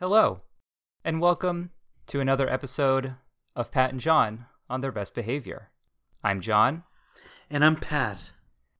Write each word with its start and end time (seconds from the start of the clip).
Hello, 0.00 0.40
and 1.04 1.20
welcome 1.20 1.72
to 2.06 2.20
another 2.20 2.48
episode 2.48 3.16
of 3.54 3.70
Pat 3.70 3.90
and 3.90 4.00
John 4.00 4.46
on 4.70 4.80
their 4.80 4.90
best 4.90 5.14
behavior. 5.14 5.68
I'm 6.24 6.40
John, 6.40 6.84
And 7.50 7.62
I'm 7.62 7.76
Pat. 7.76 8.30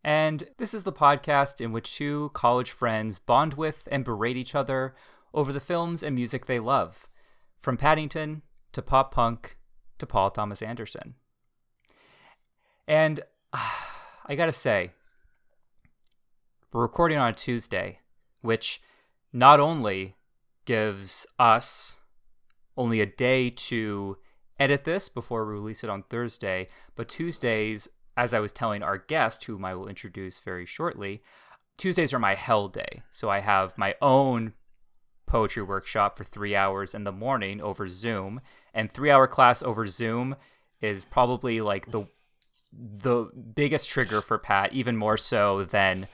and 0.03 0.45
this 0.57 0.73
is 0.73 0.85
the 0.85 0.95
podcast 0.95 1.61
in 1.61 1.73
which 1.73 1.95
two 1.95 2.30
college 2.33 2.71
friends 2.71 3.19
bond 3.19 3.53
with 3.53 3.87
and 3.93 4.03
berate 4.03 4.39
each 4.39 4.55
other 4.55 4.95
over 5.35 5.53
the 5.53 5.61
films 5.61 6.03
and 6.03 6.15
music 6.15 6.47
they 6.47 6.59
love, 6.59 7.07
from 7.55 7.77
Paddington 7.77 8.41
to 8.73 8.80
pop 8.80 9.13
punk 9.13 9.59
to 9.99 10.07
Paul 10.07 10.30
Thomas 10.30 10.63
Anderson. 10.63 11.16
And 12.89 13.21
I 13.52 14.37
gotta 14.37 14.52
say, 14.52 14.93
we're 16.73 16.80
recording 16.80 17.19
on 17.19 17.29
a 17.29 17.35
Tuesday, 17.35 18.01
which 18.41 18.80
not 19.35 19.61
only 19.61 20.16
gives 20.65 21.27
us 21.39 21.99
only 22.77 23.01
a 23.01 23.07
day 23.07 23.51
to 23.51 24.16
edit 24.59 24.85
this 24.85 25.09
before 25.09 25.45
we 25.45 25.52
release 25.52 25.83
it 25.83 25.91
on 25.91 26.02
Thursday, 26.05 26.69
but 26.95 27.09
Tuesdays, 27.09 27.89
as 28.17 28.35
I 28.35 28.41
was 28.41 28.52
telling 28.52 28.83
our 28.83 28.99
guest, 28.99 29.45
whom 29.45 29.65
I 29.65 29.75
will 29.75 29.89
introduce 29.89 30.39
very 30.39 30.67
shortly, 30.67 31.23
Tuesdays 31.77 32.13
are 32.13 32.19
my 32.19 32.35
hell 32.35 32.69
day. 32.69 33.02
So 33.11 33.30
I 33.30 33.41
have 33.41 33.77
my 33.79 33.95
own 34.02 34.52
poetry 35.27 35.63
workshop 35.63 36.17
for 36.19 36.25
three 36.25 36.55
hours 36.55 36.95
in 36.95 37.05
the 37.05 37.13
morning 37.13 37.61
over 37.61 37.89
Zoom, 37.89 38.41
and 38.74 38.91
three 38.91 39.11
hour 39.11 39.27
class 39.27 39.63
over 39.63 39.87
Zoom 39.87 40.37
is 40.80 41.05
probably 41.05 41.61
like 41.61 41.91
the 41.91 42.07
the 42.73 43.27
biggest 43.55 43.89
trigger 43.89 44.21
for 44.21 44.39
Pat, 44.39 44.73
even 44.73 44.97
more 44.97 45.17
so 45.17 45.65
than 45.65 46.07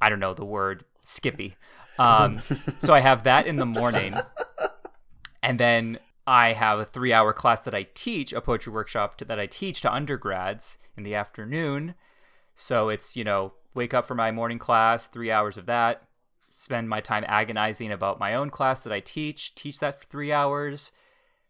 I 0.00 0.08
don't 0.08 0.20
know 0.20 0.34
the 0.34 0.44
word 0.44 0.84
Skippy. 1.00 1.56
Um, 1.98 2.40
so 2.78 2.94
I 2.94 3.00
have 3.00 3.24
that 3.24 3.46
in 3.46 3.56
the 3.56 3.66
morning, 3.66 4.14
and 5.42 5.58
then 5.60 5.98
I 6.26 6.52
have 6.52 6.78
a 6.78 6.84
three-hour 6.84 7.32
class 7.32 7.60
that 7.62 7.74
I 7.74 7.86
teach, 7.94 8.32
a 8.32 8.40
poetry 8.40 8.72
workshop 8.72 9.16
to, 9.18 9.24
that 9.26 9.38
I 9.38 9.46
teach 9.46 9.80
to 9.82 9.92
undergrads 9.92 10.78
in 10.96 11.02
the 11.02 11.14
afternoon. 11.14 11.94
So 12.56 12.88
it's 12.88 13.16
you 13.16 13.24
know 13.24 13.52
wake 13.74 13.94
up 13.94 14.06
for 14.06 14.14
my 14.14 14.30
morning 14.30 14.58
class, 14.58 15.06
three 15.06 15.30
hours 15.30 15.56
of 15.56 15.66
that, 15.66 16.02
spend 16.48 16.88
my 16.88 17.00
time 17.00 17.24
agonizing 17.26 17.90
about 17.90 18.20
my 18.20 18.34
own 18.34 18.48
class 18.50 18.80
that 18.80 18.92
I 18.92 19.00
teach, 19.00 19.54
teach 19.54 19.80
that 19.80 19.98
for 19.98 20.06
three 20.06 20.32
hours, 20.32 20.92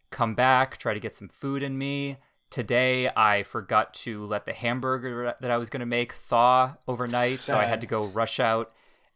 come 0.09 0.33
back, 0.33 0.77
try 0.77 0.93
to 0.93 0.99
get 0.99 1.13
some 1.13 1.29
food 1.29 1.61
in 1.61 1.77
me. 1.77 2.17
Today, 2.49 3.09
I 3.09 3.43
forgot 3.43 3.93
to 3.95 4.25
let 4.25 4.45
the 4.45 4.53
hamburger 4.53 5.35
that 5.39 5.51
I 5.51 5.57
was 5.57 5.69
going 5.69 5.81
to 5.81 5.85
make 5.85 6.13
thaw 6.13 6.75
overnight, 6.87 7.31
so 7.31 7.57
I 7.57 7.65
had 7.65 7.81
to 7.81 7.87
go 7.87 8.05
rush 8.05 8.39
out 8.39 8.71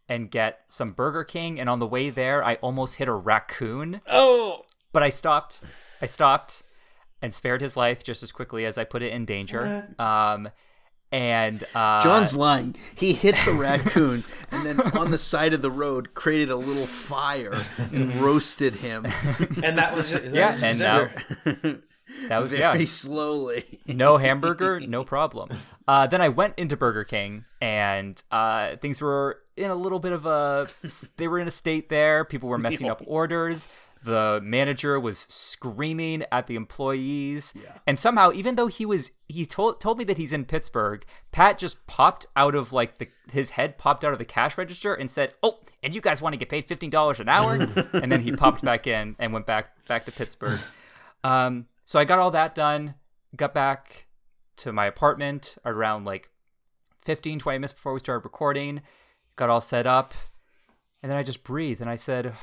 and 0.09 0.29
get 0.29 0.61
some 0.67 0.91
Burger 0.91 1.23
King. 1.23 1.59
And 1.59 1.69
on 1.69 1.79
the 1.79 1.87
way 1.87 2.09
there, 2.09 2.43
I 2.43 2.55
almost 2.55 2.95
hit 2.95 3.07
a 3.07 3.13
raccoon, 3.13 4.01
Oh! 4.07 4.65
but 4.91 5.03
I 5.03 5.09
stopped. 5.09 5.59
I 6.01 6.07
stopped 6.07 6.63
and 7.21 7.33
spared 7.33 7.61
his 7.61 7.77
life 7.77 8.03
just 8.03 8.23
as 8.23 8.31
quickly 8.31 8.65
as 8.65 8.77
I 8.77 8.83
put 8.83 9.03
it 9.03 9.13
in 9.13 9.25
danger. 9.25 9.87
Um, 9.99 10.49
and 11.11 11.63
uh, 11.73 12.01
John's 12.01 12.35
lying. 12.35 12.75
He 12.95 13.13
hit 13.13 13.35
the 13.45 13.53
raccoon 13.53 14.23
and 14.51 14.65
then 14.65 14.79
on 14.95 15.11
the 15.11 15.17
side 15.17 15.53
of 15.53 15.61
the 15.61 15.71
road 15.71 16.13
created 16.13 16.49
a 16.49 16.55
little 16.55 16.85
fire 16.85 17.59
and 17.91 18.15
roasted 18.21 18.75
him 18.75 19.05
and 19.63 19.77
that 19.77 19.95
was 19.95 20.11
that 20.11 20.31
yeah, 20.33 20.51
was 20.51 20.63
and 20.63 20.79
now 20.79 21.07
that 22.27 22.41
was 22.41 22.53
very 22.53 22.79
yeah. 22.79 22.85
slowly. 22.85 23.79
no 23.87 24.17
hamburger, 24.17 24.79
no 24.81 25.03
problem. 25.03 25.49
Uh, 25.89 26.05
then 26.05 26.21
I 26.21 26.29
went 26.29 26.53
into 26.57 26.77
Burger 26.77 27.03
King, 27.03 27.45
and 27.59 28.21
uh, 28.29 28.75
things 28.75 29.01
were 29.01 29.39
in 29.57 29.71
a 29.71 29.75
little 29.75 29.97
bit 29.97 30.11
of 30.11 30.27
a. 30.27 30.67
They 31.17 31.27
were 31.27 31.39
in 31.39 31.47
a 31.47 31.51
state 31.51 31.89
there. 31.89 32.23
People 32.25 32.47
were 32.47 32.59
messing 32.59 32.87
up 32.87 33.01
orders. 33.07 33.69
The 34.03 34.39
manager 34.43 34.99
was 34.99 35.25
screaming 35.29 36.25
at 36.31 36.45
the 36.45 36.55
employees, 36.55 37.55
and 37.87 37.97
somehow, 37.97 38.31
even 38.33 38.53
though 38.53 38.67
he 38.67 38.85
was, 38.85 39.09
he 39.27 39.47
told 39.47 39.81
told 39.81 39.97
me 39.97 40.03
that 40.03 40.19
he's 40.19 40.31
in 40.31 40.45
Pittsburgh. 40.45 41.03
Pat 41.31 41.57
just 41.57 41.87
popped 41.87 42.27
out 42.35 42.53
of 42.53 42.71
like 42.71 42.99
the 42.99 43.07
his 43.31 43.49
head 43.49 43.79
popped 43.79 44.03
out 44.03 44.13
of 44.13 44.19
the 44.19 44.25
cash 44.25 44.59
register 44.59 44.93
and 44.93 45.09
said, 45.09 45.33
"Oh, 45.41 45.57
and 45.81 45.95
you 45.95 46.01
guys 46.01 46.21
want 46.21 46.33
to 46.33 46.37
get 46.37 46.49
paid 46.49 46.65
fifteen 46.65 46.91
dollars 46.91 47.19
an 47.19 47.29
hour?" 47.29 47.53
and 47.93 48.11
then 48.11 48.21
he 48.21 48.31
popped 48.31 48.61
back 48.61 48.85
in 48.85 49.15
and 49.17 49.33
went 49.33 49.47
back 49.47 49.71
back 49.87 50.05
to 50.05 50.11
Pittsburgh. 50.11 50.59
Um, 51.23 51.65
so 51.85 51.97
I 51.97 52.05
got 52.05 52.19
all 52.19 52.29
that 52.29 52.53
done, 52.53 52.93
got 53.35 53.55
back 53.55 54.05
to 54.59 54.71
my 54.71 54.85
apartment 54.85 55.57
around 55.65 56.05
like 56.05 56.29
15, 57.01 57.39
20 57.39 57.57
minutes 57.57 57.73
before 57.73 57.93
we 57.93 57.99
started 57.99 58.23
recording, 58.23 58.81
got 59.35 59.49
all 59.49 59.61
set 59.61 59.87
up, 59.87 60.13
and 61.01 61.11
then 61.11 61.17
I 61.17 61.23
just 61.23 61.43
breathed 61.43 61.81
and 61.81 61.89
I 61.89 61.95
said, 61.95 62.33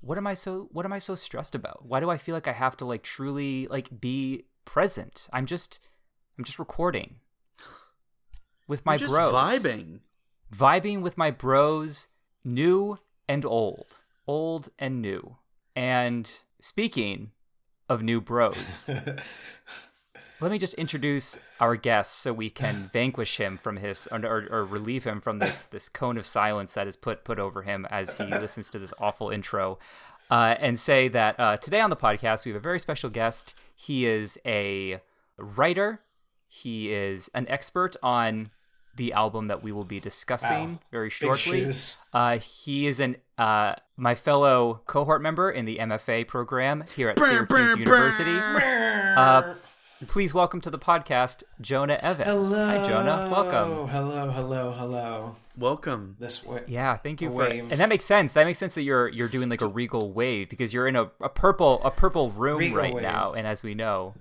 what 0.00 0.18
am 0.18 0.26
I 0.26 0.34
so 0.34 0.68
what 0.72 0.84
am 0.84 0.92
I 0.92 0.98
so 0.98 1.14
stressed 1.14 1.54
about? 1.54 1.86
Why 1.86 2.00
do 2.00 2.10
I 2.10 2.18
feel 2.18 2.34
like 2.34 2.48
I 2.48 2.52
have 2.52 2.76
to 2.78 2.84
like 2.84 3.02
truly 3.02 3.66
like 3.68 4.00
be 4.00 4.44
present? 4.64 5.28
I'm 5.32 5.46
just 5.46 5.78
I'm 6.38 6.44
just 6.44 6.58
recording 6.58 7.16
with 8.68 8.84
my 8.84 8.94
You're 8.94 9.08
just 9.08 9.14
bros. 9.14 9.32
vibing. 9.32 10.00
Vibing 10.54 11.00
with 11.00 11.18
my 11.18 11.30
bros, 11.30 12.08
new 12.44 12.98
and 13.28 13.44
old. 13.44 13.98
Old 14.26 14.68
and 14.78 15.00
new. 15.02 15.36
And 15.74 16.30
speaking 16.60 17.32
of 17.88 18.02
new 18.02 18.20
bros, 18.20 18.88
let 20.44 20.52
me 20.52 20.58
just 20.58 20.74
introduce 20.74 21.38
our 21.58 21.74
guest 21.74 22.18
so 22.20 22.32
we 22.32 22.50
can 22.50 22.90
vanquish 22.92 23.38
him 23.38 23.56
from 23.56 23.78
his 23.78 24.06
or, 24.12 24.18
or, 24.24 24.46
or 24.50 24.64
relieve 24.66 25.02
him 25.04 25.20
from 25.20 25.38
this 25.38 25.62
this 25.64 25.88
cone 25.88 26.18
of 26.18 26.26
silence 26.26 26.74
that 26.74 26.86
is 26.86 26.96
put 26.96 27.24
put 27.24 27.38
over 27.38 27.62
him 27.62 27.86
as 27.90 28.18
he 28.18 28.24
listens 28.30 28.68
to 28.70 28.78
this 28.78 28.92
awful 28.98 29.30
intro. 29.30 29.78
Uh, 30.30 30.54
and 30.58 30.78
say 30.78 31.08
that 31.08 31.38
uh, 31.40 31.56
today 31.56 31.80
on 31.80 31.90
the 31.90 31.96
podcast 31.96 32.44
we 32.44 32.50
have 32.52 32.56
a 32.56 32.62
very 32.62 32.78
special 32.78 33.08
guest. 33.10 33.54
He 33.74 34.04
is 34.06 34.38
a 34.46 35.00
writer. 35.38 36.00
He 36.46 36.92
is 36.92 37.30
an 37.34 37.46
expert 37.48 37.96
on 38.02 38.50
the 38.96 39.12
album 39.12 39.46
that 39.46 39.62
we 39.62 39.72
will 39.72 39.84
be 39.84 39.98
discussing 39.98 40.72
Wow. 40.74 40.80
very 40.92 41.10
shortly. 41.10 41.68
Uh, 42.12 42.38
he 42.38 42.86
is 42.86 43.00
an 43.00 43.16
uh, 43.38 43.74
my 43.96 44.14
fellow 44.14 44.82
cohort 44.86 45.20
member 45.22 45.50
in 45.50 45.64
the 45.64 45.78
MFA 45.78 46.28
program 46.28 46.84
here 46.94 47.08
at 47.08 47.18
Syracuse 47.18 47.76
University. 47.78 48.38
Uh, 49.16 49.54
please 50.08 50.32
welcome 50.34 50.60
to 50.62 50.70
the 50.70 50.78
podcast 50.78 51.42
Jonah 51.60 51.98
Evans. 52.02 52.28
Hello. 52.28 52.66
Hi, 52.66 52.88
Jonah. 52.88 53.28
Welcome. 53.30 53.88
Hello, 53.88 54.30
hello, 54.30 54.70
hello. 54.72 55.36
Welcome. 55.56 56.16
This 56.18 56.44
way. 56.44 56.62
Yeah, 56.66 56.96
thank 56.96 57.20
you 57.20 57.28
A 57.28 57.30
for 57.32 57.36
wave. 57.38 57.70
and 57.70 57.80
that 57.80 57.88
makes 57.88 58.04
sense. 58.04 58.32
That 58.32 58.44
makes 58.46 58.58
sense 58.58 58.74
that 58.74 58.82
you're 58.82 59.08
you're 59.08 59.28
doing 59.28 59.48
like 59.48 59.60
a 59.62 59.66
regal 59.68 60.12
wave 60.12 60.50
because 60.50 60.72
you're 60.72 60.86
in 60.88 60.96
a, 60.96 61.10
a 61.20 61.28
purple 61.28 61.80
a 61.84 61.90
purple 61.90 62.30
room 62.30 62.58
Regal 62.58 62.78
right 62.78 62.94
wave. 62.94 63.02
now, 63.02 63.32
and 63.34 63.46
as 63.46 63.62
we 63.62 63.74
know, 63.74 64.14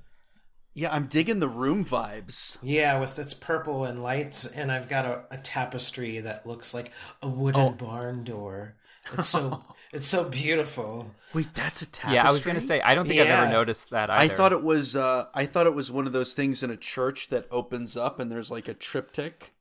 Yeah, 0.76 0.94
I'm 0.94 1.08
digging 1.08 1.40
the 1.40 1.48
room 1.48 1.84
vibes. 1.86 2.58
Yeah, 2.62 3.00
with 3.00 3.18
its 3.20 3.34
purple 3.34 3.86
and 3.86 4.02
lights, 4.04 4.46
and 4.46 4.72
I've 4.72 4.90
got 4.90 5.06
a, 5.06 5.24
a 5.32 5.38
tapestry 5.38 6.20
that 6.20 6.46
looks 6.46 6.74
like 6.74 6.92
a 7.22 7.28
wooden 7.28 7.62
Oh. 7.62 7.70
barn 7.72 8.24
door. 8.24 8.76
It's 9.14 9.28
so 9.38 9.64
it's 9.94 10.08
so 10.08 10.28
beautiful. 10.30 11.10
Wait, 11.34 11.48
that's 11.54 11.82
a 11.82 11.86
tapestry. 11.86 12.16
yeah, 12.16 12.28
I 12.28 12.32
was 12.32 12.46
gonna 12.46 12.62
say 12.62 12.82
I 12.82 12.94
don't 12.96 13.08
think 13.08 13.22
I've 13.22 13.28
ever 13.28 13.50
noticed 13.52 13.90
that 13.92 14.10
Either. 14.10 14.34
I 14.34 14.36
thought 14.36 14.52
it 14.52 14.64
was 14.64 14.96
uh 14.96 15.28
I 15.34 15.46
thought 15.46 15.66
it 15.68 15.74
was 15.74 15.92
one 15.92 16.06
of 16.08 16.14
those 16.14 16.34
things 16.34 16.62
in 16.64 16.70
a 16.70 16.78
church 16.78 17.30
that 17.30 17.48
opens 17.52 17.96
up 17.98 18.20
and 18.20 18.32
there's 18.32 18.52
like 18.52 18.68
a 18.68 18.74
triptych. 18.74 19.52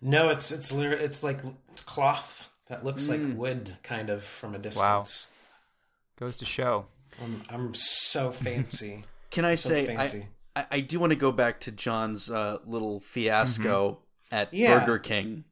No, 0.00 0.30
it's 0.30 0.50
it's 0.50 0.72
lit- 0.72 1.00
it's 1.00 1.22
like 1.22 1.40
cloth 1.84 2.50
that 2.66 2.84
looks 2.84 3.08
like 3.08 3.20
wood, 3.36 3.76
kind 3.82 4.08
of 4.10 4.24
from 4.24 4.54
a 4.54 4.58
distance. 4.58 4.82
Wow. 4.82 6.26
goes 6.26 6.36
to 6.36 6.44
show. 6.44 6.86
I'm 7.22 7.42
I'm 7.50 7.74
so 7.74 8.30
fancy. 8.30 9.04
Can 9.30 9.44
I 9.44 9.54
So 9.54 9.68
say 9.70 9.86
fancy. 9.86 10.26
I, 10.56 10.60
I 10.62 10.66
I 10.72 10.80
do 10.80 10.98
want 11.00 11.12
to 11.12 11.18
go 11.18 11.30
back 11.32 11.60
to 11.60 11.72
John's 11.72 12.30
uh, 12.30 12.58
little 12.66 12.98
fiasco 13.00 13.98
at 14.30 14.52
Yeah. 14.52 14.80
Burger 14.80 14.98
King. 14.98 15.44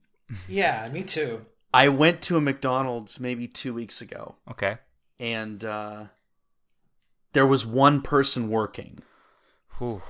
yeah, 0.49 0.88
me 0.93 1.02
too. 1.04 1.44
I 1.72 1.88
went 1.88 2.22
to 2.22 2.37
a 2.37 2.40
McDonald's 2.40 3.20
maybe 3.20 3.46
two 3.46 3.72
weeks 3.75 4.00
ago, 4.00 4.37
Okay. 4.50 4.78
and 5.19 5.64
uh, 5.64 6.05
there 7.32 7.46
was 7.46 7.64
one 7.67 8.02
person 8.02 8.49
working, 8.49 8.99
Whew. 9.78 10.02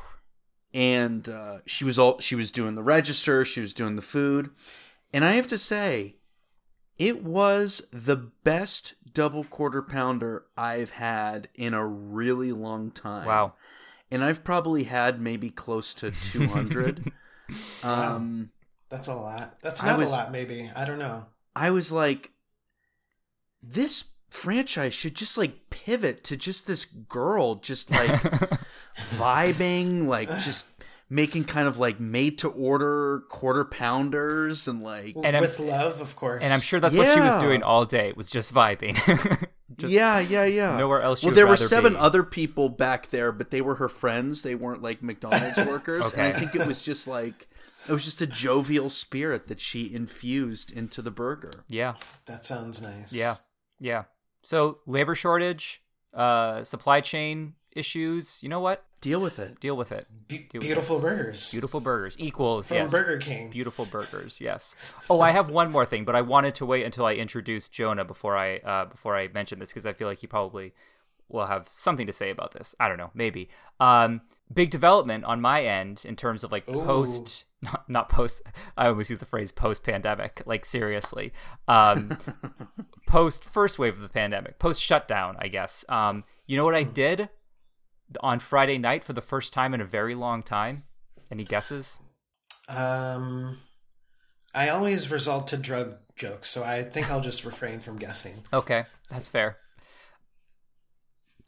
and 0.72 1.28
uh, 1.28 1.58
she 1.66 1.84
was 1.84 1.98
all 1.98 2.18
she 2.20 2.34
was 2.34 2.50
doing 2.50 2.74
the 2.76 2.82
register, 2.82 3.44
she 3.44 3.60
was 3.60 3.74
doing 3.74 3.96
the 3.96 4.02
food, 4.02 4.50
and 5.12 5.24
I 5.24 5.32
have 5.32 5.48
to 5.48 5.58
say, 5.58 6.16
it 6.98 7.22
was 7.22 7.86
the 7.92 8.16
best 8.44 8.94
double 9.12 9.44
quarter 9.44 9.82
pounder 9.82 10.44
I've 10.56 10.90
had 10.92 11.48
in 11.54 11.74
a 11.74 11.86
really 11.86 12.52
long 12.52 12.90
time. 12.90 13.26
Wow. 13.26 13.54
and 14.10 14.24
I've 14.24 14.42
probably 14.44 14.84
had 14.84 15.20
maybe 15.20 15.50
close 15.50 15.92
to 15.94 16.10
two 16.10 16.46
hundred. 16.48 17.12
um. 17.82 18.50
That's 18.88 19.06
a 19.08 19.14
lot. 19.14 19.60
That's 19.60 19.84
not 19.84 19.98
was- 19.98 20.08
a 20.10 20.12
lot, 20.16 20.32
maybe. 20.32 20.68
I 20.74 20.84
don't 20.84 20.98
know. 20.98 21.26
I 21.60 21.70
was 21.70 21.92
like, 21.92 22.32
this 23.62 24.14
franchise 24.30 24.94
should 24.94 25.14
just 25.14 25.36
like 25.36 25.68
pivot 25.68 26.24
to 26.24 26.36
just 26.38 26.66
this 26.66 26.86
girl 26.86 27.56
just 27.56 27.90
like 27.90 28.10
vibing, 29.18 30.06
like 30.06 30.30
just 30.40 30.66
making 31.10 31.44
kind 31.44 31.68
of 31.68 31.78
like 31.78 32.00
made 32.00 32.38
to 32.38 32.48
order 32.48 33.24
quarter 33.28 33.66
pounders 33.66 34.68
and 34.68 34.82
like 34.82 35.14
And 35.16 35.26
I'm- 35.26 35.42
with 35.42 35.60
love, 35.60 36.00
of 36.00 36.16
course. 36.16 36.42
And 36.42 36.50
I'm 36.50 36.60
sure 36.60 36.80
that's 36.80 36.96
what 36.96 37.12
she 37.12 37.20
was 37.20 37.42
doing 37.42 37.62
all 37.62 37.84
day. 37.84 38.14
Was 38.16 38.30
just 38.30 38.54
vibing. 38.54 38.96
Just 39.76 39.92
yeah, 39.92 40.18
yeah, 40.18 40.44
yeah. 40.46 40.76
nowhere 40.76 41.00
else. 41.00 41.22
Well, 41.22 41.32
there 41.32 41.46
were 41.46 41.56
seven 41.56 41.92
be. 41.92 41.98
other 42.00 42.24
people 42.24 42.68
back 42.68 43.10
there, 43.10 43.30
but 43.30 43.52
they 43.52 43.60
were 43.60 43.76
her 43.76 43.88
friends. 43.88 44.42
They 44.42 44.56
weren't 44.56 44.82
like 44.82 45.00
McDonald's 45.00 45.58
workers. 45.58 46.12
And 46.12 46.22
I 46.22 46.32
think 46.32 46.56
it 46.56 46.66
was 46.66 46.82
just 46.82 47.06
like 47.06 47.48
it 47.90 47.92
was 47.92 48.04
just 48.04 48.20
a 48.20 48.26
jovial 48.26 48.88
spirit 48.88 49.48
that 49.48 49.60
she 49.60 49.92
infused 49.92 50.70
into 50.72 51.02
the 51.02 51.10
burger. 51.10 51.64
Yeah, 51.68 51.94
That 52.26 52.46
sounds 52.46 52.80
nice. 52.80 53.12
yeah, 53.12 53.34
yeah. 53.80 54.04
So 54.42 54.78
labor 54.86 55.14
shortage, 55.14 55.82
uh, 56.14 56.62
supply 56.64 57.00
chain 57.02 57.54
issues. 57.72 58.42
You 58.42 58.48
know 58.48 58.60
what? 58.60 58.84
Deal 59.00 59.20
with 59.20 59.38
it. 59.38 59.60
Deal 59.60 59.76
with 59.76 59.92
it. 59.92 60.06
Be- 60.28 60.46
Do 60.50 60.58
it. 60.58 60.60
beautiful 60.60 60.98
burgers. 60.98 61.50
Beautiful 61.52 61.80
burgers 61.80 62.16
equals 62.18 62.68
From 62.68 62.76
yes. 62.78 62.90
Burger 62.90 63.16
King. 63.18 63.48
Beautiful 63.50 63.86
burgers, 63.86 64.40
yes. 64.40 64.74
Oh, 65.08 65.20
I 65.20 65.30
have 65.30 65.48
one 65.50 65.70
more 65.72 65.86
thing, 65.86 66.04
but 66.04 66.14
I 66.14 66.20
wanted 66.22 66.54
to 66.56 66.66
wait 66.66 66.84
until 66.84 67.06
I 67.06 67.14
introduced 67.14 67.72
Jonah 67.72 68.04
before 68.04 68.36
I 68.36 68.58
uh, 68.58 68.84
before 68.86 69.16
I 69.16 69.28
mention 69.28 69.58
this 69.58 69.70
because 69.70 69.86
I 69.86 69.92
feel 69.94 70.06
like 70.08 70.18
he 70.18 70.26
probably 70.26 70.74
will 71.28 71.46
have 71.46 71.68
something 71.76 72.06
to 72.08 72.12
say 72.12 72.28
about 72.30 72.52
this. 72.52 72.74
I 72.80 72.88
don't 72.88 72.98
know, 72.98 73.10
maybe. 73.14 73.48
Um, 73.78 74.20
big 74.52 74.70
development 74.70 75.24
on 75.24 75.40
my 75.40 75.64
end 75.64 76.04
in 76.04 76.16
terms 76.16 76.44
of 76.44 76.52
like 76.52 76.68
Ooh. 76.68 76.84
post, 76.84 77.44
not, 77.62 77.88
not 77.88 78.08
post. 78.08 78.42
I 78.76 78.88
always 78.88 79.10
use 79.10 79.18
the 79.18 79.26
phrase 79.26 79.52
post 79.52 79.84
pandemic, 79.84 80.42
like 80.46 80.64
seriously. 80.64 81.32
Um, 81.68 82.16
post 83.06 83.44
first 83.44 83.78
wave 83.78 83.94
of 83.94 84.00
the 84.00 84.08
pandemic, 84.08 84.58
post 84.58 84.82
shutdown, 84.82 85.36
I 85.38 85.48
guess. 85.48 85.84
Um, 85.88 86.24
you 86.46 86.56
know 86.56 86.64
what 86.64 86.74
I 86.74 86.82
did 86.82 87.28
on 88.20 88.40
Friday 88.40 88.78
night 88.78 89.04
for 89.04 89.12
the 89.12 89.20
first 89.20 89.52
time 89.52 89.74
in 89.74 89.80
a 89.80 89.84
very 89.84 90.14
long 90.14 90.42
time? 90.42 90.84
Any 91.30 91.44
guesses? 91.44 92.00
Um, 92.68 93.58
I 94.54 94.68
always 94.68 95.10
result 95.10 95.46
to 95.48 95.56
drug 95.56 95.96
jokes, 96.16 96.50
so 96.50 96.64
I 96.64 96.82
think 96.82 97.10
I'll 97.10 97.20
just 97.20 97.44
refrain 97.44 97.80
from 97.80 97.96
guessing. 97.96 98.34
Okay, 98.52 98.84
that's 99.08 99.28
fair. 99.28 99.58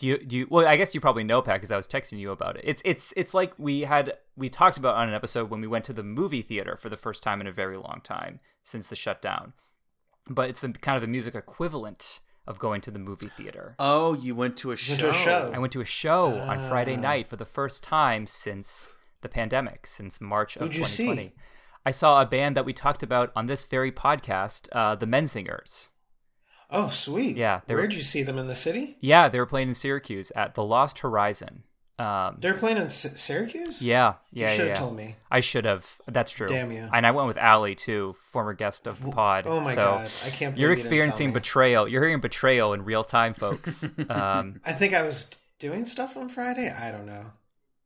Do 0.03 0.09
you 0.09 0.19
do 0.19 0.37
you, 0.39 0.47
well? 0.51 0.67
I 0.67 0.77
guess 0.77 0.97
you 0.97 1.01
probably 1.01 1.23
know, 1.23 1.41
Pat, 1.43 1.55
because 1.61 1.71
I 1.71 1.77
was 1.77 1.87
texting 1.87 2.19
you 2.19 2.33
about 2.33 2.57
it. 2.57 2.63
It's 2.67 2.83
it's 2.85 3.15
it's 3.17 3.35
like 3.35 3.53
we 3.57 3.83
had 3.83 4.15
we 4.35 4.49
talked 4.49 4.77
about 4.77 4.97
on 4.97 5.09
an 5.09 5.15
episode 5.15 5.49
when 5.49 5.61
we 5.61 5.69
went 5.69 5.85
to 5.85 5.93
the 5.93 6.03
movie 6.03 6.43
theater 6.43 6.77
for 6.77 6.89
the 6.89 6.97
first 6.97 7.23
time 7.23 7.41
in 7.41 7.47
a 7.47 7.53
very 7.53 7.77
long 7.77 8.01
time 8.03 8.41
since 8.65 8.89
the 8.89 8.97
shutdown. 8.97 9.53
But 10.29 10.51
it's 10.51 10.61
the 10.61 10.71
kind 10.73 10.97
of 10.97 11.03
the 11.03 11.07
music 11.07 11.37
equivalent 11.37 12.19
of 12.49 12.59
going 12.59 12.81
to 12.81 12.91
the 12.91 12.99
movie 12.99 13.29
theater. 13.29 13.77
Oh, 13.79 14.15
you 14.15 14.35
went 14.35 14.57
to 14.57 14.73
a 14.73 14.77
show. 14.77 14.91
went 14.95 15.01
to 15.03 15.11
a 15.11 15.13
show. 15.13 15.53
I 15.55 15.59
went 15.61 15.73
to 15.75 15.81
a 15.81 15.85
show 15.85 16.27
on 16.35 16.69
Friday 16.69 16.97
Ah. 16.97 17.01
night 17.01 17.29
for 17.29 17.37
the 17.37 17.45
first 17.45 17.85
time 17.85 18.27
since 18.27 18.89
the 19.21 19.29
pandemic, 19.29 19.87
since 19.87 20.21
March 20.21 20.57
of 20.57 20.63
Who'd 20.63 20.75
you 20.75 20.85
see? 20.85 21.05
2020. 21.05 21.37
I 21.87 21.93
saw 21.93 22.21
a 22.21 22.27
band 22.27 22.57
that 22.57 22.65
we 22.65 22.73
talked 22.73 23.05
about 23.05 23.31
on 23.37 23.47
this 23.47 23.63
very 23.63 23.93
podcast, 23.93 24.67
uh, 24.73 24.97
the 24.97 25.07
Menzingers. 25.07 25.91
Oh, 26.73 26.89
sweet. 26.89 27.37
Yeah, 27.37 27.61
were- 27.69 27.77
Where'd 27.77 27.93
you 27.95 28.03
see 28.03 28.23
them 28.23 28.39
in 28.39 28.47
the 28.47 28.55
city? 28.57 28.97
Yeah, 29.01 29.29
they 29.29 29.39
were 29.39 29.47
playing 29.47 29.69
in 29.69 29.75
Syracuse 29.75 30.33
at 30.35 30.55
the 30.55 30.65
Lost 30.65 31.01
Horizon. 31.01 31.63
Um, 31.99 32.39
They're 32.41 32.55
playing 32.55 32.79
in 32.79 32.85
S- 32.85 33.21
Syracuse. 33.21 33.83
yeah, 33.83 34.15
you 34.33 34.43
yeah, 34.43 34.51
should 34.53 34.61
have 34.61 34.69
yeah. 34.69 34.75
told 34.75 34.97
me. 34.97 35.15
I 35.31 35.41
should 35.41 35.67
have. 35.67 35.89
That's 36.09 36.33
true. 36.33 36.49
Damn 36.49 36.73
you. 36.73 36.89
And 36.93 37.07
I 37.07 37.11
went 37.13 37.29
with 37.29 37.37
Allie 37.37 37.75
too, 37.77 38.17
former 38.31 38.55
guest 38.55 38.87
of 38.89 39.01
the 39.01 39.11
pod. 39.11 39.47
Oh 39.47 39.61
my 39.61 39.75
so 39.75 39.83
god, 39.83 40.11
I 40.25 40.31
can't. 40.31 40.55
Believe 40.55 40.59
You're 40.59 40.71
you 40.71 40.75
experiencing 40.75 41.29
me. 41.29 41.35
betrayal. 41.35 41.87
You're 41.87 42.03
hearing 42.03 42.21
betrayal 42.21 42.73
in 42.73 42.85
real 42.85 43.05
time, 43.05 43.35
folks. 43.35 43.85
um, 44.09 44.61
I 44.65 44.73
think 44.73 44.95
I 44.95 45.03
was 45.03 45.31
doing 45.61 45.85
stuff 45.85 46.17
on 46.17 46.29
Friday. 46.31 46.71
I 46.71 46.91
don't 46.91 47.07
know. 47.07 47.31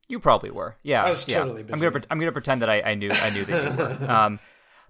you 0.08 0.18
probably 0.20 0.50
were. 0.52 0.76
Yeah, 0.82 1.04
I 1.04 1.08
was 1.10 1.28
yeah. 1.28 1.40
totally 1.40 1.62
I'm 1.70 1.78
gonna. 1.80 2.00
I'm 2.08 2.18
gonna 2.20 2.32
pretend 2.32 2.62
that 2.62 2.70
I, 2.70 2.80
I 2.82 2.94
knew. 2.94 3.10
I 3.10 3.30
knew 3.30 3.44
that 3.44 3.72
you 4.00 4.06
were. 4.06 4.10
Um, 4.10 4.38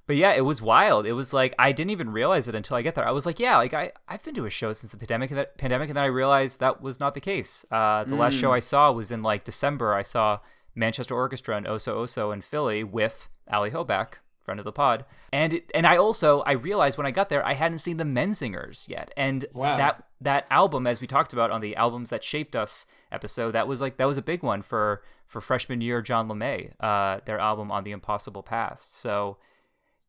but 0.07 0.17
yeah, 0.17 0.33
it 0.33 0.43
was 0.45 0.63
wild. 0.63 1.07
It 1.07 1.13
was 1.13 1.33
like 1.33 1.55
I 1.59 1.73
didn't 1.73 1.91
even 1.91 2.11
realize 2.11 2.49
it 2.49 2.55
until 2.55 2.77
I 2.77 2.83
get 2.83 2.95
there. 2.95 3.07
I 3.07 3.11
was 3.11 3.27
like, 3.27 3.39
yeah, 3.41 3.57
like 3.57 3.75
I 3.75 3.93
I've 4.09 4.23
been 4.25 4.35
to 4.35 4.47
a 4.47 4.51
show 4.51 4.73
since 4.73 4.93
the 4.93 4.99
pandemic. 4.99 5.31
And 5.31 5.39
that 5.39 5.59
pandemic, 5.59 5.89
and 5.89 5.97
then 5.97 6.05
I 6.05 6.09
realized 6.09 6.61
that 6.61 6.81
was 6.83 7.01
not 7.01 7.15
the 7.15 7.21
case. 7.21 7.65
Uh, 7.71 8.05
the 8.05 8.15
last 8.17 8.35
Mm. 8.37 8.41
show 8.41 8.53
I 8.53 8.61
saw 8.61 8.93
was 8.93 9.11
in 9.11 9.23
like 9.23 9.45
December. 9.45 9.95
I 9.95 10.03
saw 10.03 10.39
Manchester 10.75 11.15
Orchestra 11.15 11.57
and 11.57 11.67
Oso 11.67 11.95
Oso 11.97 12.33
in 12.33 12.41
Philly 12.43 12.85
with 12.85 13.29
Ali 13.51 13.71
Hoback, 13.71 14.15
friend 14.41 14.61
of 14.61 14.65
the 14.65 14.73
pod. 14.73 15.05
And 15.33 15.55
it, 15.55 15.71
and 15.75 15.87
I 15.87 15.97
also 15.97 16.41
I 16.43 16.53
realized 16.53 16.99
when 16.99 17.07
I 17.07 17.11
got 17.11 17.29
there 17.29 17.45
I 17.45 17.55
hadn't 17.55 17.79
seen 17.79 17.97
the 17.97 18.05
Menzingers 18.05 18.89
yet. 18.89 19.13
And 19.17 19.45
Wow. 19.53 19.77
that 19.77 20.05
that 20.21 20.47
album, 20.51 20.87
as 20.87 21.01
we 21.01 21.07
talked 21.07 21.33
about 21.33 21.51
on 21.51 21.61
the 21.61 21.77
albums 21.77 22.11
that 22.11 22.23
shaped 22.25 22.55
us 22.57 22.87
episode, 23.13 23.53
that 23.53 23.67
was 23.69 23.81
like 23.81 23.97
that 23.97 24.07
was 24.07 24.19
a 24.19 24.23
big 24.23 24.43
one 24.43 24.63
for 24.63 25.03
for 25.27 25.41
freshman 25.41 25.81
year 25.81 26.01
John 26.03 26.29
LeMay, 26.29 26.73
uh, 26.79 27.21
their 27.27 27.39
album 27.41 27.73
on 27.73 27.83
the 27.85 27.91
Impossible 27.91 28.45
Past. 28.45 28.99
So 29.01 29.39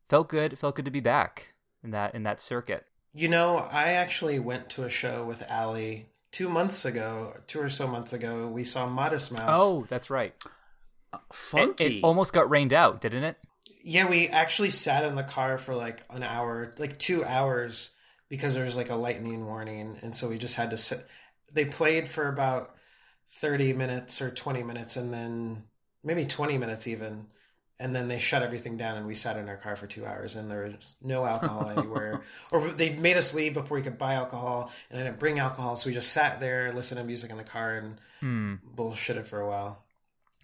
felt 0.09 0.29
good, 0.29 0.57
felt 0.57 0.75
good 0.75 0.85
to 0.85 0.91
be 0.91 0.99
back 0.99 1.53
in 1.83 1.91
that 1.91 2.15
in 2.15 2.23
that 2.23 2.41
circuit. 2.41 2.85
You 3.13 3.29
know, 3.29 3.57
I 3.57 3.93
actually 3.93 4.39
went 4.39 4.69
to 4.71 4.83
a 4.83 4.89
show 4.89 5.23
with 5.23 5.43
Allie 5.49 6.09
two 6.31 6.49
months 6.49 6.85
ago, 6.85 7.33
two 7.47 7.59
or 7.59 7.69
so 7.69 7.87
months 7.87 8.13
ago. 8.13 8.47
We 8.47 8.63
saw 8.63 8.87
Modest 8.87 9.31
Mouse. 9.31 9.57
Oh, 9.59 9.85
that's 9.89 10.09
right. 10.09 10.33
It, 11.13 11.19
Funky. 11.31 11.83
it 11.85 12.03
almost 12.03 12.33
got 12.33 12.49
rained 12.49 12.73
out, 12.73 13.01
didn't 13.01 13.23
it? 13.23 13.37
Yeah, 13.81 14.07
we 14.07 14.27
actually 14.27 14.69
sat 14.69 15.05
in 15.05 15.15
the 15.15 15.23
car 15.23 15.57
for 15.57 15.73
like 15.73 16.03
an 16.09 16.21
hour, 16.21 16.71
like 16.77 16.99
two 16.99 17.23
hours, 17.23 17.95
because 18.29 18.53
there 18.53 18.65
was 18.65 18.75
like 18.75 18.89
a 18.89 18.95
lightning 18.95 19.45
warning, 19.45 19.97
and 20.01 20.15
so 20.15 20.29
we 20.29 20.37
just 20.37 20.55
had 20.55 20.71
to 20.71 20.77
sit. 20.77 20.99
They 21.53 21.65
played 21.65 22.07
for 22.07 22.27
about 22.27 22.75
thirty 23.39 23.73
minutes 23.73 24.21
or 24.21 24.29
twenty 24.29 24.63
minutes, 24.63 24.97
and 24.97 25.13
then 25.13 25.63
maybe 26.03 26.25
twenty 26.25 26.57
minutes 26.57 26.87
even, 26.87 27.27
and 27.79 27.95
then 27.95 28.07
they 28.07 28.19
shut 28.19 28.43
everything 28.43 28.77
down, 28.77 28.97
and 28.97 29.05
we 29.05 29.13
sat 29.13 29.37
in 29.37 29.47
our 29.49 29.57
car 29.57 29.75
for 29.75 29.87
two 29.87 30.05
hours, 30.05 30.35
and 30.35 30.49
there 30.49 30.63
was 30.77 30.95
no 31.01 31.25
alcohol 31.25 31.69
anywhere, 31.77 32.21
or 32.51 32.67
they 32.69 32.95
made 32.95 33.17
us 33.17 33.33
leave 33.33 33.53
before 33.53 33.77
we 33.77 33.83
could 33.83 33.97
buy 33.97 34.13
alcohol, 34.13 34.71
and 34.89 34.99
I 34.99 35.03
didn't 35.03 35.19
bring 35.19 35.39
alcohol, 35.39 35.75
so 35.75 35.89
we 35.89 35.93
just 35.93 36.11
sat 36.11 36.39
there, 36.39 36.73
listened 36.73 36.99
to 36.99 37.03
music 37.05 37.31
in 37.31 37.37
the 37.37 37.43
car, 37.43 37.73
and 37.73 37.97
Hmm. 38.19 38.55
bullshitted 38.75 39.27
for 39.27 39.39
a 39.39 39.47
while. 39.47 39.83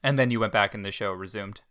And 0.03 0.19
then 0.19 0.31
you 0.31 0.39
went 0.39 0.53
back 0.53 0.73
and 0.73 0.83
the 0.83 0.91
show 0.91 1.11
resumed. 1.11 1.61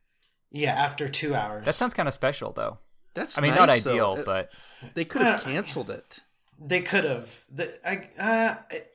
Yeah, 0.50 0.72
after 0.72 1.08
two 1.08 1.34
hours. 1.34 1.64
That 1.64 1.74
sounds 1.74 1.94
kind 1.94 2.08
of 2.08 2.14
special, 2.14 2.52
though. 2.52 2.78
That's 3.14 3.38
I 3.38 3.42
mean, 3.42 3.50
nice, 3.50 3.58
not 3.58 3.70
ideal, 3.70 4.16
Uh, 4.18 4.22
but 4.24 4.54
they 4.94 5.04
could 5.04 5.22
have 5.22 5.42
canceled 5.42 5.90
it. 5.90 6.20
They 6.64 6.80
could 6.80 7.04
have. 7.04 7.42
The, 7.54 7.72
I 7.86 8.08
uh, 8.18 8.54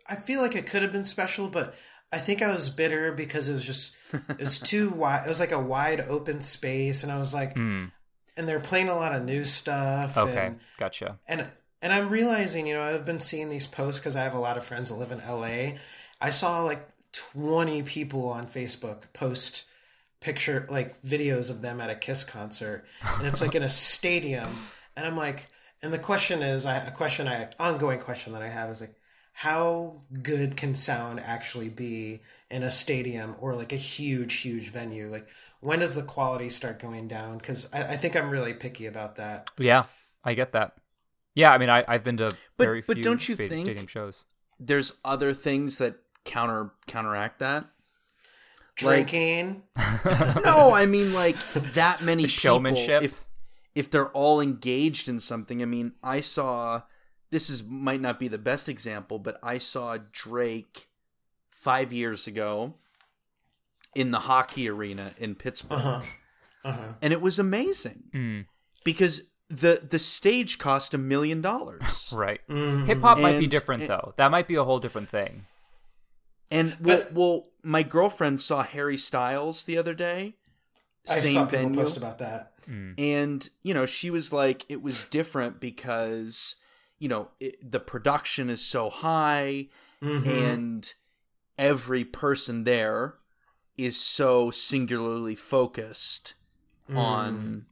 I 0.10 0.16
feel 0.16 0.42
like 0.42 0.56
it 0.56 0.68
could 0.68 0.82
have 0.82 0.92
been 0.92 1.06
special, 1.06 1.48
but 1.48 1.76
I 2.12 2.20
think 2.20 2.42
I 2.42 2.54
was 2.54 2.70
bitter 2.70 3.12
because 3.12 3.50
it 3.50 3.54
was 3.54 3.66
just 3.66 3.98
it 4.30 4.40
was 4.40 4.60
too 4.60 4.90
wide. 4.96 5.26
It 5.26 5.30
was 5.30 5.40
like 5.40 5.52
a 5.52 5.60
wide 5.60 6.02
open 6.02 6.42
space, 6.42 7.04
and 7.04 7.12
I 7.12 7.20
was 7.20 7.34
like, 7.34 7.54
hmm. 7.54 7.86
and 8.38 8.48
they're 8.48 8.60
playing 8.60 8.90
a 8.90 8.96
lot 8.96 9.14
of 9.14 9.26
new 9.26 9.44
stuff. 9.44 10.18
okay, 10.18 10.48
and, 10.48 10.60
gotcha. 10.78 11.20
and 11.28 11.50
and 11.82 11.92
I'm 11.94 12.10
realizing, 12.10 12.66
you 12.66 12.74
know, 12.74 12.82
I've 12.82 13.06
been 13.06 13.20
seeing 13.20 13.50
these 13.50 13.68
posts 13.68 14.00
because 14.00 14.16
I 14.16 14.24
have 14.24 14.34
a 14.34 14.40
lot 14.40 14.58
of 14.58 14.66
friends 14.66 14.90
that 14.90 14.96
live 14.96 15.12
in 15.12 15.20
LA. 15.20 15.78
I 16.20 16.30
saw 16.30 16.62
like 16.62 16.88
20 17.12 17.84
people 17.84 18.30
on 18.30 18.48
Facebook 18.48 19.04
post 19.14 19.66
picture 20.20 20.66
like 20.70 21.00
videos 21.04 21.50
of 21.50 21.62
them 21.62 21.80
at 21.80 21.90
a 21.90 21.96
Kiss 21.96 22.24
concert, 22.24 22.86
and 23.18 23.28
it's 23.28 23.42
like 23.42 23.56
in 23.56 23.64
a 23.64 23.70
stadium, 23.70 24.50
and 24.96 25.06
I'm 25.06 25.18
like, 25.18 25.50
and 25.84 25.94
the 25.94 26.00
question 26.00 26.42
is, 26.42 26.66
I, 26.66 26.78
a 26.88 26.92
question 26.92 27.28
I 27.28 27.50
ongoing 27.60 28.00
question 28.00 28.34
that 28.34 28.42
I 28.42 28.50
have 28.50 28.70
is 28.70 28.82
like, 28.82 28.96
how 29.40 29.96
good 30.24 30.58
can 30.58 30.74
sound 30.74 31.20
actually 31.20 31.70
be 31.70 32.22
in 32.50 32.64
a 32.64 32.72
stadium 32.72 33.36
or 33.40 33.54
like 33.54 33.72
a 33.72 33.76
huge, 33.76 34.34
huge 34.38 34.70
venue? 34.72 35.12
Like, 35.12 35.28
when 35.60 35.78
does 35.78 35.94
the 35.94 36.02
quality 36.02 36.50
start 36.50 36.80
going 36.80 37.08
down? 37.08 37.38
Because 37.38 37.72
I, 37.72 37.84
I 37.94 37.98
think 37.98 38.16
I'm 38.16 38.32
really 38.32 38.56
picky 38.56 38.88
about 38.88 39.18
that. 39.18 39.52
Yeah, 39.60 39.84
I 40.24 40.34
get 40.34 40.54
that. 40.54 40.78
Yeah, 41.36 41.52
I 41.54 41.60
mean, 41.60 41.70
I, 41.70 41.86
I've 41.88 42.04
been 42.04 42.18
to 42.18 42.32
But- 42.58 42.64
very 42.64 42.82
but 42.82 42.96
few 42.96 43.04
don't 43.04 43.30
you 43.30 43.36
sta- 43.36 43.48
think- 43.48 43.66
stadium 43.68 43.86
shows. 43.86 44.26
There's 44.60 44.94
other 45.06 45.36
things 45.36 45.78
that 45.78 45.98
counter 46.26 46.72
counteract 46.88 47.38
that. 47.38 47.66
Like- 48.82 49.08
Drinking. 49.08 49.62
no, 49.78 50.74
I 50.74 50.88
mean 50.88 51.14
like 51.14 51.36
that 51.76 52.02
many 52.02 52.24
The 52.24 52.28
people. 52.30 52.40
showmanship? 52.42 53.04
If 53.04 53.24
if 53.76 53.92
they're 53.92 54.10
all 54.10 54.42
engaged 54.42 55.08
in 55.08 55.20
something, 55.20 55.62
I 55.62 55.66
mean, 55.66 55.94
I 56.04 56.22
saw 56.22 56.82
this 57.30 57.50
is 57.50 57.64
might 57.64 58.02
not 58.02 58.20
be 58.20 58.28
the 58.28 58.38
best 58.38 58.68
example, 58.70 59.20
but 59.20 59.38
I 59.44 59.58
saw 59.58 59.98
Drake 60.12 60.88
five 61.50 61.92
years 61.92 62.28
ago 62.28 62.76
in 63.96 64.12
the 64.12 64.20
hockey 64.20 64.70
arena 64.70 65.14
in 65.18 65.36
Pittsburgh, 65.36 65.80
Uh 65.80 66.00
huh. 66.00 66.02
Uh 66.64 66.72
huh. 66.74 66.84
and 67.02 67.14
it 67.14 67.22
was 67.22 67.40
amazing 67.40 68.04
Mm, 68.14 68.46
because 68.84 69.24
the 69.50 69.82
the 69.90 70.00
stage 70.00 70.58
cost 70.58 70.94
a 70.94 70.98
million 70.98 71.42
dollars. 71.42 72.10
right. 72.16 72.42
Mm-hmm. 72.50 72.86
Hip 72.86 73.02
hop 73.02 73.20
might 73.20 73.40
be 73.40 73.48
different 73.48 73.82
and- 73.84 73.90
though. 73.90 74.14
That 74.18 74.30
might 74.32 74.48
be 74.48 74.56
a 74.56 74.64
whole 74.64 74.80
different 74.80 75.10
thing. 75.10 75.46
And 76.52 76.78
well, 76.80 77.00
But- 77.04 77.14
well, 77.14 77.48
my 77.64 77.84
girlfriend 77.84 78.40
saw 78.42 78.64
Harry 78.64 78.98
Styles 78.98 79.64
the 79.64 79.78
other 79.78 79.94
day, 79.94 80.36
I 81.10 81.16
same 81.18 81.34
saw 81.34 81.46
people 81.46 81.60
venue, 81.60 81.80
post 81.82 81.98
about 81.98 82.20
that. 82.20 82.54
Mm. 82.68 82.96
and 83.00 83.50
you 83.64 83.74
know 83.74 83.86
she 83.86 84.10
was 84.10 84.32
like, 84.34 84.66
it 84.70 84.82
was 84.82 85.06
different 85.06 85.60
because 85.62 86.56
you 87.00 87.08
know 87.10 87.30
it, 87.40 87.72
the 87.72 87.80
production 87.80 88.50
is 88.50 88.62
so 88.64 88.90
high, 88.90 89.70
Mhm. 90.02 90.28
and 90.28 90.94
every 91.58 92.04
person 92.04 92.64
there 92.64 93.16
is 93.78 94.00
so 94.00 94.50
singularly 94.52 95.36
focused 95.36 96.34
Mm. 96.90 96.98
on 96.98 97.66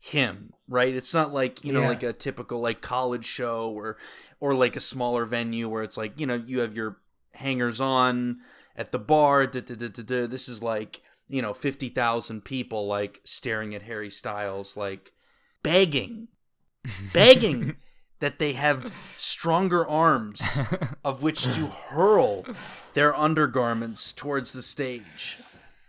him, 0.00 0.52
right? 0.66 0.94
It's 0.94 1.12
not 1.14 1.32
like 1.32 1.64
you 1.64 1.72
know 1.72 1.82
Yeah. 1.82 1.88
like 1.88 2.02
a 2.02 2.12
typical 2.12 2.60
like 2.60 2.80
college 2.80 3.24
show 3.26 3.70
or 3.70 3.98
or 4.40 4.54
like 4.54 4.74
a 4.76 4.80
smaller 4.80 5.24
venue 5.26 5.68
where 5.68 5.82
it's 5.82 5.96
like 5.96 6.18
you 6.18 6.26
know 6.26 6.34
you 6.46 6.60
have 6.60 6.74
your 6.74 6.98
hangers 7.34 7.80
on 7.80 8.40
at 8.76 8.90
the 8.92 8.98
bar. 8.98 9.46
Da, 9.46 9.60
da, 9.60 9.74
da, 9.76 9.88
da, 9.88 10.02
da. 10.02 10.26
This 10.26 10.48
is 10.48 10.62
like 10.62 11.02
you 11.28 11.40
know 11.42 11.52
fifty 11.54 11.88
thousand 11.88 12.44
people 12.44 12.86
like 12.86 13.20
staring 13.24 13.74
at 13.74 13.82
Harry 13.82 14.10
Styles 14.10 14.76
like 14.76 15.12
begging, 15.62 16.28
begging 17.12 17.76
that 18.22 18.38
they 18.38 18.52
have 18.52 18.94
stronger 19.18 19.86
arms 19.86 20.40
of 21.04 21.24
which 21.24 21.42
to 21.42 21.66
hurl 21.66 22.46
their 22.94 23.14
undergarments 23.16 24.12
towards 24.12 24.52
the 24.52 24.62
stage. 24.62 25.38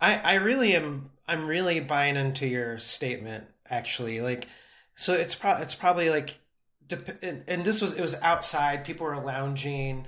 I, 0.02 0.18
I 0.18 0.34
really 0.36 0.75
am 0.75 1.12
I'm 1.28 1.46
really 1.46 1.80
buying 1.80 2.16
into 2.16 2.48
your 2.48 2.80
statement 2.80 3.46
actually. 3.70 4.20
Like 4.20 4.48
so 4.96 5.13
it's 5.13 5.36
pro- 5.36 5.60
it's 5.60 5.75
probably 5.75 6.10
like 6.10 6.40
dep- 6.88 7.22
and, 7.22 7.44
and 7.48 7.63
this 7.63 7.82
was 7.82 8.00
it 8.00 8.02
was 8.02 8.20
outside. 8.24 8.84
People 8.84 9.06
were 9.06 9.22
lounging. 9.22 10.08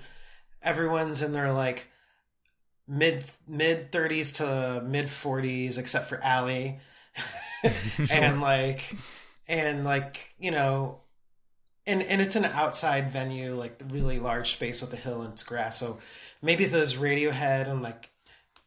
Everyone's 0.63 1.21
in 1.21 1.31
their 1.31 1.51
like 1.51 1.87
mid 2.87 3.23
mid 3.47 3.91
30s 3.91 4.33
to 4.37 4.83
mid 4.83 5.05
40s 5.05 5.77
except 5.77 6.09
for 6.09 6.19
Allie. 6.23 6.79
And 8.11 8.41
like 8.41 8.95
and 9.47 9.83
like 9.83 10.33
you 10.39 10.49
know 10.49 11.01
and 11.87 12.01
and 12.03 12.21
it's 12.21 12.35
an 12.35 12.45
outside 12.45 13.09
venue 13.09 13.53
like 13.55 13.79
really 13.91 14.19
large 14.19 14.51
space 14.53 14.81
with 14.81 14.93
a 14.93 14.97
hill 14.97 15.21
and 15.21 15.33
it's 15.33 15.43
grass 15.43 15.77
so 15.77 15.97
maybe 16.41 16.65
there's 16.65 16.97
radiohead 16.97 17.67
and 17.69 17.81
like 17.81 18.09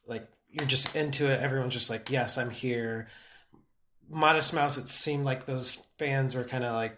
like 0.06 0.26
you're 0.50 0.66
just 0.66 0.96
into 0.96 1.30
it 1.30 1.40
everyone's 1.40 1.72
just 1.74 1.90
like 1.90 2.10
yes 2.10 2.38
i'm 2.38 2.50
here 2.50 3.08
modest 4.10 4.54
mouse 4.54 4.78
it 4.78 4.88
seemed 4.88 5.24
like 5.24 5.44
those 5.46 5.76
fans 5.98 6.34
were 6.34 6.44
kind 6.44 6.64
of 6.64 6.74
like 6.74 6.96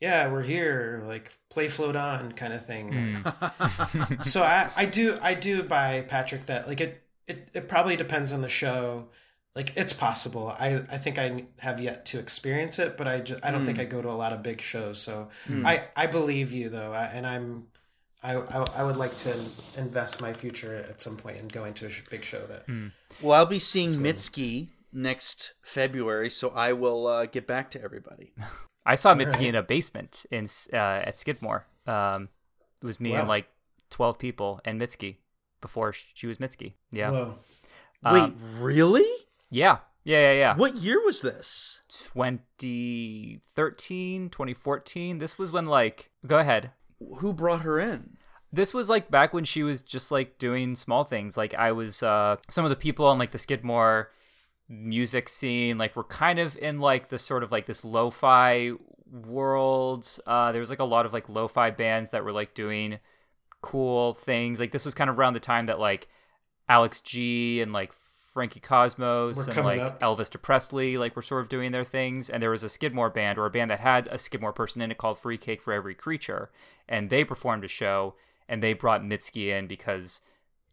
yeah 0.00 0.30
we're 0.30 0.42
here 0.42 1.02
like 1.06 1.32
play 1.50 1.68
float 1.68 1.96
on 1.96 2.32
kind 2.32 2.52
of 2.52 2.64
thing 2.66 2.90
Mm. 2.92 4.22
so 4.24 4.42
I, 4.42 4.70
I 4.76 4.84
do 4.86 5.18
I 5.22 5.34
do 5.34 5.62
buy 5.62 6.02
Patrick 6.08 6.46
that 6.46 6.66
like 6.68 6.80
it, 6.80 7.02
it 7.26 7.48
it 7.54 7.68
probably 7.68 7.96
depends 7.96 8.32
on 8.32 8.40
the 8.42 8.48
show. 8.48 9.08
Like 9.56 9.72
it's 9.76 9.92
possible. 9.92 10.48
I 10.48 10.76
I 10.90 10.98
think 10.98 11.18
I 11.18 11.44
have 11.58 11.80
yet 11.80 12.06
to 12.06 12.18
experience 12.18 12.78
it, 12.78 12.96
but 12.96 13.08
I 13.08 13.20
just, 13.20 13.44
I 13.44 13.50
don't 13.50 13.66
think 13.66 13.80
I 13.80 13.84
go 13.84 14.00
to 14.00 14.08
a 14.08 14.12
lot 14.12 14.32
of 14.32 14.42
big 14.42 14.60
shows. 14.60 15.00
So 15.00 15.28
I 15.50 15.88
I 15.96 16.06
believe 16.06 16.52
you 16.52 16.68
though, 16.68 16.94
and 16.94 17.26
I'm 17.26 17.66
I, 18.22 18.36
I 18.36 18.58
I 18.76 18.82
would 18.84 18.96
like 18.96 19.16
to 19.18 19.34
invest 19.76 20.20
my 20.20 20.32
future 20.32 20.74
at 20.74 21.00
some 21.00 21.16
point 21.16 21.38
in 21.38 21.48
going 21.48 21.74
to 21.74 21.86
a 21.86 21.90
big 22.10 22.24
show 22.24 22.46
that. 22.46 22.64
Well, 23.20 23.38
I'll 23.38 23.46
be 23.46 23.58
seeing 23.58 23.90
Mitski 23.90 24.68
next 24.92 25.54
February, 25.62 26.30
so 26.30 26.50
I 26.50 26.72
will 26.72 27.06
uh, 27.06 27.26
get 27.26 27.46
back 27.46 27.70
to 27.72 27.82
everybody. 27.82 28.32
I 28.86 28.94
saw 28.94 29.14
Mitski 29.14 29.46
in 29.46 29.54
a 29.54 29.62
basement 29.62 30.26
in 30.30 30.46
uh, 30.72 30.76
at 30.76 31.18
Skidmore. 31.18 31.66
Um, 31.86 32.28
it 32.82 32.86
was 32.86 33.00
me 33.00 33.14
and 33.14 33.28
like 33.28 33.48
twelve 33.90 34.18
people 34.18 34.60
and 34.64 34.80
Mitski 34.80 35.16
before 35.60 35.92
she 35.92 36.26
was 36.26 36.38
Mitski. 36.38 36.74
Yeah, 36.92 37.10
Whoa. 37.10 37.34
Um, 38.02 38.14
Wait, 38.14 38.32
really? 38.58 39.10
Yeah, 39.50 39.78
yeah, 40.04 40.20
yeah, 40.20 40.32
yeah. 40.32 40.56
What 40.56 40.76
year 40.76 41.02
was 41.04 41.20
this? 41.20 41.82
2013, 41.88 44.30
2014. 44.30 45.18
This 45.18 45.38
was 45.38 45.52
when 45.52 45.66
like 45.66 46.10
go 46.26 46.38
ahead. 46.38 46.70
Who 47.18 47.32
brought 47.32 47.62
her 47.62 47.78
in? 47.80 48.16
This 48.52 48.74
was 48.74 48.90
like 48.90 49.10
back 49.10 49.32
when 49.32 49.44
she 49.44 49.62
was 49.62 49.80
just 49.82 50.10
like 50.10 50.38
doing 50.38 50.74
small 50.74 51.04
things. 51.04 51.36
Like 51.36 51.54
I 51.54 51.70
was 51.72 52.02
uh 52.02 52.36
some 52.48 52.64
of 52.64 52.70
the 52.70 52.76
people 52.76 53.06
on 53.06 53.18
like 53.18 53.32
the 53.32 53.38
Skidmore 53.38 54.10
music 54.68 55.28
scene 55.28 55.78
like 55.78 55.96
were 55.96 56.04
kind 56.04 56.38
of 56.38 56.56
in 56.56 56.78
like 56.78 57.08
the 57.08 57.18
sort 57.18 57.42
of 57.42 57.50
like 57.50 57.66
this 57.66 57.84
lo-fi 57.84 58.72
world. 59.10 60.06
Uh 60.26 60.52
there 60.52 60.60
was 60.60 60.70
like 60.70 60.78
a 60.78 60.84
lot 60.84 61.06
of 61.06 61.12
like 61.12 61.28
lo-fi 61.28 61.70
bands 61.70 62.10
that 62.10 62.24
were 62.24 62.32
like 62.32 62.54
doing 62.54 62.98
cool 63.62 64.14
things. 64.14 64.58
Like 64.58 64.72
this 64.72 64.84
was 64.84 64.94
kind 64.94 65.10
of 65.10 65.18
around 65.18 65.34
the 65.34 65.40
time 65.40 65.66
that 65.66 65.78
like 65.78 66.08
Alex 66.68 67.00
G 67.00 67.60
and 67.60 67.72
like 67.72 67.92
Frankie 68.32 68.60
Cosmos 68.60 69.36
Were 69.36 69.52
and 69.52 69.64
like 69.64 69.80
up. 69.80 70.00
Elvis 70.00 70.30
Depressedly 70.30 70.98
like 70.98 71.16
were 71.16 71.22
sort 71.22 71.42
of 71.42 71.48
doing 71.48 71.72
their 71.72 71.84
things 71.84 72.30
and 72.30 72.42
there 72.42 72.50
was 72.50 72.62
a 72.62 72.68
Skidmore 72.68 73.10
band 73.10 73.38
or 73.38 73.46
a 73.46 73.50
band 73.50 73.70
that 73.70 73.80
had 73.80 74.06
a 74.08 74.18
Skidmore 74.18 74.52
person 74.52 74.80
in 74.82 74.90
it 74.90 74.98
called 74.98 75.18
Free 75.18 75.36
Cake 75.38 75.60
for 75.60 75.72
Every 75.72 75.94
Creature 75.94 76.50
and 76.88 77.10
they 77.10 77.24
performed 77.24 77.64
a 77.64 77.68
show 77.68 78.14
and 78.48 78.62
they 78.62 78.72
brought 78.72 79.02
Mitski 79.02 79.48
in 79.48 79.66
because 79.66 80.20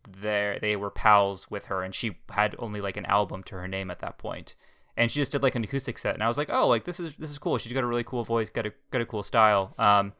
they 0.07 0.59
they 0.61 0.75
were 0.75 0.91
pals 0.91 1.49
with 1.49 1.65
her 1.65 1.81
and 1.81 1.95
she 1.95 2.17
had 2.29 2.55
only 2.59 2.79
like 2.79 2.95
an 2.95 3.05
album 3.05 3.43
to 3.43 3.55
her 3.55 3.67
name 3.67 3.89
at 3.89 3.99
that 3.99 4.17
point. 4.17 4.55
point 4.55 4.55
and 4.95 5.11
she 5.11 5.19
just 5.19 5.31
did 5.31 5.43
like 5.43 5.55
an 5.55 5.63
acoustic 5.63 5.97
set 5.97 6.13
and 6.13 6.23
I 6.23 6.27
was 6.27 6.37
like 6.37 6.49
oh 6.51 6.67
like 6.67 6.83
this 6.83 6.99
is 6.99 7.15
this 7.15 7.31
is 7.31 7.37
cool 7.37 7.57
she's 7.57 7.73
got 7.73 7.83
a 7.83 7.87
really 7.87 8.03
cool 8.03 8.23
voice 8.23 8.49
got 8.49 8.67
a 8.67 8.73
got 8.91 9.01
a 9.01 9.05
cool 9.05 9.23
style 9.23 9.73
um 9.79 10.13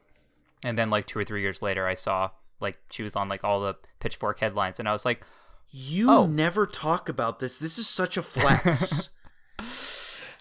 and 0.63 0.77
then 0.77 0.89
like 0.89 1.05
two 1.05 1.19
or 1.19 1.23
three 1.23 1.41
years 1.41 1.61
later 1.61 1.85
I 1.85 1.93
saw 1.93 2.31
like 2.59 2.79
she 2.89 3.03
was 3.03 3.15
on 3.15 3.27
like 3.27 3.43
all 3.43 3.61
the 3.61 3.75
pitchfork 3.99 4.39
headlines 4.39 4.79
and 4.79 4.89
I 4.89 4.93
was 4.93 5.05
like 5.05 5.23
You 5.69 6.09
Oh. 6.11 6.25
never 6.25 6.65
talk 6.65 7.09
about 7.09 7.39
this. 7.39 7.57
This 7.57 7.77
is 7.77 7.87
such 7.87 8.17
a 8.17 8.23
flex. 8.23 9.09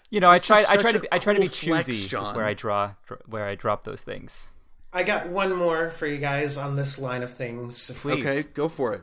You 0.09 0.21
know, 0.21 0.29
I 0.29 0.35
This 0.35 0.43
is 0.43 0.47
try. 0.47 0.63
I 0.69 0.77
try 0.77 0.91
to. 0.93 0.99
Be, 1.01 1.07
I 1.11 1.19
try 1.19 1.33
to 1.33 1.39
be 1.41 1.47
cool 1.47 1.53
flex, 1.73 1.87
choosy 1.87 2.07
John. 2.07 2.33
where 2.33 2.45
I 2.45 2.53
draw, 2.53 2.93
where 3.25 3.45
I 3.45 3.55
drop 3.55 3.83
those 3.83 4.03
things. 4.03 4.49
I 4.93 5.03
got 5.03 5.27
one 5.27 5.53
more 5.53 5.89
for 5.89 6.07
you 6.07 6.17
guys 6.17 6.55
on 6.55 6.77
this 6.77 6.97
line 6.97 7.23
of 7.23 7.33
things. 7.33 7.91
Please. 7.99 8.25
okay, 8.25 8.43
go 8.53 8.69
for 8.69 8.93
it. 8.93 9.01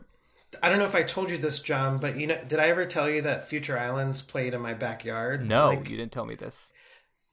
I 0.62 0.70
don't 0.70 0.78
know 0.78 0.86
if 0.86 0.94
I 0.94 1.02
told 1.02 1.30
you 1.30 1.36
this, 1.36 1.58
John, 1.58 1.98
but 1.98 2.16
you 2.16 2.26
know, 2.26 2.38
did 2.48 2.58
I 2.58 2.68
ever 2.70 2.86
tell 2.86 3.10
you 3.10 3.20
that 3.22 3.48
Future 3.48 3.78
Islands 3.78 4.22
played 4.22 4.54
in 4.54 4.62
my 4.62 4.72
backyard? 4.72 5.46
No, 5.46 5.66
like, 5.66 5.90
you 5.90 5.98
didn't 5.98 6.12
tell 6.12 6.24
me 6.24 6.36
this. 6.36 6.72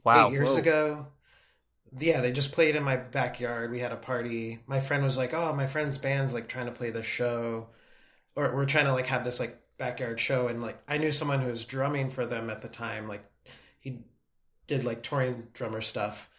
Wow. 0.03 0.27
eight 0.27 0.33
years 0.33 0.55
whoa. 0.55 0.59
ago. 0.59 1.07
Yeah, 1.97 2.19
they 2.19 2.33
just 2.33 2.51
played 2.51 2.75
in 2.75 2.83
my 2.83 2.97
backyard. 2.97 3.71
We 3.71 3.79
had 3.79 3.93
a 3.93 3.97
party. 3.97 4.59
My 4.67 4.81
friend 4.81 5.01
was 5.01 5.17
like, 5.17 5.33
"Oh, 5.33 5.53
my 5.53 5.67
friend's 5.67 5.97
band's 5.97 6.33
like 6.33 6.49
trying 6.49 6.65
to 6.65 6.71
play 6.73 6.89
this 6.89 7.05
show, 7.05 7.69
or 8.35 8.55
we're 8.55 8.65
trying 8.65 8.85
to 8.85 8.93
like 8.93 9.07
have 9.07 9.23
this 9.23 9.39
like 9.39 9.57
backyard 9.77 10.19
show." 10.19 10.47
And 10.47 10.61
like, 10.61 10.79
I 10.87 10.97
knew 10.97 11.11
someone 11.11 11.41
who 11.41 11.49
was 11.49 11.65
drumming 11.65 12.09
for 12.09 12.25
them 12.25 12.49
at 12.49 12.61
the 12.61 12.69
time. 12.69 13.07
Like, 13.07 13.23
he 13.79 13.99
did 14.67 14.83
like 14.83 15.03
touring 15.03 15.47
drummer 15.53 15.81
stuff. 15.81 16.29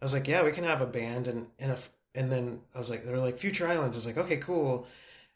I 0.00 0.04
was 0.04 0.12
like, 0.14 0.28
"Yeah, 0.28 0.44
we 0.44 0.52
can 0.52 0.64
have 0.64 0.80
a 0.80 0.86
band." 0.86 1.28
And 1.28 1.46
and 1.58 1.72
if 1.72 1.90
and 2.14 2.30
then 2.30 2.60
I 2.74 2.78
was 2.78 2.90
like, 2.90 3.04
"They 3.04 3.12
were 3.12 3.18
like 3.18 3.38
Future 3.38 3.66
Islands." 3.68 3.96
I 3.96 3.98
was 3.98 4.06
like, 4.06 4.18
"Okay, 4.18 4.38
cool," 4.38 4.86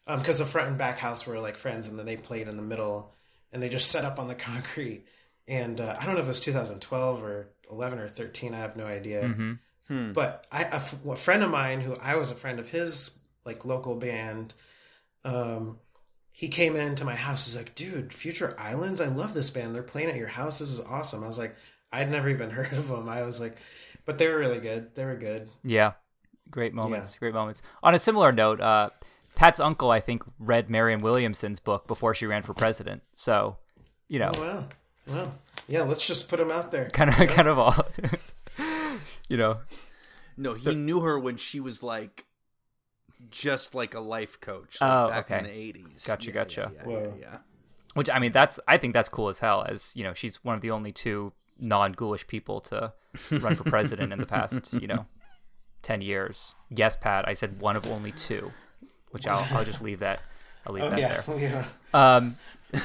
because 0.06 0.38
the 0.38 0.46
front 0.46 0.68
and 0.68 0.78
back 0.78 0.98
house 0.98 1.26
were 1.26 1.38
like 1.38 1.56
friends, 1.56 1.86
and 1.86 1.98
then 1.98 2.06
they 2.06 2.16
played 2.16 2.48
in 2.48 2.56
the 2.56 2.62
middle, 2.62 3.12
and 3.52 3.62
they 3.62 3.68
just 3.68 3.90
set 3.90 4.04
up 4.04 4.18
on 4.18 4.28
the 4.28 4.34
concrete. 4.50 5.06
And 5.48 5.80
uh, 5.80 5.96
I 5.98 6.04
don't 6.04 6.14
know 6.14 6.20
if 6.20 6.26
it 6.26 6.28
was 6.28 6.40
2012 6.40 7.22
or 7.22 7.48
11 7.70 7.98
or 7.98 8.08
13. 8.08 8.54
I 8.54 8.58
have 8.58 8.76
no 8.76 8.86
idea. 8.86 9.26
hmm 9.26 9.52
Hmm. 9.88 10.12
But 10.12 10.46
I, 10.52 10.62
a, 10.62 10.76
f- 10.76 11.04
a 11.04 11.16
friend 11.16 11.42
of 11.42 11.50
mine 11.50 11.80
who 11.80 11.96
I 11.96 12.14
was 12.14 12.30
a 12.30 12.34
friend 12.36 12.60
of 12.60 12.68
his, 12.68 13.18
like 13.44 13.64
local 13.64 13.96
band, 13.96 14.54
um, 15.24 15.78
he 16.40 16.48
came 16.48 16.74
into 16.74 17.04
my 17.04 17.14
house. 17.14 17.44
He's 17.44 17.54
like, 17.54 17.74
"Dude, 17.74 18.14
Future 18.14 18.54
Islands, 18.58 19.02
I 19.02 19.08
love 19.08 19.34
this 19.34 19.50
band. 19.50 19.74
They're 19.74 19.82
playing 19.82 20.08
at 20.08 20.16
your 20.16 20.26
house. 20.26 20.58
This 20.58 20.70
is 20.70 20.80
awesome." 20.80 21.22
I 21.22 21.26
was 21.26 21.38
like, 21.38 21.54
I'd 21.92 22.10
never 22.10 22.30
even 22.30 22.48
heard 22.58 22.72
of 22.72 22.88
them. 22.88 23.10
I 23.10 23.24
was 23.24 23.40
like, 23.40 23.58
but 24.06 24.16
they 24.16 24.26
were 24.26 24.38
really 24.38 24.58
good. 24.58 24.94
They 24.94 25.04
were 25.04 25.16
good. 25.16 25.50
Yeah. 25.62 25.92
Great 26.50 26.72
moments. 26.72 27.14
Great 27.16 27.34
moments. 27.34 27.60
On 27.82 27.94
a 27.94 27.98
similar 27.98 28.32
note, 28.32 28.58
uh, 28.58 28.88
Pat's 29.34 29.60
uncle, 29.60 29.90
I 29.90 30.00
think, 30.00 30.22
read 30.38 30.70
Marianne 30.70 31.00
Williamson's 31.00 31.60
book 31.60 31.86
before 31.86 32.14
she 32.14 32.24
ran 32.24 32.42
for 32.42 32.54
president. 32.54 33.02
So, 33.16 33.58
you 34.08 34.18
know, 34.18 34.30
Oh, 34.34 34.40
wow. 34.40 34.64
Well, 35.08 35.34
yeah. 35.68 35.82
Let's 35.82 36.06
just 36.06 36.30
put 36.30 36.40
them 36.40 36.50
out 36.50 36.70
there. 36.70 36.88
kind 36.94 37.10
of, 37.10 37.16
kind 37.28 37.48
of 37.48 37.58
all. 37.58 37.76
you 39.28 39.36
know, 39.36 39.58
No, 40.38 40.54
he 40.54 40.74
knew 40.74 41.00
her 41.02 41.18
when 41.18 41.36
she 41.36 41.60
was 41.60 41.82
like 41.82 42.24
just 43.30 43.74
like 43.74 43.94
a 43.94 44.00
life 44.00 44.40
coach 44.40 44.80
like, 44.80 44.90
Oh, 44.90 45.08
back 45.08 45.30
in 45.30 45.36
okay. 45.38 45.46
the 45.46 45.52
eighties. 45.52 46.04
Gotcha, 46.06 46.32
gotcha. 46.32 46.72
Yeah, 46.74 46.82
Whoa. 46.84 47.14
yeah, 47.18 47.26
yeah. 47.30 47.38
which 47.94 48.10
I 48.10 48.18
mean, 48.18 48.32
that's 48.32 48.58
I 48.68 48.76
think 48.78 48.94
that's 48.94 49.08
cool 49.08 49.28
as 49.28 49.38
hell. 49.38 49.64
As 49.68 49.92
you 49.96 50.04
know, 50.04 50.14
she's 50.14 50.42
one 50.44 50.54
of 50.54 50.60
the 50.62 50.70
only 50.70 50.92
two 50.92 51.32
non-ghoulish 51.58 52.26
people 52.26 52.60
to 52.62 52.92
run 53.30 53.54
for 53.54 53.64
president 53.64 54.12
in 54.12 54.18
the 54.18 54.26
past, 54.26 54.72
you 54.74 54.86
know, 54.86 55.06
ten 55.82 56.00
years. 56.00 56.54
Yes, 56.70 56.96
Pat, 56.96 57.24
I 57.28 57.34
said 57.34 57.60
one 57.60 57.76
of 57.76 57.86
only 57.86 58.12
two, 58.12 58.50
which 59.10 59.26
I'll 59.26 59.46
I'll 59.56 59.64
just 59.64 59.82
leave 59.82 60.00
that. 60.00 60.20
I'll 60.66 60.74
leave 60.74 60.84
Oh 60.84 60.90
that 60.90 60.98
yeah, 61.00 61.20
there. 61.22 61.38
yeah. 61.94 62.16
Um, 62.16 62.36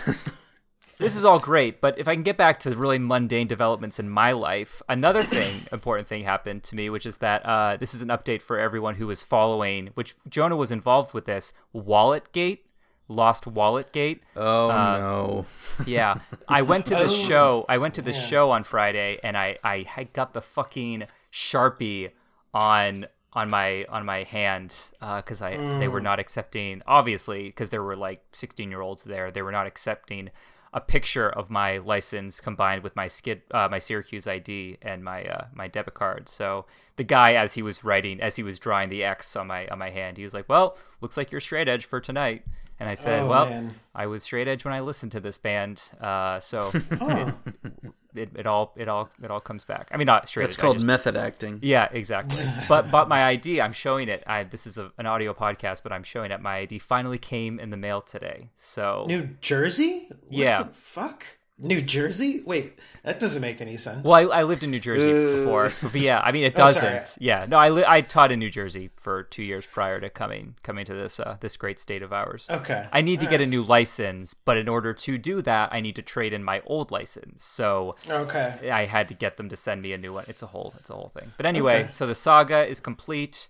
this 0.97 1.15
is 1.15 1.25
all 1.25 1.39
great, 1.39 1.81
but 1.81 1.97
if 1.99 2.07
I 2.07 2.13
can 2.13 2.23
get 2.23 2.37
back 2.37 2.59
to 2.61 2.75
really 2.75 2.99
mundane 2.99 3.47
developments 3.47 3.99
in 3.99 4.09
my 4.09 4.31
life, 4.31 4.81
another 4.89 5.23
thing, 5.23 5.65
important 5.71 6.07
thing 6.07 6.23
happened 6.23 6.63
to 6.63 6.75
me, 6.75 6.89
which 6.89 7.05
is 7.05 7.17
that 7.17 7.45
uh, 7.45 7.77
this 7.77 7.93
is 7.93 8.01
an 8.01 8.09
update 8.09 8.41
for 8.41 8.59
everyone 8.59 8.95
who 8.95 9.07
was 9.07 9.21
following, 9.21 9.89
which 9.95 10.15
Jonah 10.29 10.55
was 10.55 10.71
involved 10.71 11.13
with 11.13 11.25
this 11.25 11.53
Walletgate, 11.75 12.59
Lost 13.07 13.43
Walletgate. 13.45 14.19
Oh 14.35 14.69
Uh, 14.71 14.97
no. 14.97 15.45
Yeah, 15.85 16.15
I 16.47 16.61
went 16.63 16.85
to 16.87 16.95
this 16.95 17.11
Oh, 17.13 17.27
show. 17.27 17.65
I 17.69 17.77
went 17.77 17.95
to 17.95 18.01
this 18.01 18.17
yeah. 18.17 18.27
show 18.27 18.51
on 18.51 18.63
Friday, 18.63 19.19
and 19.23 19.37
I 19.37 19.57
I 19.63 19.85
had 19.87 20.11
got 20.13 20.33
the 20.33 20.41
fucking 20.41 21.03
sharpie 21.31 22.11
on 22.53 23.05
on 23.33 23.49
my 23.51 23.85
on 23.89 24.05
my 24.05 24.23
hand 24.23 24.73
because 25.17 25.41
I 25.41 25.57
they 25.77 25.87
were 25.87 26.01
not 26.01 26.19
accepting. 26.19 26.81
Obviously, 26.87 27.43
because 27.49 27.69
there 27.69 27.83
were 27.83 27.95
like 27.95 28.21
sixteen 28.31 28.71
year 28.71 28.81
olds 28.81 29.03
there, 29.03 29.29
they 29.29 29.41
were 29.43 29.51
not 29.51 29.67
accepting 29.67 30.31
a 30.75 30.81
picture 30.81 31.29
of 31.29 31.49
my 31.49 31.77
license 31.77 32.41
combined 32.41 32.83
with 32.83 32.93
my 32.97 33.07
skid, 33.07 33.41
uh, 33.51 33.67
my 33.71 33.79
Syracuse 33.79 34.27
ID 34.27 34.77
and 34.81 35.03
my 35.03 35.23
uh, 35.23 35.45
my 35.53 35.69
debit 35.69 35.93
card. 35.93 36.27
So 36.27 36.65
the 36.97 37.03
guy, 37.03 37.33
as 37.33 37.53
he 37.53 37.61
was 37.61 37.85
writing, 37.85 38.19
as 38.19 38.35
he 38.35 38.43
was 38.43 38.59
drawing 38.59 38.89
the 38.89 39.03
X 39.05 39.37
on 39.37 39.47
my 39.47 39.67
on 39.69 39.79
my 39.79 39.89
hand, 39.89 40.17
he 40.17 40.25
was 40.25 40.33
like, 40.33 40.49
"Well, 40.49 40.77
looks 40.99 41.15
like 41.15 41.31
you're 41.31 41.39
straight 41.39 41.69
edge 41.69 41.85
for 41.85 42.01
tonight." 42.01 42.43
And 42.77 42.89
I 42.89 42.93
said, 42.93 43.21
Oh, 43.21 43.27
"Well, 43.27 43.45
man. 43.49 43.73
I 43.95 44.07
was 44.07 44.23
straight 44.23 44.49
edge 44.49 44.65
when 44.65 44.73
I 44.73 44.81
listened 44.81 45.13
to 45.13 45.21
this 45.21 45.37
band, 45.37 45.81
uh, 46.01 46.41
so 46.41 46.71
Oh, 46.99 47.33
it, 47.63 47.93
it 48.17 48.45
all 48.45 48.73
it 48.75 48.87
all 48.87 49.09
it 49.23 49.29
all 49.31 49.39
comes 49.39 49.63
back. 49.63 49.87
I 49.91 49.97
mean, 49.97 50.05
not 50.07 50.27
straight. 50.27 50.45
It's 50.45 50.57
called 50.57 50.77
just- 50.77 50.85
method 50.85 51.15
acting. 51.15 51.59
yeah, 51.61 51.87
exactly. 51.91 52.45
but 52.69 52.91
but 52.91 53.07
my 53.07 53.25
ID, 53.25 53.61
I'm 53.61 53.73
showing 53.73 54.09
it. 54.09 54.23
I 54.27 54.43
this 54.43 54.65
is 54.67 54.77
a, 54.77 54.91
an 54.97 55.05
audio 55.05 55.33
podcast, 55.33 55.83
but 55.83 55.91
I'm 55.91 56.03
showing 56.03 56.31
it. 56.31 56.41
My 56.41 56.57
ID 56.57 56.79
finally 56.79 57.17
came 57.17 57.59
in 57.59 57.69
the 57.69 57.77
mail 57.77 58.01
today. 58.01 58.49
So 58.57 59.05
New 59.07 59.29
Jersey? 59.41 60.07
What 60.09 60.19
Yeah. 60.29 60.63
the 60.63 60.69
fuck? 60.73 61.23
New 61.57 61.81
Jersey? 61.81 62.41
Wait, 62.45 62.77
that 63.03 63.17
doesn't 63.19 63.41
make 63.41 63.61
any 63.61 63.77
sense. 63.77 64.03
well, 64.03 64.13
I, 64.31 64.39
I 64.39 64.43
lived 64.43 64.63
in 64.63 64.71
New 64.71 64.79
Jersey 64.81 65.13
before, 65.39 65.71
but 65.81 65.95
yeah, 65.95 66.19
I 66.19 66.33
mean 66.33 66.43
it 66.43 66.53
Oh, 66.55 66.65
doesn't. 66.65 66.81
sorry. 67.03 67.17
yeah, 67.19 67.45
no, 67.47 67.57
I 67.57 67.69
li- 67.69 67.85
I 67.87 68.01
taught 68.01 68.31
in 68.33 68.39
New 68.39 68.49
Jersey 68.49 68.89
for 68.97 69.23
two 69.23 69.41
years 69.43 69.65
prior 69.65 70.01
to 70.01 70.09
coming 70.09 70.55
coming 70.63 70.83
to 70.85 70.93
this 70.93 71.17
uh, 71.17 71.37
this 71.39 71.55
great 71.55 71.79
state 71.79 72.01
of 72.03 72.11
ours. 72.11 72.47
Okay. 72.49 72.87
I 72.91 72.99
need 72.99 73.21
to 73.21 73.25
All 73.27 73.29
get 73.31 73.39
a 73.41 73.45
new 73.45 73.63
license, 73.63 74.33
but 74.33 74.57
in 74.57 74.67
order 74.67 74.93
to 74.93 75.17
do 75.17 75.41
that, 75.43 75.69
I 75.71 75.79
need 75.79 75.95
to 75.95 76.01
trade 76.01 76.33
in 76.33 76.43
my 76.43 76.61
old 76.65 76.91
license. 76.91 77.45
So 77.45 77.95
Okay. 78.09 78.69
I 78.69 78.83
had 78.85 79.07
to 79.07 79.13
get 79.13 79.37
them 79.37 79.47
to 79.47 79.55
send 79.55 79.81
me 79.81 79.93
a 79.93 79.97
new 79.97 80.11
one. 80.11 80.25
It's 80.27 80.43
a 80.43 80.47
whole 80.47 80.73
it's 80.79 80.89
a 80.89 80.93
whole 80.93 81.11
thing. 81.17 81.31
But 81.37 81.45
anyway, 81.45 81.83
Okay. 81.83 81.91
so 81.93 82.05
the 82.05 82.15
saga 82.15 82.65
is 82.67 82.81
complete. 82.81 83.47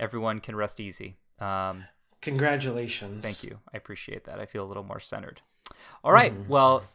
Everyone 0.00 0.40
can 0.40 0.56
rest 0.56 0.80
easy. 0.80 1.18
Um, 1.40 1.84
Congratulations. 2.20 3.24
Thank 3.24 3.44
you. 3.44 3.58
I 3.72 3.76
appreciate 3.76 4.24
that. 4.24 4.40
I 4.40 4.46
feel 4.46 4.64
a 4.64 4.66
little 4.66 4.82
more 4.82 4.98
centered. 5.00 5.40
All 6.02 6.12
right. 6.12 6.32
Well, 6.48 6.80
th- 6.80 6.90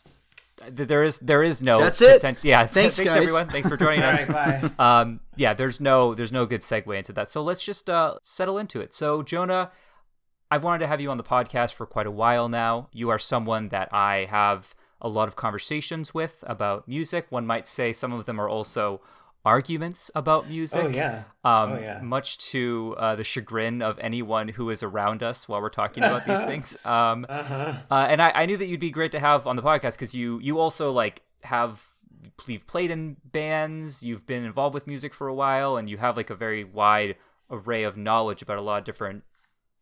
there 0.69 1.03
is 1.03 1.19
there 1.19 1.43
is 1.43 1.61
no 1.63 1.79
That's 1.79 2.01
it. 2.01 2.21
potent- 2.21 2.43
Yeah. 2.43 2.65
Thanks, 2.67 2.97
thanks 2.97 3.09
guys. 3.11 3.17
everyone. 3.23 3.49
Thanks 3.49 3.67
for 3.67 3.77
joining 3.77 4.03
us. 4.03 4.29
right, 4.29 4.61
bye. 4.77 5.01
Um, 5.01 5.19
yeah. 5.35 5.53
There's 5.53 5.79
no 5.81 6.13
there's 6.13 6.31
no 6.31 6.45
good 6.45 6.61
segue 6.61 6.95
into 6.97 7.11
that. 7.13 7.29
So 7.29 7.41
let's 7.43 7.63
just 7.63 7.89
uh, 7.89 8.15
settle 8.23 8.57
into 8.57 8.79
it. 8.81 8.93
So 8.93 9.23
Jonah, 9.23 9.71
I've 10.51 10.63
wanted 10.63 10.79
to 10.79 10.87
have 10.87 11.01
you 11.01 11.09
on 11.11 11.17
the 11.17 11.23
podcast 11.23 11.73
for 11.73 11.85
quite 11.85 12.05
a 12.07 12.11
while 12.11 12.47
now. 12.49 12.89
You 12.93 13.09
are 13.09 13.19
someone 13.19 13.69
that 13.69 13.89
I 13.93 14.27
have 14.29 14.75
a 15.01 15.09
lot 15.09 15.27
of 15.27 15.35
conversations 15.35 16.13
with 16.13 16.43
about 16.47 16.87
music. 16.87 17.25
One 17.29 17.45
might 17.45 17.65
say 17.65 17.91
some 17.91 18.13
of 18.13 18.25
them 18.25 18.39
are 18.39 18.47
also 18.47 19.01
arguments 19.45 20.09
about 20.15 20.47
music. 20.49 20.83
Oh 20.83 20.87
yeah. 20.87 21.23
Um, 21.43 21.73
Oh, 21.73 21.77
yeah. 21.81 21.99
Much 22.01 22.37
to 22.51 22.95
uh, 22.97 23.15
the 23.15 23.23
chagrin 23.23 23.81
of 23.81 23.99
anyone 23.99 24.47
who 24.47 24.69
is 24.69 24.83
around 24.83 25.21
us 25.23 25.47
while 25.49 25.61
we're 25.61 25.69
talking 25.69 26.03
about 26.03 26.25
these 26.25 26.41
things. 26.45 26.77
Um, 26.85 27.25
Uh-huh. 27.29 27.73
uh, 27.91 28.07
and 28.09 28.21
I, 28.21 28.31
I 28.31 28.45
knew 28.45 28.57
that 28.57 28.67
you'd 28.67 28.79
be 28.79 28.89
great 28.91 29.11
to 29.11 29.19
have 29.19 29.45
on 29.47 29.55
the 29.55 29.61
podcast 29.63 29.91
because 29.93 30.15
you 30.15 30.39
you 30.39 30.59
also 30.59 30.91
like 30.91 31.21
have 31.43 31.85
you've 32.47 32.65
played 32.67 32.89
in 32.89 33.17
bands, 33.25 34.01
you've 34.01 34.25
been 34.25 34.45
involved 34.45 34.73
with 34.73 34.87
music 34.87 35.13
for 35.13 35.27
a 35.27 35.33
while, 35.33 35.75
and 35.77 35.89
you 35.89 35.97
have 35.97 36.15
like 36.15 36.29
a 36.29 36.35
very 36.35 36.63
wide 36.63 37.15
array 37.51 37.83
of 37.83 37.97
knowledge 37.97 38.41
about 38.41 38.57
a 38.57 38.61
lot 38.61 38.79
of 38.79 38.85
different 38.85 39.23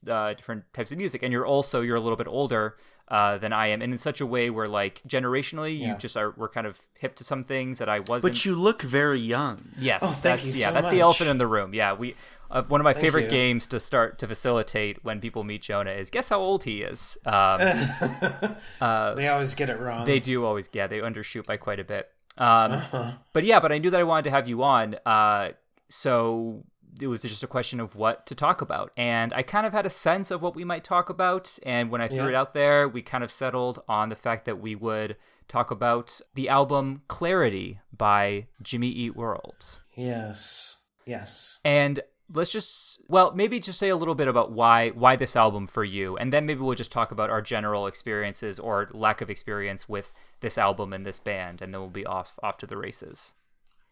uh, 0.10 0.34
different 0.34 0.64
types 0.74 0.92
of 0.92 0.98
music. 0.98 1.22
And 1.22 1.32
you're 1.32 1.46
also 1.46 1.82
you're 1.82 1.96
a 1.96 2.02
little 2.02 2.18
bit 2.18 2.28
older 2.28 2.78
uh, 3.12 3.38
than 3.38 3.52
I 3.52 3.68
am, 3.68 3.82
and 3.82 3.92
in 3.92 3.98
such 3.98 4.22
a 4.22 4.26
way 4.26 4.50
where 4.50 4.68
like 4.68 5.02
generationally 5.06 5.78
you 5.78 5.94
just 5.98 6.16
are 6.16 6.34
we're 6.38 6.48
kind 6.48 6.66
of 6.66 6.80
hip 6.98 7.16
to 7.18 7.26
some 7.26 7.44
things 7.44 7.78
that 7.80 7.90
I 7.90 8.00
wasn't. 8.00 8.34
But 8.34 8.46
you 8.46 8.56
look 8.56 8.82
very 8.82 9.20
young. 9.20 9.68
Yes. 9.78 10.00
Oh, 10.02 10.08
thank 10.08 10.42
that's, 10.42 10.48
you 10.48 10.54
Yeah, 10.54 10.70
so 10.70 10.74
that's 10.76 10.90
the 10.90 11.02
elephant 11.02 11.30
in 11.30 11.38
the 11.38 11.46
room. 11.46 11.74
Yeah, 11.74 11.94
we. 11.94 12.16
Uh, 12.50 12.64
one 12.64 12.82
of 12.82 12.84
my 12.84 12.92
Thank 12.92 13.06
favorite 13.06 13.24
you. 13.26 13.30
games 13.30 13.68
to 13.68 13.80
start 13.80 14.20
to 14.20 14.28
facilitate 14.28 15.06
when 15.06 15.22
people 15.22 15.46
meet 15.46 15.62
Jonah 15.62 15.92
is 15.92 16.10
guess 16.10 16.28
how 16.28 16.42
old 16.42 16.64
he 16.66 16.82
is. 16.82 17.18
Um, 17.26 17.60
they 19.16 19.28
always 19.30 19.56
get 19.56 19.70
it 19.70 19.80
wrong. 19.80 20.06
they 20.06 20.20
do 20.20 20.44
always, 20.44 20.70
yeah, 20.74 20.88
they 20.88 21.00
undershoot 21.00 21.46
by 21.46 21.56
quite 21.56 21.80
a 21.80 21.86
bit. 21.86 22.10
Um, 22.38 22.72
Uh-huh. 22.74 23.12
But 23.32 23.46
yeah, 23.46 23.62
but 23.62 23.72
I 23.72 23.78
knew 23.78 23.90
that 23.90 24.00
I 24.02 24.04
wanted 24.04 24.24
to 24.24 24.32
have 24.32 24.50
you 24.50 24.64
on, 24.64 24.96
uh, 25.06 25.52
so 25.88 26.64
it 27.00 27.08
was 27.08 27.22
just 27.22 27.44
a 27.44 27.48
question 27.48 27.80
of 27.80 27.96
what 27.96 28.26
to 28.28 28.36
talk 28.36 28.62
about, 28.62 28.92
and 28.98 29.34
I 29.34 29.44
kind 29.44 29.66
of 29.66 29.74
had 29.74 29.86
a 29.86 29.90
sense 29.90 30.32
of 30.32 30.42
what 30.42 30.56
we 30.56 30.64
might 30.66 30.84
talk 30.84 31.10
about. 31.10 31.58
And 31.64 31.90
when 31.90 32.02
I 32.02 32.08
threw 32.08 32.20
Yeah. 32.24 32.30
it 32.30 32.36
out 32.36 32.54
there, 32.54 32.88
we 32.90 33.02
kind 33.02 33.24
of 33.24 33.32
settled 33.32 33.82
on 33.88 34.10
the 34.10 34.16
fact 34.16 34.46
that 34.46 34.60
we 34.60 34.76
would 34.76 35.16
talk 35.48 35.72
about 35.72 36.20
the 36.36 36.50
album 36.50 37.02
"Clarity" 37.08 37.80
by 37.96 38.48
Jimmy 38.62 38.90
Eat 38.90 39.16
World. 39.16 39.82
Yes. 39.96 40.78
Yes. 41.06 41.60
And 41.66 42.02
let's 42.34 42.52
just 42.52 43.02
well, 43.10 43.34
maybe 43.36 43.60
just 43.60 43.78
say 43.80 43.90
a 43.90 43.96
little 43.96 44.16
bit 44.16 44.28
about 44.28 44.52
why 44.52 44.90
why 44.90 45.16
this 45.16 45.36
album 45.36 45.68
for 45.68 45.84
you, 45.84 46.16
and 46.18 46.32
then 46.32 46.46
maybe 46.46 46.62
we'll 46.62 46.76
just 46.76 46.92
talk 46.92 47.12
about 47.12 47.30
our 47.30 47.42
general 47.42 47.88
experiences 47.88 48.60
or 48.60 48.88
lack 48.94 49.20
of 49.22 49.30
experience 49.30 49.90
with 49.90 50.14
this 50.40 50.58
album 50.58 50.94
and 50.94 51.06
this 51.06 51.20
band, 51.20 51.62
and 51.62 51.74
then 51.74 51.82
we'll 51.82 51.90
be 51.90 52.06
off 52.06 52.40
off 52.44 52.58
to 52.58 52.68
the 52.68 52.78
races. 52.78 53.34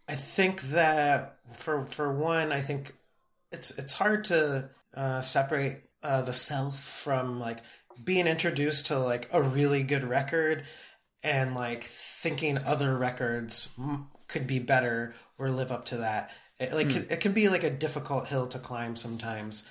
I 0.10 0.16
think 0.16 0.62
that 0.64 1.38
for 1.54 1.86
for 1.86 2.12
one, 2.12 2.52
I 2.52 2.62
think 2.62 2.96
it's 3.52 3.78
it's 3.78 3.94
hard 3.94 4.26
to 4.26 4.70
uh, 4.96 5.22
separate 5.22 5.88
uh, 6.02 6.24
the 6.24 6.34
self 6.34 6.80
from 6.80 7.40
like 7.40 7.60
being 8.04 8.26
introduced 8.26 8.88
to 8.88 8.98
like 8.98 9.30
a 9.32 9.42
really 9.42 9.84
good 9.84 10.04
record 10.04 10.64
and 11.24 11.54
like 11.54 11.84
thinking 11.84 12.58
other 12.64 12.98
records 12.98 13.70
mm, 13.80 14.04
could 14.28 14.48
be 14.48 14.58
better 14.58 15.14
or 15.38 15.52
live 15.52 15.72
up 15.72 15.86
to 15.86 15.98
that. 15.98 16.32
It, 16.60 16.74
like 16.74 16.92
it, 16.96 17.12
it 17.12 17.20
can 17.20 17.34
be 17.34 17.48
like 17.48 17.64
a 17.64 17.70
difficult 17.70 18.28
hill 18.28 18.48
to 18.48 18.60
climb 18.60 18.96
sometimes. 18.96 19.66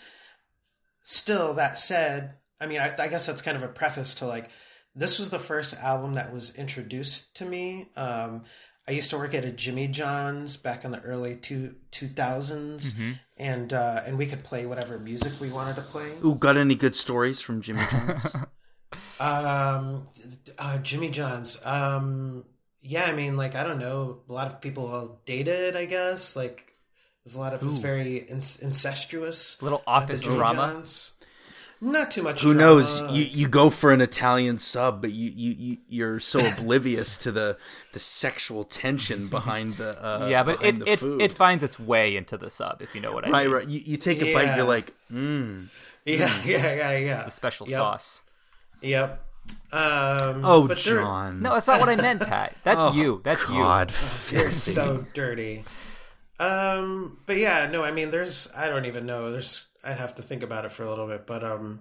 Still, 1.03 1.55
that 1.55 1.79
said, 1.79 2.35
I 2.61 2.67
mean, 2.67 2.81
I, 2.81 2.95
I 2.97 3.09
guess 3.09 3.27
that's 3.27 3.43
kind 3.43 3.57
of 3.57 3.65
a 3.65 3.69
preface 3.69 4.15
to 4.17 4.27
like 4.27 4.51
this 4.95 5.19
was 5.19 5.31
the 5.31 5.39
first 5.41 5.75
album 5.83 6.15
that 6.15 6.33
was 6.33 6.55
introduced 6.57 7.37
to 7.37 7.45
me. 7.45 7.89
Um, 7.97 8.45
I 8.89 8.93
used 8.93 9.11
to 9.11 9.19
work 9.19 9.35
at 9.35 9.45
a 9.45 9.53
Jimmy 9.53 9.87
John's 9.87 10.57
back 10.57 10.87
in 10.87 10.91
the 10.91 11.01
early 11.01 11.37
two 11.37 11.75
two 11.91 12.09
thousands, 12.09 12.95
and 13.37 13.71
uh, 13.71 14.03
and 14.07 14.17
we 14.17 14.25
could 14.25 14.43
play 14.43 14.65
whatever 14.65 14.99
music 14.99 15.39
we 15.43 15.51
wanted 15.51 15.77
to 15.77 15.83
play. 15.83 16.11
Ooh, 16.25 16.35
got 16.35 16.57
any 16.57 16.75
good 16.75 16.95
stories 16.95 17.39
from 17.43 17.61
Jimmy 17.61 17.83
John's? 17.91 18.27
Um, 19.21 20.09
uh, 20.59 20.79
Jimmy 20.79 21.11
John's. 21.11 21.65
Um, 21.67 22.45
yeah, 22.81 23.05
I 23.05 23.13
mean, 23.13 23.37
like 23.37 23.55
I 23.55 23.63
don't 23.63 23.79
know, 23.79 24.21
a 24.27 24.33
lot 24.33 24.47
of 24.47 24.63
people 24.63 24.87
all 24.87 25.21
dated. 25.27 25.77
I 25.77 25.85
guess 25.85 26.35
like 26.35 26.73
there's 27.25 27.35
a 27.35 27.41
lot 27.41 27.53
of 27.53 27.63
it's 27.63 27.77
very 27.77 28.17
in- 28.21 28.37
incestuous. 28.39 29.61
Little 29.61 29.81
the 29.81 29.91
office 29.91 30.23
drama. 30.23 30.73
John's. 30.73 31.13
Not 31.81 32.11
too 32.11 32.23
much. 32.25 32.43
Who 32.43 32.55
drama. 32.55 32.59
knows? 32.61 33.01
You 33.13 33.23
you 33.23 33.47
go 33.49 33.71
for 33.71 33.93
an 33.93 34.01
Italian 34.01 34.59
sub, 34.59 35.01
but 35.01 35.13
you 35.13 35.31
you, 35.35 35.55
you 35.57 35.77
you're 35.89 36.19
so 36.21 36.45
oblivious 36.59 37.17
to 37.19 37.31
the 37.31 37.57
the 37.93 38.01
sexual 38.01 38.65
tension 38.65 39.29
behind 39.29 39.75
the 39.75 39.91
uh, 40.05 40.27
yeah, 40.31 40.43
but 40.43 40.63
it 40.65 40.87
it, 40.89 40.99
food. 40.99 41.23
it 41.23 41.33
finds 41.33 41.63
its 41.63 41.79
way 41.79 42.17
into 42.17 42.37
the 42.37 42.51
sub, 42.51 42.83
if 42.83 42.95
you 42.97 43.01
know 43.01 43.13
what 43.13 43.25
I 43.27 43.31
right 43.31 43.45
mean. 43.47 43.55
right. 43.55 43.69
You, 43.69 43.81
you 43.85 43.97
take 43.97 44.21
a 44.23 44.33
bite, 44.35 44.45
Yeah. 44.47 44.57
you're 44.57 44.67
like, 44.67 44.93
mmm. 45.13 45.69
Yeah, 46.05 46.33
yeah, 46.45 46.75
yeah, 46.75 46.97
yeah. 46.97 47.23
The 47.25 47.31
special 47.31 47.69
Yep. 47.69 47.77
sauce. 47.77 48.23
Yep. 48.81 49.25
Um, 49.73 50.43
Oh, 50.45 50.67
but 50.67 50.79
John. 50.79 51.43
No, 51.43 51.53
that's 51.53 51.67
not 51.67 51.81
what 51.81 51.89
I 51.91 51.97
meant, 51.97 52.21
Pat. 52.23 52.57
That's 52.65 52.81
Oh, 52.81 52.93
you. 52.93 53.21
That's 53.25 53.43
you. 53.49 53.55
God, 53.57 53.93
You're 54.31 54.51
so 54.51 55.05
dirty. 55.15 55.65
Um, 56.41 57.19
but 57.27 57.37
yeah, 57.37 57.69
no, 57.71 57.85
I 57.85 57.91
mean, 57.93 58.11
there's, 58.11 58.51
I 58.57 58.69
don't 58.69 58.87
even 58.87 59.07
know. 59.07 59.31
There's, 59.31 59.68
I'd 59.85 59.99
have 59.99 60.17
to 60.17 60.23
think 60.23 60.43
about 60.43 60.65
it 60.65 60.73
for 60.73 60.83
a 60.83 60.89
little 60.91 61.07
bit. 61.07 61.27
But, 61.27 61.45
um, 61.45 61.81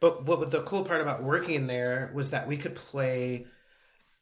but 0.00 0.24
what 0.24 0.50
the 0.50 0.62
cool 0.62 0.84
part 0.84 1.00
about 1.00 1.22
working 1.22 1.66
there 1.66 2.10
was 2.14 2.30
that 2.30 2.46
we 2.46 2.56
could 2.56 2.74
play 2.74 3.46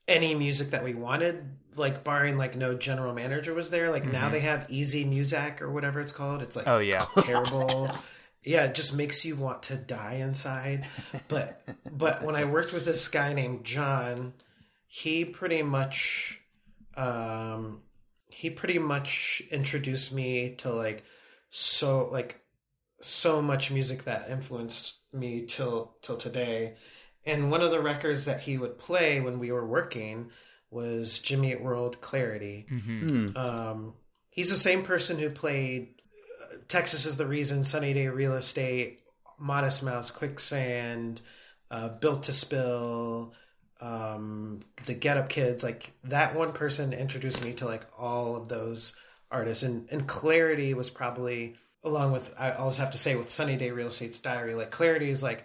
any 0.08 0.34
music 0.34 0.70
that 0.70 0.84
we 0.84 0.94
wanted, 0.94 1.44
like 1.74 2.04
barring 2.04 2.36
like 2.38 2.56
no 2.56 2.74
general 2.74 3.12
manager 3.12 3.52
was 3.54 3.70
there. 3.70 3.90
Like 3.90 4.10
now 4.10 4.28
they 4.28 4.40
have 4.40 4.66
Easy 4.70 5.04
Music 5.04 5.60
or 5.60 5.70
whatever 5.70 6.00
it's 6.00 6.12
called. 6.12 6.42
It's 6.42 6.56
like 6.56 6.66
Mm-hmm. 6.66 6.76
Oh 6.76 6.78
yeah. 6.78 7.04
terrible. 7.18 7.90
yeah, 8.44 8.64
it 8.64 8.74
just 8.74 8.96
makes 8.96 9.24
you 9.24 9.36
want 9.36 9.64
to 9.64 9.76
die 9.76 10.14
inside. 10.14 10.86
But 11.28 11.60
but 11.90 12.22
when 12.22 12.36
I 12.36 12.44
worked 12.44 12.72
with 12.72 12.84
this 12.84 13.08
guy 13.08 13.32
named 13.32 13.64
John, 13.64 14.32
he 14.86 15.24
pretty 15.24 15.62
much 15.62 16.40
um 16.96 17.82
he 18.28 18.50
pretty 18.50 18.78
much 18.78 19.42
introduced 19.50 20.14
me 20.14 20.54
to 20.56 20.72
like 20.72 21.02
so 21.50 22.08
like 22.10 22.40
so 23.06 23.40
much 23.40 23.70
music 23.70 24.04
that 24.04 24.30
influenced 24.30 25.00
me 25.12 25.44
till 25.46 25.96
till 26.02 26.16
today. 26.16 26.74
And 27.24 27.50
one 27.50 27.62
of 27.62 27.70
the 27.70 27.80
records 27.80 28.24
that 28.26 28.40
he 28.40 28.58
would 28.58 28.78
play 28.78 29.20
when 29.20 29.38
we 29.38 29.52
were 29.52 29.66
working 29.66 30.30
was 30.70 31.18
Jimmy 31.20 31.52
Eat 31.52 31.60
World 31.60 32.00
Clarity. 32.00 32.66
hmm 32.68 33.06
Mm. 33.06 33.36
Um, 33.36 33.94
he's 34.30 34.50
the 34.50 34.56
same 34.56 34.82
person 34.82 35.18
who 35.18 35.30
played 35.30 36.02
uh, 36.42 36.56
Texas 36.68 37.06
is 37.06 37.16
the 37.16 37.26
Reason, 37.26 37.62
Sunny 37.64 37.92
Day 37.94 38.08
Real 38.08 38.34
Estate, 38.34 39.02
Modest 39.38 39.82
Mouse, 39.82 40.10
Quicksand, 40.10 41.20
uh, 41.70 41.90
Built 41.90 42.24
to 42.24 42.32
Spill, 42.32 43.34
um, 43.80 44.60
the 44.86 44.94
Get 44.94 45.16
Up 45.16 45.28
Kids. 45.28 45.62
Like 45.62 45.92
that 46.04 46.34
one 46.34 46.52
person 46.52 46.92
introduced 46.92 47.44
me 47.44 47.52
to 47.54 47.66
like 47.66 47.86
all 47.98 48.36
of 48.36 48.48
those 48.48 48.96
artists, 49.30 49.62
and 49.62 49.88
and 49.90 50.06
Clarity 50.06 50.74
was 50.74 50.90
probably 50.90 51.56
along 51.86 52.12
with 52.12 52.34
I 52.38 52.52
always 52.52 52.76
have 52.78 52.90
to 52.90 52.98
say 52.98 53.16
with 53.16 53.30
Sunny 53.30 53.56
Day 53.56 53.70
Real 53.70 53.86
Estate's 53.86 54.18
Diary. 54.18 54.54
Like 54.54 54.70
Clarity 54.70 55.10
is 55.10 55.22
like 55.22 55.44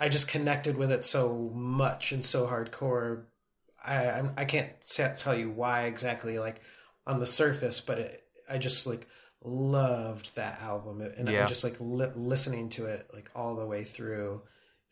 I 0.00 0.08
just 0.08 0.28
connected 0.28 0.76
with 0.76 0.90
it 0.90 1.04
so 1.04 1.50
much 1.54 2.12
and 2.12 2.24
so 2.24 2.46
hardcore 2.46 3.24
I 3.84 4.06
I'm- 4.06 4.34
can't 4.46 4.70
sa- 4.80 5.12
tell 5.14 5.36
you 5.36 5.50
why 5.50 5.84
exactly 5.84 6.38
like 6.38 6.60
on 7.06 7.18
the 7.20 7.26
surface, 7.26 7.80
but 7.80 7.98
it, 7.98 8.22
I 8.48 8.58
just 8.58 8.86
like 8.86 9.06
loved 9.44 10.34
that 10.36 10.60
album, 10.62 11.00
and 11.00 11.28
Yeah. 11.28 11.42
I'm 11.42 11.48
just 11.48 11.64
like 11.64 11.74
li- 11.80 12.12
listening 12.14 12.68
to 12.70 12.86
it 12.86 13.08
like 13.12 13.28
all 13.34 13.56
the 13.56 13.66
way 13.66 13.82
through. 13.84 14.42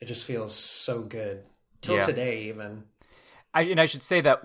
It 0.00 0.06
just 0.06 0.26
feels 0.26 0.52
so 0.54 1.02
good 1.02 1.44
till 1.82 1.96
Yeah. 1.96 2.02
today, 2.02 2.42
even. 2.44 2.84
I, 3.54 3.62
and 3.62 3.80
I 3.80 3.86
should 3.86 4.02
say 4.02 4.20
that 4.22 4.42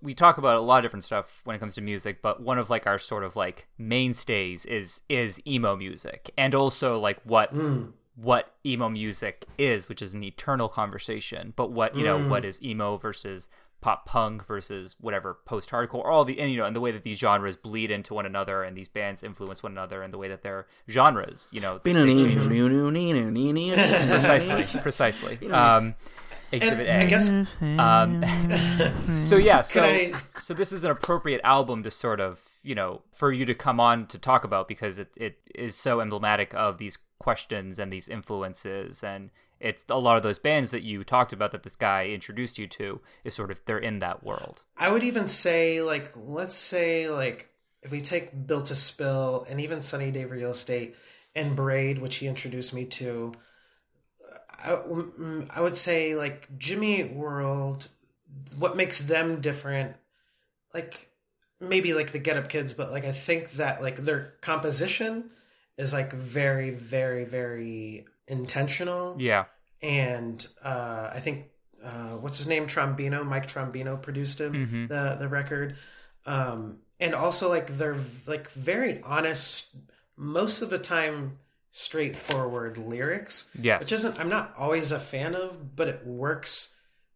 we 0.00 0.14
talk 0.14 0.38
about 0.38 0.56
a 0.56 0.60
lot 0.60 0.78
of 0.78 0.84
different 0.84 1.04
stuff 1.04 1.40
when 1.44 1.56
it 1.56 1.58
comes 1.58 1.74
to 1.74 1.80
music, 1.80 2.22
but 2.22 2.40
one 2.40 2.58
of 2.58 2.70
like 2.70 2.86
our 2.86 2.98
sort 2.98 3.24
of 3.24 3.36
like 3.36 3.66
mainstays 3.78 4.64
is 4.66 5.00
is 5.08 5.40
emo 5.46 5.76
music, 5.76 6.30
and 6.38 6.54
also 6.54 6.98
like 6.98 7.18
what 7.24 7.52
what 8.14 8.54
emo 8.66 8.88
music 8.88 9.44
is, 9.58 9.88
which 9.88 10.02
is 10.02 10.14
an 10.14 10.22
eternal 10.24 10.68
conversation. 10.68 11.52
But 11.56 11.72
what 11.72 11.96
you 11.96 12.04
know, 12.04 12.28
what 12.28 12.44
is 12.44 12.62
emo 12.62 12.96
versus 12.96 13.48
pop 13.80 14.06
punk 14.06 14.44
versus 14.44 14.96
whatever 15.00 15.38
post 15.44 15.70
hardcore, 15.70 15.94
or 15.94 16.10
all 16.10 16.24
the 16.24 16.38
and 16.40 16.50
you 16.50 16.56
know, 16.58 16.64
and 16.64 16.74
the 16.74 16.80
way 16.80 16.90
that 16.90 17.04
these 17.04 17.18
genres 17.18 17.56
bleed 17.56 17.90
into 17.90 18.14
one 18.14 18.26
another, 18.26 18.62
and 18.62 18.76
these 18.76 18.88
bands 18.88 19.22
influence 19.22 19.62
one 19.62 19.72
another, 19.72 20.02
and 20.02 20.12
the 20.12 20.18
way 20.18 20.28
that 20.28 20.42
their 20.42 20.66
genres, 20.90 21.48
you 21.52 21.60
know, 21.60 21.78
precisely, 24.08 24.80
precisely. 24.80 25.50
Um, 25.50 25.94
exhibit 26.52 26.86
And 26.86 27.02
A. 27.02 27.04
I 27.04 27.08
guess 27.08 27.28
Um, 27.60 29.22
so 29.22 29.36
yeah, 29.36 29.62
so 29.62 29.82
I- 29.82 30.12
so 30.38 30.54
this 30.54 30.72
is 30.72 30.84
an 30.84 30.90
appropriate 30.90 31.40
album 31.44 31.82
to 31.82 31.90
sort 31.90 32.20
of 32.20 32.40
you 32.62 32.74
know 32.74 33.02
for 33.14 33.32
you 33.32 33.44
to 33.46 33.54
come 33.54 33.80
on 33.80 34.06
to 34.08 34.18
talk 34.18 34.44
about 34.44 34.68
because 34.68 34.98
it 34.98 35.10
it 35.16 35.38
is 35.54 35.76
so 35.76 36.00
emblematic 36.00 36.54
of 36.54 36.78
these 36.78 36.98
questions 37.18 37.78
and 37.78 37.92
these 37.92 38.08
influences 38.08 39.02
and 39.02 39.30
it's 39.60 39.84
a 39.88 39.96
lot 39.98 40.16
of 40.16 40.22
those 40.22 40.38
bands 40.38 40.70
that 40.70 40.82
you 40.82 41.02
talked 41.02 41.32
about 41.32 41.50
that 41.50 41.64
this 41.64 41.74
guy 41.74 42.06
introduced 42.06 42.58
you 42.58 42.68
to 42.68 43.00
is 43.24 43.34
sort 43.34 43.50
of 43.50 43.60
they're 43.64 43.78
in 43.78 43.98
that 43.98 44.22
world. 44.22 44.62
I 44.76 44.88
would 44.88 45.02
even 45.02 45.26
say, 45.26 45.82
like, 45.82 46.12
let's 46.16 46.54
say, 46.54 47.10
like, 47.10 47.50
if 47.82 47.90
we 47.90 48.00
take 48.00 48.46
Built 48.46 48.66
to 48.66 48.76
Spill 48.76 49.44
and 49.50 49.60
even 49.60 49.82
Sunny 49.82 50.12
Day 50.12 50.26
Real 50.26 50.50
Estate 50.52 50.94
and 51.34 51.56
Braid, 51.56 51.98
which 51.98 52.16
he 52.18 52.28
introduced 52.28 52.72
me 52.72 52.84
to, 52.84 53.32
I, 54.58 54.70
mm, 54.70 55.48
I 55.50 55.60
would 55.60 55.76
say, 55.76 56.14
like, 56.14 56.48
Jimmy 56.58 57.00
Eat 57.00 57.12
World, 57.12 57.88
what 58.58 58.76
makes 58.76 59.00
them 59.00 59.40
different, 59.40 59.96
like, 60.74 61.10
maybe 61.60 61.94
like 61.94 62.12
the 62.12 62.18
Get 62.18 62.36
Up 62.36 62.48
Kids, 62.48 62.72
but, 62.72 62.90
like, 62.90 63.04
I 63.04 63.12
think 63.12 63.52
that, 63.52 63.82
like, 63.82 63.96
their 63.96 64.34
composition 64.40 65.30
is, 65.76 65.92
like, 65.92 66.12
very, 66.12 66.70
very, 66.70 67.24
very 67.24 68.06
intentional. 68.26 69.16
Yeah, 69.20 69.44
and 69.82 70.46
uh, 70.64 71.10
I 71.12 71.20
think 71.20 71.46
uh, 71.84 72.16
what's 72.18 72.38
his 72.38 72.48
name? 72.48 72.66
Trombino 72.66 73.24
Mike 73.24 73.46
Trombino 73.46 74.00
produced 74.00 74.40
him 74.40 74.52
Mhm. 74.52 74.88
the 74.88 75.16
the 75.18 75.28
record. 75.28 75.76
Um, 76.26 76.78
and 77.00 77.14
also 77.14 77.48
like 77.48 77.78
they're 77.78 77.98
like 78.26 78.50
very 78.50 79.00
honest 79.02 79.76
most 80.16 80.62
of 80.62 80.70
the 80.70 80.78
time 80.78 81.38
straightforward 81.70 82.78
lyrics 82.78 83.50
yes, 83.60 83.80
which 83.80 83.92
isn't 83.92 84.18
I'm 84.18 84.28
not 84.28 84.54
always 84.56 84.92
a 84.92 84.98
fan 84.98 85.34
of 85.34 85.76
but 85.76 85.88
it 85.88 86.06
works 86.06 86.74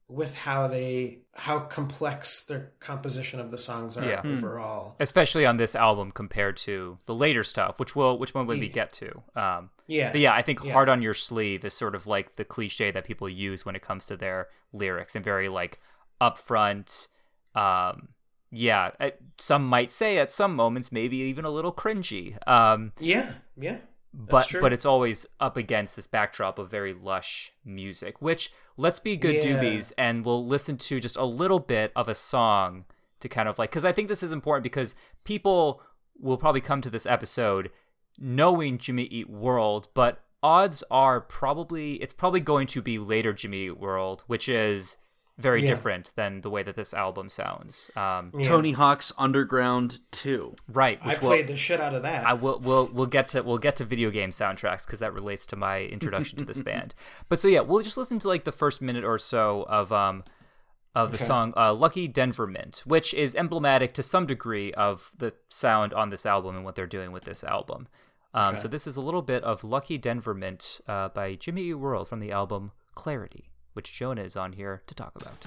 with 0.09 0.35
how 0.37 0.69
they 0.69 1.21
how 1.35 1.61
complex 1.61 2.45
their 2.45 2.73
composition 2.81 3.41
of 3.41 3.51
the 3.51 3.57
songs 3.57 3.97
are 3.97 4.05
Yeah. 4.05 4.21
Hmm. 4.21 4.35
overall 4.35 4.97
especially 5.01 5.47
on 5.47 5.57
this 5.57 5.75
album 5.75 6.11
compared 6.13 6.57
to 6.59 6.99
the 7.07 7.15
later 7.15 7.43
stuff, 7.45 7.81
which 7.81 7.97
will 7.97 8.19
which 8.19 8.35
one 8.35 8.47
would 8.47 8.61
we 8.61 8.69
get 8.69 8.93
to? 8.95 9.23
Um, 9.35 9.71
yeah 9.89 10.13
But 10.13 10.21
yeah, 10.21 10.35
I 10.35 10.43
think 10.43 10.63
Yeah. 10.63 10.73
hard 10.75 10.89
on 10.91 11.01
your 11.01 11.15
sleeve 11.15 11.65
is 11.65 11.73
sort 11.75 11.95
of 11.95 12.07
like 12.07 12.37
the 12.37 12.45
cliche 12.45 12.91
that 12.91 13.05
people 13.05 13.29
use 13.29 13.65
when 13.65 13.75
it 13.75 13.83
comes 13.83 14.07
to 14.07 14.17
their 14.17 14.49
lyrics 14.73 15.17
and 15.17 15.25
very 15.25 15.49
like 15.49 15.81
upfront. 16.21 17.09
Um, 17.55 18.09
yeah, 18.51 18.91
some 19.39 19.67
might 19.67 19.91
say 19.91 20.19
at 20.19 20.31
some 20.31 20.55
moments 20.55 20.93
maybe 20.93 21.17
even 21.17 21.47
a 21.47 21.51
little 21.51 21.73
cringy. 21.73 22.37
Um, 22.47 22.93
yeah 23.01 23.33
yeah 23.57 23.79
but 24.15 24.53
but 24.61 24.73
it's 24.73 24.85
always 24.85 25.27
up 25.41 25.57
against 25.57 25.97
this 25.97 26.07
backdrop 26.07 26.59
of 26.59 26.71
very 26.71 26.93
lush 26.93 27.53
music. 27.65 28.21
Which 28.21 28.53
let's 28.77 28.99
be 28.99 29.17
good 29.17 29.35
Yeah. 29.37 29.61
doobies 29.61 29.93
and 29.97 30.25
we'll 30.25 30.47
listen 30.47 30.77
to 30.79 31.01
just 31.01 31.17
a 31.17 31.25
little 31.25 31.59
bit 31.61 31.93
of 31.97 32.09
a 32.09 32.15
song 32.15 32.85
to 33.21 33.29
kind 33.29 33.49
of 33.49 33.59
like 33.59 33.71
because 33.71 33.85
I 33.85 33.93
think 33.93 34.09
this 34.09 34.23
is 34.23 34.33
important 34.33 34.63
because 34.65 34.95
people 35.25 35.81
will 36.19 36.37
probably 36.37 36.61
come 36.61 36.81
to 36.83 36.91
this 36.91 37.07
episode 37.07 37.71
knowing 38.19 38.79
Jimmy 38.79 39.05
Eat 39.05 39.31
World, 39.31 39.89
but 39.95 40.23
odds 40.43 40.83
are 40.91 41.21
probably 41.21 41.95
it's 41.95 42.13
probably 42.13 42.41
going 42.41 42.67
to 42.69 42.83
be 42.83 42.99
later 42.99 43.33
Jimmy 43.33 43.67
Eat 43.67 43.79
World, 43.79 44.25
which 44.27 44.49
is 44.49 44.97
very 45.39 45.63
Yeah. 45.63 45.71
different 45.71 46.13
than 46.15 46.43
the 46.43 46.51
way 46.51 46.63
that 46.63 46.77
this 46.77 46.93
album 46.93 47.31
sounds. 47.31 47.91
Um, 47.97 48.31
Yeah. 48.35 48.49
Tony 48.49 48.73
Hawk's 48.73 49.13
Underground 49.19 50.01
2. 50.13 50.55
right, 50.69 50.99
I 51.03 51.09
which 51.09 51.21
will 51.23 51.29
played 51.31 51.47
the 51.47 51.57
shit 51.57 51.81
out 51.81 51.95
of 51.95 52.03
that 52.03 52.27
I 52.27 52.35
will 52.35 52.59
we'll 52.61 52.87
we'll 52.93 53.07
get 53.07 53.29
to 53.29 53.43
we'll 53.43 53.59
get 53.59 53.77
to 53.77 53.85
video 53.85 54.11
game 54.11 54.31
soundtracks 54.31 54.87
because 54.87 54.99
that 55.01 55.13
relates 55.15 55.47
to 55.47 55.57
my 55.57 55.81
introduction 55.81 56.39
to 56.39 56.45
this 56.45 56.61
band. 56.71 56.95
But 57.29 57.41
so 57.41 57.49
yeah, 57.49 57.61
we'll 57.61 57.83
just 57.83 57.97
listen 57.97 58.19
to 58.21 58.29
like 58.29 58.45
the 58.45 58.53
first 58.53 58.83
minute 58.83 59.05
or 59.05 59.19
so 59.19 59.63
of 59.69 59.91
um 59.93 60.23
of 60.95 61.11
the 61.11 61.17
Okay. 61.17 61.25
song 61.25 61.55
uh, 61.57 61.73
"Lucky 61.73 62.07
Denver 62.07 62.47
Mint," 62.47 62.83
which 62.85 63.15
is 63.15 63.35
emblematic 63.35 63.95
to 63.95 64.03
some 64.03 64.27
degree 64.27 64.73
of 64.75 65.11
the 65.17 65.33
sound 65.49 65.95
on 65.95 66.11
this 66.11 66.27
album 66.27 66.55
and 66.57 66.65
what 66.67 66.75
they're 66.75 66.87
doing 66.87 67.11
with 67.13 67.25
this 67.25 67.43
album. 67.43 67.89
Um, 68.35 68.59
So 68.59 68.69
this 68.69 68.87
is 68.87 68.97
a 68.97 69.01
little 69.01 69.23
bit 69.23 69.43
of 69.45 69.65
"Lucky 69.65 69.97
Denver 69.97 70.35
Mint" 70.35 70.83
uh, 70.87 71.09
by 71.09 71.35
Jimmy 71.37 71.63
Eat 71.63 71.75
World 71.75 72.09
from 72.09 72.21
the 72.21 72.31
album 72.33 72.73
"Clarity," 72.95 73.49
which 73.73 73.93
Jonah 73.93 74.23
is 74.23 74.37
on 74.37 74.53
here 74.53 74.83
to 74.87 74.95
talk 74.95 75.13
about. 75.17 75.47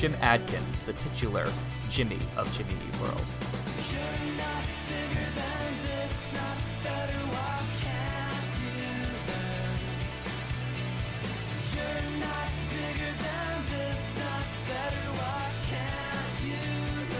Jim 0.00 0.16
Adkins, 0.22 0.82
the 0.84 0.94
titular 0.94 1.46
Jimmy 1.90 2.16
of 2.38 2.50
Jimmy 2.56 2.72
Eat 2.88 3.00
World. 3.02 3.20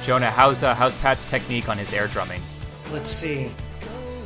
Jonah, 0.02 0.30
how's 0.30 0.62
uh, 0.62 0.74
how's 0.74 0.96
Pat's 0.96 1.24
technique 1.24 1.68
on 1.68 1.76
his 1.76 1.92
air 1.92 2.08
drumming? 2.08 2.40
let's 2.90 3.10
see 3.10 3.52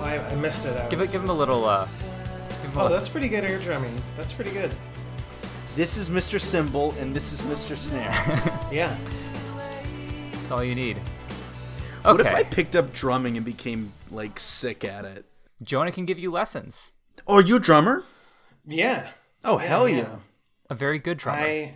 I, 0.01 0.19
I 0.19 0.35
missed 0.37 0.65
it 0.65 0.75
I 0.77 0.89
Give 0.89 1.01
was- 1.01 1.11
it, 1.11 1.13
give 1.13 1.23
him 1.23 1.31
a 1.31 1.35
little. 1.35 1.65
Uh, 1.65 1.87
him 1.87 1.91
a 1.97 2.81
Oh, 2.81 2.83
little- 2.85 2.89
that's 2.97 3.09
pretty 3.09 3.29
good 3.29 3.45
air 3.45 3.59
drumming. 3.59 3.95
That's 4.17 4.33
pretty 4.33 4.51
good. 4.53 4.73
This 5.75 5.99
is 5.99 6.09
Mr. 6.09 6.41
Cymbal 6.41 6.93
and 7.01 7.15
this 7.15 7.33
is 7.33 7.43
Mr. 7.43 7.77
Snare. 7.77 8.13
Yeah. 8.73 8.97
that's 10.33 10.51
all 10.51 10.63
you 10.65 10.75
need. 10.75 10.99
What 12.03 12.21
if 12.21 12.27
I 12.27 12.43
picked 12.45 12.77
up 12.77 12.93
drumming 12.93 13.37
and 13.37 13.45
became 13.45 13.93
like 14.11 14.39
sick 14.39 14.85
at 14.85 15.05
it? 15.05 15.27
Jonah 15.63 15.91
can 15.93 16.05
give 16.07 16.19
you 16.19 16.31
lessons. 16.31 16.93
Oh, 17.27 17.37
are 17.37 17.41
you 17.43 17.57
a 17.57 17.61
drummer? 17.61 18.05
Yeah. 18.67 19.09
Oh, 19.45 19.59
hell 19.59 19.89
yeah. 19.89 19.97
yeah. 19.97 20.17
A 20.71 20.75
very 20.75 20.99
good 20.99 21.19
drummer. 21.19 21.41
I 21.43 21.75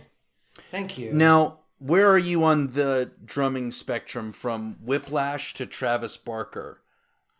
thank 0.71 0.97
you. 0.97 1.11
Now, 1.13 1.59
where 1.77 2.09
are 2.09 2.17
you 2.17 2.43
on 2.43 2.67
the 2.67 3.11
drumming 3.25 3.71
spectrum 3.71 4.31
from 4.31 4.75
Whiplash 4.81 5.53
to 5.55 5.65
Travis 5.65 6.17
Barker? 6.17 6.81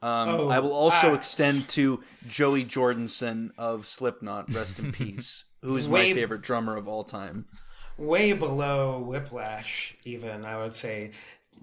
Um, 0.01 0.29
Oh, 0.29 0.49
I 0.49 0.59
will 0.59 0.73
also 0.73 1.11
ah. 1.11 1.15
extend 1.15 1.67
to 1.69 2.01
Joey 2.27 2.63
Jordison 2.63 3.51
of 3.57 3.85
Slipknot, 3.85 4.53
rest 4.53 4.79
in 4.79 4.91
peace, 4.93 5.45
who 5.61 5.75
is 5.75 5.89
my 5.89 6.13
favorite 6.13 6.41
drummer 6.41 6.77
of 6.77 6.87
all 6.87 7.03
time. 7.03 7.45
way 7.97 8.33
below 8.33 8.99
Whiplash, 8.99 9.95
even 10.05 10.45
I 10.45 10.57
would 10.57 10.75
say, 10.75 11.11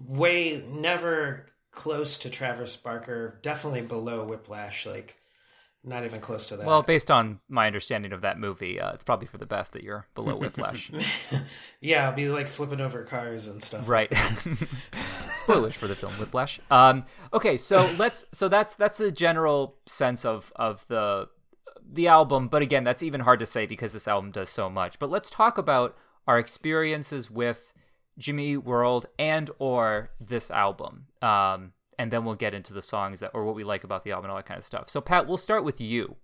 way 0.07 0.63
never 0.69 1.47
close 1.71 2.19
to 2.19 2.31
Travis 2.31 2.77
Barker. 2.77 3.39
Definitely 3.43 3.83
below 3.83 4.25
Whiplash. 4.25 4.85
Like 4.87 5.17
not 5.87 6.05
even 6.05 6.21
close 6.21 6.47
to 6.47 6.57
that. 6.57 6.67
well, 6.67 6.83
based 6.83 7.11
on 7.13 7.39
my 7.49 7.67
understanding 7.69 8.13
of 8.13 8.23
that 8.23 8.41
movie, 8.41 8.81
uh, 8.81 8.93
it's 8.93 9.05
probably 9.05 9.29
for 9.29 9.39
the 9.39 9.47
best 9.47 9.73
that 9.73 9.85
you're 9.85 10.07
below 10.17 10.35
Whiplash. 10.37 10.91
yeah, 11.81 12.09
I'll 12.09 12.15
be 12.15 12.29
like 12.29 12.49
flipping 12.49 12.81
over 12.81 13.05
cars 13.05 13.47
and 13.47 13.63
stuff. 13.63 13.89
right. 13.89 14.13
Spoilers 15.47 15.75
for 15.75 15.87
the 15.87 15.95
film 15.95 16.13
Whiplash. 16.15 16.61
Um, 16.71 17.05
okay, 17.33 17.57
so 17.57 17.89
let's. 17.99 18.25
So 18.33 18.49
that's 18.49 18.75
that's 18.75 18.99
the 18.99 19.13
general 19.13 19.77
sense 19.87 20.25
of 20.25 20.53
of 20.57 20.85
the 20.89 21.29
the 21.93 22.09
album, 22.09 22.49
but 22.49 22.63
again, 22.63 22.85
that's 22.85 23.03
even 23.03 23.21
hard 23.21 23.39
to 23.39 23.47
say 23.47 23.67
because 23.67 23.93
this 23.93 24.09
album 24.09 24.33
does 24.33 24.49
so 24.49 24.69
much. 24.69 24.99
But 24.99 25.11
let's 25.11 25.31
talk 25.31 25.57
about 25.57 25.97
our 26.27 26.39
experiences 26.39 27.31
with 27.31 27.73
Jimmy 28.19 28.57
World 28.57 29.07
and 29.19 29.51
or 29.59 30.11
this 30.21 30.51
album. 30.51 31.07
Um, 31.23 31.73
and 31.99 32.11
then 32.11 32.25
we'll 32.25 32.35
get 32.35 32.55
into 32.55 32.75
the 32.75 32.83
songs 32.83 33.21
that 33.21 33.31
or 33.35 33.45
what 33.45 33.55
we 33.55 33.65
like 33.65 33.85
about 33.85 34.05
the 34.05 34.11
album 34.11 34.25
and 34.25 34.33
all 34.33 34.39
that 34.39 34.47
kind 34.47 34.59
of 34.59 34.65
stuff. 34.65 34.91
So 34.91 35.01
Pat, 35.01 35.27
we'll 35.27 35.37
start 35.37 35.65
with 35.65 35.81
you. 35.81 36.17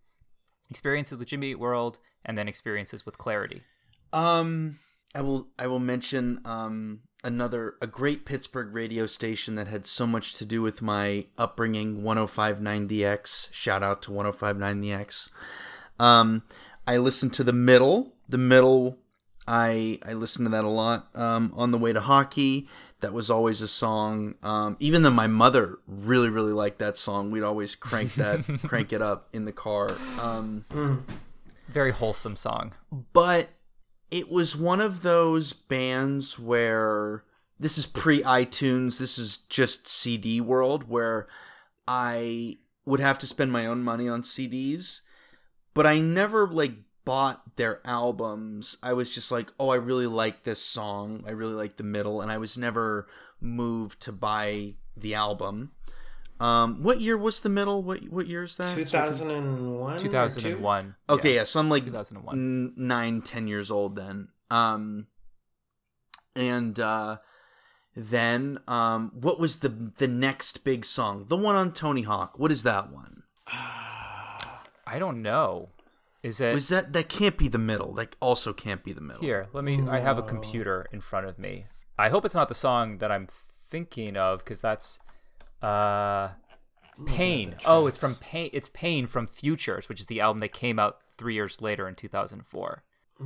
Experiences 0.70 1.18
with 1.18 1.28
Jimmy 1.28 1.54
World 1.54 1.98
and 2.24 2.36
then 2.36 2.48
experiences 2.48 3.06
with 3.06 3.18
Clarity. 3.18 3.62
Um, 4.12 4.78
I 5.14 5.20
will 5.20 5.48
I 5.58 5.66
will 5.66 5.78
mention 5.78 6.40
um 6.44 7.00
another 7.24 7.74
a 7.80 7.86
great 7.86 8.24
Pittsburgh 8.24 8.72
radio 8.74 9.06
station 9.06 9.54
that 9.54 9.68
had 9.68 9.86
so 9.86 10.06
much 10.06 10.34
to 10.34 10.44
do 10.44 10.62
with 10.62 10.82
my 10.82 11.26
upbringing 11.38 12.02
1059DX. 12.02 13.52
Shout 13.52 13.82
out 13.82 14.02
to 14.02 14.10
1059DX. 14.10 15.30
Um 15.98 16.42
I 16.86 16.96
listened 16.96 17.32
to 17.34 17.44
the 17.44 17.52
middle. 17.52 18.14
The 18.28 18.38
middle 18.38 18.98
I 19.46 19.98
I 20.06 20.12
listened 20.14 20.46
to 20.46 20.50
that 20.50 20.64
a 20.64 20.68
lot 20.68 21.08
um 21.14 21.52
on 21.56 21.70
the 21.70 21.78
way 21.78 21.92
to 21.92 22.00
hockey. 22.00 22.68
That 23.00 23.12
was 23.12 23.30
always 23.30 23.60
a 23.62 23.66
song. 23.66 24.36
Um, 24.44 24.76
even 24.78 25.02
though 25.02 25.10
my 25.10 25.26
mother 25.26 25.80
really, 25.88 26.28
really 26.28 26.52
liked 26.52 26.78
that 26.78 26.96
song, 26.96 27.32
we'd 27.32 27.42
always 27.42 27.74
crank 27.74 28.14
that, 28.14 28.44
crank 28.68 28.92
it 28.92 29.02
up 29.02 29.28
in 29.32 29.44
the 29.44 29.50
car. 29.50 29.90
Um, 30.20 30.64
Very 31.68 31.90
wholesome 31.90 32.36
song. 32.36 32.74
but 33.12 33.48
it 34.12 34.30
was 34.30 34.54
one 34.54 34.82
of 34.82 35.00
those 35.00 35.54
bands 35.54 36.38
where 36.38 37.24
this 37.58 37.78
is 37.78 37.86
pre 37.86 38.20
iTunes, 38.22 38.98
this 38.98 39.18
is 39.18 39.38
just 39.38 39.88
CD 39.88 40.38
world 40.38 40.88
where 40.88 41.26
I 41.88 42.58
would 42.84 43.00
have 43.00 43.18
to 43.20 43.26
spend 43.26 43.50
my 43.50 43.64
own 43.64 43.82
money 43.82 44.10
on 44.10 44.22
CDs, 44.22 45.00
but 45.72 45.86
I 45.86 45.98
never 45.98 46.46
like 46.46 46.74
bought 47.06 47.56
their 47.56 47.80
albums. 47.86 48.76
I 48.82 48.92
was 48.92 49.14
just 49.14 49.32
like, 49.32 49.50
"Oh, 49.58 49.70
I 49.70 49.76
really 49.76 50.06
like 50.06 50.44
this 50.44 50.62
song. 50.62 51.24
I 51.26 51.30
really 51.30 51.54
like 51.54 51.78
the 51.78 51.82
middle," 51.82 52.20
and 52.20 52.30
I 52.30 52.36
was 52.36 52.58
never 52.58 53.08
moved 53.40 54.00
to 54.02 54.12
buy 54.12 54.74
the 54.94 55.14
album. 55.14 55.72
Um, 56.42 56.82
what 56.82 57.00
year 57.00 57.16
was 57.16 57.40
the 57.40 57.48
middle? 57.48 57.82
What 57.82 58.02
what 58.10 58.26
year 58.26 58.42
is 58.42 58.56
that? 58.56 58.74
2001. 58.76 59.98
2001. 60.00 60.94
Okay, 61.08 61.30
Yeah. 61.30 61.34
yeah, 61.36 61.44
so 61.44 61.60
I'm 61.60 61.68
like 61.70 61.84
2001. 61.84 62.34
n- 62.38 62.72
nine, 62.76 63.22
ten 63.22 63.46
years 63.46 63.70
old 63.70 63.94
then. 63.96 64.28
Um, 64.50 65.06
and 66.34 66.78
uh, 66.80 67.18
then 67.94 68.58
um, 68.66 69.12
what 69.14 69.38
was 69.38 69.60
the 69.60 69.68
the 69.68 70.08
next 70.08 70.64
big 70.64 70.84
song? 70.84 71.26
The 71.28 71.36
one 71.36 71.54
on 71.54 71.72
Tony 71.72 72.02
Hawk. 72.02 72.38
What 72.38 72.50
is 72.50 72.62
that 72.64 72.90
one? 72.92 73.22
I 73.46 74.98
don't 74.98 75.22
know. 75.22 75.68
Is 76.22 76.40
it 76.40 76.54
Was 76.54 76.68
that 76.68 76.92
that 76.92 77.08
can't 77.08 77.36
be 77.36 77.48
the 77.48 77.58
middle? 77.58 77.92
That 77.94 78.14
also 78.20 78.52
can't 78.52 78.82
be 78.84 78.92
the 78.92 79.00
middle. 79.00 79.22
Here, 79.22 79.46
let 79.52 79.64
me. 79.64 79.82
I 79.88 80.00
have 80.00 80.18
a 80.18 80.22
computer 80.22 80.86
in 80.92 81.00
front 81.00 81.26
of 81.26 81.38
me. 81.38 81.66
I 81.98 82.08
hope 82.08 82.24
it's 82.24 82.34
not 82.34 82.48
the 82.48 82.54
song 82.54 82.98
that 82.98 83.10
I'm 83.12 83.26
thinking 83.28 84.16
of 84.16 84.38
because 84.40 84.60
that's 84.60 85.00
uh, 85.62 86.30
Pain. 87.06 87.56
Oh, 87.64 87.86
it's 87.86 87.96
from 87.98 88.14
Pain. 88.16 88.50
It's 88.52 88.68
Pain 88.68 89.06
from 89.06 89.26
Futures, 89.26 89.88
which 89.88 90.00
is 90.00 90.06
the 90.06 90.20
album 90.20 90.40
that 90.40 90.52
came 90.52 90.78
out 90.78 90.98
three 91.16 91.34
years 91.34 91.60
later 91.62 91.88
in 91.88 91.94
2004. 91.94 92.82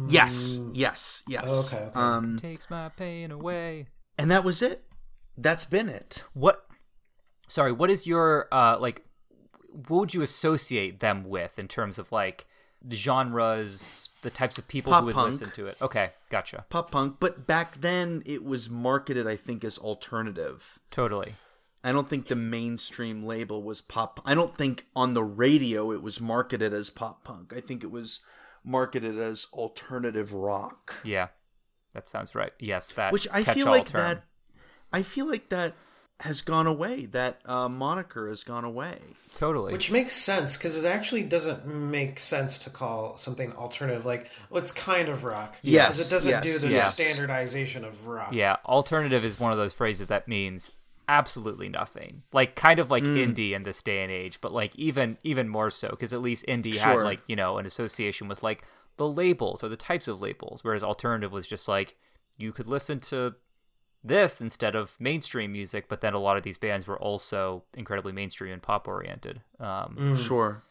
Yes, 0.09 0.61
yes, 0.75 1.23
yes. 1.27 1.73
Okay, 1.73 1.83
okay. 1.85 1.93
Um, 1.99 2.39
Takes 2.39 2.69
my 2.69 2.91
pain 2.91 3.31
away. 3.31 3.87
and 4.19 4.31
that 4.31 4.45
was 4.45 4.61
it. 4.63 4.85
That's 5.39 5.65
been 5.65 5.89
it. 5.89 6.23
What? 6.35 6.67
Sorry. 7.49 7.73
What 7.73 7.91
is 7.91 8.07
your 8.07 8.49
uh 8.53 8.79
like? 8.79 9.05
What 9.89 9.99
would 10.01 10.15
you 10.15 10.23
associate 10.23 11.01
them 11.01 11.25
with 11.25 11.59
in 11.59 11.67
terms 11.69 11.99
of 11.99 12.13
like 12.13 12.47
the 12.83 12.97
genres, 12.97 14.11
the 14.23 14.31
types 14.31 14.59
of 14.59 14.69
people 14.69 14.93
Pop 14.93 15.01
who 15.01 15.07
would 15.07 15.15
punk. 15.15 15.33
listen 15.33 15.51
to 15.53 15.67
it? 15.67 15.77
Okay, 15.81 16.11
gotcha. 16.31 16.65
Pop 16.69 16.91
punk, 16.91 17.17
but 17.19 17.47
back 17.47 17.81
then 17.81 18.23
it 18.27 18.45
was 18.45 18.69
marketed, 18.71 19.27
I 19.27 19.37
think, 19.37 19.65
as 19.65 19.79
alternative. 19.79 20.79
Totally. 20.91 21.35
I 21.87 21.93
don't 21.93 22.09
think 22.09 22.27
the 22.27 22.35
mainstream 22.37 23.25
label 23.25 23.63
was 23.63 23.81
pop. 23.81 24.21
I 24.25 24.35
don't 24.35 24.55
think 24.55 24.87
on 24.97 25.15
the 25.15 25.23
radio 25.23 25.93
it 25.93 26.03
was 26.03 26.21
marketed 26.21 26.75
as 26.75 26.91
pop 26.91 27.23
punk. 27.25 27.53
I 27.57 27.61
think 27.61 27.85
it 27.85 27.91
was 27.91 28.21
marketed 28.65 29.17
as 29.19 29.47
alternative 29.53 30.33
rock, 30.33 30.97
Yeah, 31.05 31.29
that 31.95 32.09
sounds 32.09 32.35
right. 32.35 32.53
Yes, 32.59 32.91
that. 32.93 33.13
which 33.13 33.29
I 33.33 33.45
feel 33.45 33.67
like 33.67 33.87
term. 33.91 34.01
that. 34.01 34.25
I 34.93 35.03
feel 35.03 35.27
like 35.29 35.49
that 35.51 35.75
has 36.21 36.41
gone 36.41 36.67
away. 36.67 37.07
That 37.07 37.41
uh, 37.45 37.69
moniker 37.69 38.29
has 38.31 38.43
gone 38.43 38.65
away. 38.65 38.99
Totally. 39.37 39.73
Which 39.73 39.91
makes 39.93 40.15
sense 40.17 40.57
because 40.57 40.83
it 40.83 40.89
actually 40.89 41.23
doesn't 41.23 41.67
make 41.67 42.19
sense 42.19 42.59
to 42.61 42.71
call 42.71 43.17
something 43.19 43.53
alternative 43.53 44.05
like 44.05 44.31
well, 44.51 44.61
it's 44.63 44.73
kind 44.73 45.09
of 45.09 45.23
rock. 45.25 45.57
Yes, 45.63 45.99
'Cause 45.99 46.07
it 46.07 46.11
doesn't 46.11 46.31
yes, 46.31 46.43
do 46.43 46.59
the 46.59 46.69
yes. 46.75 46.95
standardization 46.95 47.85
of 47.85 48.07
rock. 48.09 48.33
Yeah, 48.33 48.57
alternative 48.65 49.25
is 49.25 49.39
one 49.39 49.53
of 49.53 49.59
those 49.59 49.73
phrases 49.75 50.07
that 50.09 50.27
means 50.27 50.73
absolutely 51.09 51.69
nothing. 51.69 52.23
Like 52.33 52.57
kind 52.57 52.79
of 52.79 52.91
like 52.91 53.05
Mm. 53.05 53.35
indie 53.35 53.53
in 53.53 53.63
this 53.63 53.83
day 53.83 54.03
and 54.03 54.11
age, 54.13 54.41
but 54.41 54.53
like 54.53 54.75
even 54.77 55.19
even 55.23 55.49
more 55.49 55.71
so 55.71 55.89
because 55.91 56.13
at 56.13 56.21
least 56.23 56.47
indie 56.47 56.77
had 56.77 56.95
like 57.05 57.21
you 57.27 57.37
know 57.37 57.59
an 57.59 57.67
association 57.67 58.29
with 58.29 58.43
like 58.43 58.65
the 58.97 59.09
labels 59.09 59.63
or 59.63 59.69
the 59.69 59.77
types 59.77 60.09
of 60.09 60.21
labels, 60.21 60.65
whereas 60.65 60.83
alternative 60.83 61.33
was 61.33 61.47
just 61.47 61.69
like 61.69 61.97
you 62.39 62.53
could 62.53 62.67
listen 62.67 63.01
to 63.01 63.35
this 64.05 64.41
instead 64.41 64.77
of 64.77 64.97
mainstream 65.01 65.51
music, 65.53 65.89
but 65.89 66.01
then 66.01 66.15
a 66.15 66.19
lot 66.19 66.37
of 66.37 66.43
these 66.45 66.59
bands 66.59 66.87
were 66.87 66.99
also 66.99 67.65
incredibly 67.75 68.13
mainstream 68.13 68.53
and 68.53 68.63
pop 68.63 68.87
oriented. 68.87 69.41
Um, 69.59 69.97
Mm. 69.99 70.17
Sure. 70.27 70.63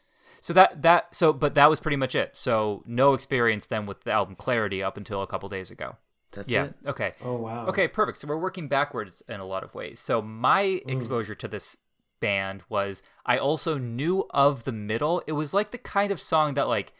So 0.41 0.53
that 0.53 0.81
that 0.83 1.13
so 1.15 1.33
but 1.33 1.55
that 1.55 1.69
was 1.69 1.79
pretty 1.79 1.97
much 1.97 2.13
it. 2.15 2.37
So 2.37 2.83
no 2.85 3.13
experience 3.13 3.65
then 3.65 3.85
with 3.85 4.01
the 4.03 4.11
album 4.11 4.35
Clarity 4.35 4.83
up 4.83 4.95
until 4.97 5.21
a 5.21 5.27
couple 5.27 5.49
days 5.49 5.71
ago. 5.71 5.97
That's 6.35 6.51
yeah. 6.51 6.65
it. 6.65 6.75
Okay. 6.85 7.13
Oh 7.23 7.35
wow. 7.35 7.67
Okay, 7.67 7.87
perfect. 7.87 8.17
So 8.17 8.27
we're 8.27 8.37
working 8.37 8.67
backwards 8.67 9.23
in 9.27 9.39
a 9.39 9.45
lot 9.45 9.63
of 9.63 9.73
ways. 9.73 9.99
So 9.99 10.21
my 10.21 10.81
exposure 10.85 11.35
to 11.35 11.47
this 11.47 11.77
band 12.19 12.61
was 12.69 13.03
I 13.25 13.37
also 13.37 13.77
knew 13.77 14.25
of 14.29 14.63
the 14.63 14.71
middle. 14.71 15.23
It 15.27 15.33
was 15.33 15.53
like 15.53 15.71
the 15.71 15.77
kind 15.77 16.11
of 16.11 16.21
song 16.21 16.53
that 16.53 16.67
like 16.67 16.93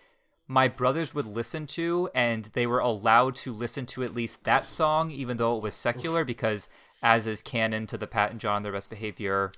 my 0.48 0.68
brothers 0.68 1.16
would 1.16 1.26
listen 1.26 1.66
to 1.66 2.10
and 2.14 2.46
they 2.54 2.68
were 2.68 2.80
allowed 2.80 3.36
to 3.36 3.52
listen 3.54 3.86
to 3.88 4.04
at 4.04 4.14
least 4.14 4.44
that 4.44 4.68
song 4.68 5.10
even 5.10 5.38
though 5.38 5.58
it 5.58 5.64
was 5.64 5.74
secular 5.74 6.24
because 6.24 6.70
as 7.02 7.28
is 7.28 7.42
canon 7.42 7.86
to 7.88 7.98
the 7.98 8.08
Pat 8.08 8.32
and 8.32 8.40
John 8.40 8.64
their 8.64 8.72
best 8.72 8.90
behavior, 8.90 9.52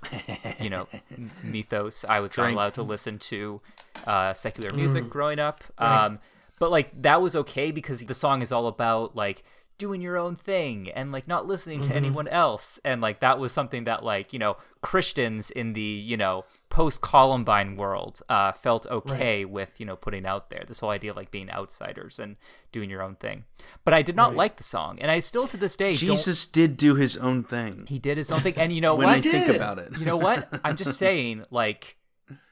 you 0.59 0.69
know, 0.69 0.87
mythos, 1.43 2.03
I 2.07 2.19
was 2.19 2.35
not 2.37 2.51
allowed 2.51 2.73
to 2.75 2.83
listen 2.83 3.19
to 3.19 3.61
uh, 4.05 4.33
secular 4.33 4.69
music 4.75 5.09
growing 5.09 5.39
up. 5.39 5.63
Um, 5.77 6.19
but 6.59 6.71
like 6.71 7.01
that 7.01 7.21
was 7.21 7.35
okay 7.35 7.71
because 7.71 8.01
the 8.01 8.13
song 8.13 8.41
is 8.41 8.51
all 8.51 8.67
about 8.67 9.15
like 9.15 9.43
doing 9.77 10.01
your 10.01 10.17
own 10.17 10.35
thing 10.35 10.89
and 10.91 11.11
like 11.11 11.27
not 11.27 11.45
listening 11.45 11.81
to 11.81 11.93
anyone 11.95 12.27
else. 12.27 12.79
And 12.83 12.99
like 13.01 13.19
that 13.19 13.37
was 13.39 13.51
something 13.51 13.83
that 13.85 14.03
like 14.03 14.33
you 14.33 14.39
know 14.39 14.57
christians 14.81 15.49
in 15.49 15.73
the 15.73 15.81
you 15.81 16.15
know 16.15 16.45
post 16.69 17.01
columbine 17.01 17.75
world 17.75 18.21
uh 18.29 18.51
felt 18.51 18.85
okay 18.87 19.43
with 19.43 19.73
you 19.79 19.85
know 19.85 19.95
putting 19.95 20.25
out 20.25 20.49
there 20.49 20.63
this 20.67 20.79
whole 20.79 20.91
idea 20.91 21.11
of 21.11 21.17
like 21.17 21.29
being 21.31 21.49
outsiders 21.51 22.19
and 22.19 22.35
doing 22.71 22.89
your 22.89 23.01
own 23.01 23.15
thing. 23.15 23.43
But 23.83 23.93
i 23.93 24.01
did 24.01 24.15
not 24.15 24.29
Right. 24.29 24.37
like 24.37 24.57
the 24.57 24.63
song. 24.63 24.97
And 24.99 25.09
i 25.11 25.19
still 25.19 25.47
to 25.47 25.57
this 25.57 25.75
day 25.75 25.91
don't 25.91 25.97
Jesus 25.99 26.45
did 26.47 26.77
do 26.77 26.95
his 26.95 27.17
own 27.17 27.43
thing. 27.43 27.85
he 27.87 27.99
did 27.99 28.17
his 28.17 28.31
own 28.31 28.39
thing. 28.41 28.53
And 28.57 28.71
you 28.73 28.81
know 28.81 28.95
when 28.99 29.07
what? 29.07 29.17
I 29.17 29.21
think 29.21 29.49
about 29.55 29.79
it, 29.79 29.97
you 29.99 30.05
know 30.05 30.17
what? 30.17 30.47
I'm 30.63 30.75
just 30.75 30.97
saying, 31.05 31.45
like, 31.51 31.97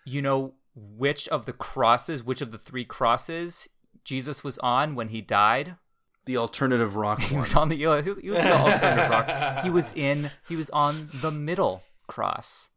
you 0.06 0.22
know, 0.22 0.54
which 0.76 1.28
of 1.30 1.46
the 1.46 1.54
crosses, 1.54 2.22
which 2.24 2.42
of 2.42 2.52
the 2.52 2.58
three 2.58 2.86
crosses 2.86 3.70
Jesus 4.04 4.44
was 4.44 4.58
on 4.60 4.94
when 4.96 5.10
he 5.10 5.22
died? 5.22 5.76
The 6.26 6.38
alternative 6.38 6.96
rock 6.96 7.22
He 7.22 7.34
one. 7.36 7.42
was 7.42 7.56
on 7.56 7.70
the 7.70 7.76
he 7.78 7.86
was, 7.88 8.04
he 8.06 8.30
was 8.30 8.42
the 8.42 8.52
alternative 8.58 9.10
rock. 9.10 9.64
He 9.64 9.70
was 9.70 9.94
in 9.96 10.32
he 10.48 10.56
was 10.56 10.70
on 10.72 11.10
the 11.14 11.32
middle 11.32 11.84
cross. 12.08 12.70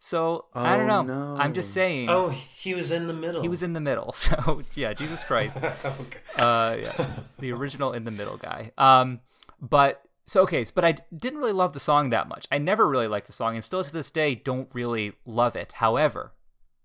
So 0.00 0.44
I 0.54 0.76
don't 0.76 0.88
Oh, 0.90 1.02
know. 1.02 1.34
no. 1.34 1.40
I'm 1.40 1.52
just 1.54 1.72
saying 1.74 2.08
Oh, 2.08 2.28
he 2.28 2.74
was 2.74 2.90
in 2.92 3.06
the 3.08 3.12
middle. 3.14 3.42
he 3.42 3.48
was 3.48 3.62
in 3.62 3.72
the 3.72 3.80
middle. 3.80 4.12
So 4.16 4.62
yeah, 4.74 4.92
Jesus 4.92 5.24
Christ. 5.24 5.64
okay. 5.84 6.18
uh, 6.36 6.76
yeah, 6.80 7.06
the 7.38 7.52
original 7.52 7.92
in 7.92 8.04
the 8.04 8.10
middle 8.12 8.36
guy. 8.36 8.70
Um, 8.78 9.20
but 9.60 10.02
so 10.26 10.42
okay, 10.42 10.64
but 10.74 10.84
I 10.84 10.92
d- 10.92 11.02
didn't 11.16 11.40
really 11.40 11.52
love 11.52 11.72
the 11.72 11.80
song 11.80 12.10
that 12.10 12.28
much. 12.28 12.46
I 12.52 12.58
never 12.58 12.86
really 12.86 13.08
liked 13.08 13.26
the 13.26 13.32
song, 13.32 13.54
and 13.56 13.64
still 13.64 13.82
to 13.82 13.92
this 13.92 14.10
day 14.10 14.34
don't 14.36 14.68
really 14.72 15.14
love 15.26 15.56
it. 15.56 15.72
However, 15.72 16.32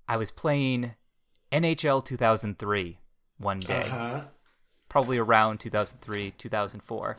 I 0.08 0.18
was 0.18 0.32
playing 0.32 0.94
NHL 1.52 2.04
2003 2.04 2.98
one 3.38 3.60
day, 3.60 3.82
Uh-huh. 3.84 4.22
Probably 4.94 5.18
around 5.18 5.60
2003, 5.60 6.32
2004, 6.38 7.18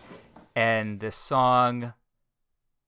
and 0.55 1.01
this 1.01 1.17
song 1.17 1.93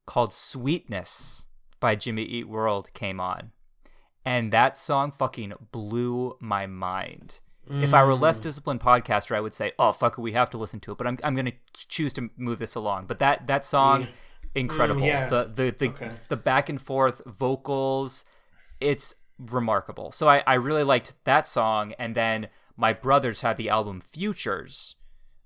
called 0.07 0.33
"Sweetness" 0.33 1.45
by 1.81 1.97
Jimmy 1.97 2.23
Eat 2.23 2.49
World 2.49 2.89
came 2.95 3.19
on, 3.19 3.51
and 4.25 4.53
that 4.53 4.77
song 4.77 5.11
fucking 5.11 5.53
blew 5.73 6.37
my 6.41 6.67
mind. 6.67 7.41
If 7.69 7.93
I 7.93 8.05
were 8.05 8.13
a 8.13 8.17
Mm. 8.17 8.21
less 8.21 8.39
disciplined 8.39 8.81
podcaster, 8.81 9.35
I 9.35 9.41
would 9.41 9.53
say, 9.53 9.73
"Oh 9.77 9.91
fuck 9.91 10.17
it, 10.19 10.21
we 10.21 10.33
have 10.35 10.51
to 10.51 10.59
listen 10.59 10.79
to 10.81 10.93
it." 10.93 10.99
But 10.99 11.09
I'm 11.09 11.19
I'm 11.25 11.35
gonna 11.35 11.59
choose 11.75 12.13
to 12.13 12.31
move 12.37 12.61
this 12.61 12.77
along. 12.77 13.07
But 13.07 13.19
that 13.19 13.49
that 13.49 13.65
song, 13.65 14.07
incredible. 14.55 15.03
Mm, 15.03 15.09
yeah. 15.09 15.29
The 15.29 15.45
the 15.47 15.71
the 15.73 15.89
Okay. 15.89 16.13
the 16.29 16.37
back 16.37 16.69
and 16.69 16.81
forth 16.81 17.23
vocals, 17.27 18.25
it's 18.79 19.17
remarkable. 19.37 20.13
So 20.13 20.29
I, 20.29 20.45
I 20.47 20.55
really 20.55 20.85
liked 20.85 21.15
that 21.25 21.45
song. 21.45 21.93
And 21.99 22.15
then 22.15 22.47
my 22.77 22.93
brothers 22.93 23.41
had 23.41 23.57
the 23.57 23.69
album 23.71 24.01
Futures, 24.01 24.97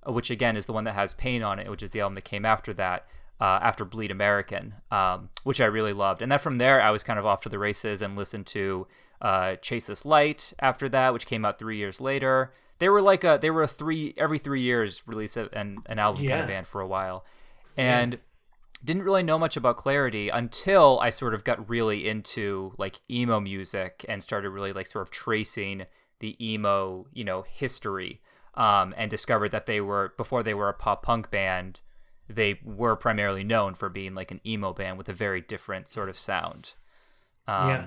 uh, 0.06 0.12
which 0.12 0.30
again 0.30 0.56
is 0.56 0.66
the 0.66 0.72
one 0.72 0.84
that 0.84 0.94
has 0.94 1.14
Pain 1.14 1.42
on 1.42 1.58
it, 1.58 1.70
which 1.70 1.82
is 1.82 1.90
the 1.90 2.00
album 2.00 2.14
that 2.14 2.24
came 2.24 2.44
after 2.44 2.72
that, 2.74 3.06
uh, 3.40 3.58
after 3.62 3.84
Bleed 3.84 4.10
American, 4.10 4.74
um, 4.90 5.30
which 5.44 5.60
I 5.60 5.66
really 5.66 5.92
loved. 5.92 6.22
And 6.22 6.30
then 6.30 6.38
from 6.38 6.58
there, 6.58 6.80
I 6.82 6.90
was 6.90 7.02
kind 7.02 7.18
of 7.18 7.26
off 7.26 7.40
to 7.42 7.48
the 7.48 7.58
races 7.58 8.02
and 8.02 8.16
listened 8.16 8.46
to 8.48 8.86
uh, 9.22 9.56
Chase 9.56 9.86
This 9.86 10.04
Light 10.04 10.52
after 10.60 10.88
that, 10.88 11.12
which 11.12 11.26
came 11.26 11.44
out 11.44 11.58
three 11.58 11.76
years 11.76 12.00
later. 12.00 12.52
They 12.78 12.88
were 12.88 13.02
like 13.02 13.24
a 13.24 13.38
they 13.40 13.50
were 13.50 13.62
a 13.62 13.68
three 13.68 14.14
every 14.16 14.38
three 14.38 14.62
years 14.62 15.02
release 15.06 15.36
a, 15.36 15.48
an 15.52 15.78
an 15.86 15.98
album 15.98 16.20
kind 16.22 16.30
Yeah. 16.30 16.40
of 16.42 16.48
band 16.48 16.66
for 16.66 16.80
a 16.80 16.86
while, 16.86 17.24
and 17.76 18.18
didn't 18.82 19.02
really 19.02 19.22
know 19.22 19.38
much 19.38 19.58
about 19.58 19.76
Clarity 19.76 20.30
until 20.30 20.98
I 21.02 21.10
sort 21.10 21.34
of 21.34 21.44
got 21.44 21.68
really 21.68 22.08
into 22.08 22.72
like 22.78 23.00
emo 23.10 23.38
music 23.38 24.06
and 24.08 24.22
started 24.22 24.48
really 24.48 24.72
like 24.72 24.86
sort 24.86 25.02
of 25.02 25.10
tracing 25.10 25.84
the 26.20 26.36
emo, 26.40 27.06
you 27.12 27.24
know, 27.24 27.44
history. 27.48 28.20
Um, 28.54 28.92
and 28.96 29.08
discovered 29.08 29.52
that 29.52 29.66
they 29.66 29.80
were 29.80 30.12
before 30.16 30.42
they 30.42 30.54
were 30.54 30.68
a 30.68 30.74
pop 30.74 31.04
punk 31.04 31.30
band, 31.30 31.80
they 32.28 32.60
were 32.64 32.96
primarily 32.96 33.44
known 33.44 33.74
for 33.74 33.88
being 33.88 34.14
like 34.14 34.30
an 34.30 34.40
emo 34.46 34.72
band 34.72 34.98
with 34.98 35.08
a 35.08 35.12
very 35.12 35.40
different 35.40 35.88
sort 35.88 36.08
of 36.08 36.18
sound. 36.18 36.72
Um, 37.46 37.68
yeah. 37.68 37.86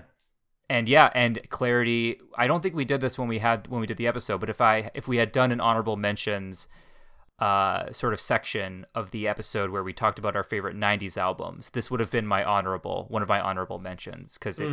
and 0.69 0.89
yeah, 0.89 1.09
and 1.13 1.39
clarity. 1.49 2.19
I 2.37 2.47
don't 2.47 2.61
think 2.61 2.75
we 2.75 2.85
did 2.85 3.01
this 3.01 3.17
when 3.17 3.27
we 3.27 3.39
had 3.39 3.67
when 3.67 3.81
we 3.81 3.87
did 3.87 3.97
the 3.97 4.07
episode, 4.07 4.39
but 4.39 4.49
if 4.49 4.61
I 4.61 4.89
if 4.93 5.07
we 5.07 5.17
had 5.17 5.31
done 5.31 5.51
an 5.51 5.59
honorable 5.59 5.97
mentions 5.97 6.67
uh, 7.43 7.91
sort 7.91 8.13
of 8.13 8.19
section 8.21 8.85
of 8.95 9.11
the 9.11 9.27
episode 9.27 9.69
where 9.69 9.83
we 9.83 9.91
talked 9.91 10.17
about 10.17 10.35
our 10.35 10.43
favorite 10.43 10.77
'90s 10.77 11.17
albums, 11.17 11.69
this 11.71 11.91
would 11.91 11.99
have 11.99 12.11
been 12.11 12.25
my 12.25 12.43
honorable 12.43 13.05
one 13.09 13.21
of 13.21 13.27
my 13.27 13.41
honorable 13.41 13.79
mentions 13.79 14.37
because 14.37 14.59
it 14.59 14.69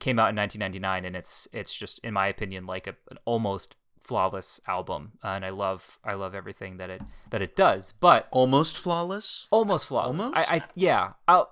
came 0.00 0.18
out 0.18 0.30
in 0.30 0.36
1999, 0.36 1.04
and 1.04 1.14
it's 1.14 1.46
it's 1.52 1.72
just 1.74 2.00
in 2.00 2.12
my 2.14 2.26
opinion 2.26 2.66
like 2.66 2.86
a, 2.86 2.94
an 3.10 3.18
almost 3.24 3.76
flawless 4.00 4.60
album, 4.66 5.12
uh, 5.22 5.28
and 5.28 5.44
I 5.44 5.50
love 5.50 5.98
I 6.02 6.14
love 6.14 6.34
everything 6.34 6.78
that 6.78 6.90
it 6.90 7.02
that 7.30 7.42
it 7.42 7.54
does, 7.54 7.92
but 8.00 8.26
Almost 8.32 8.76
flawless. 8.78 9.46
almost 9.50 9.86
flawless. 9.86 10.20
Almost? 10.20 10.36
I, 10.36 10.56
I 10.56 10.62
yeah. 10.74 11.12
I'll, 11.28 11.50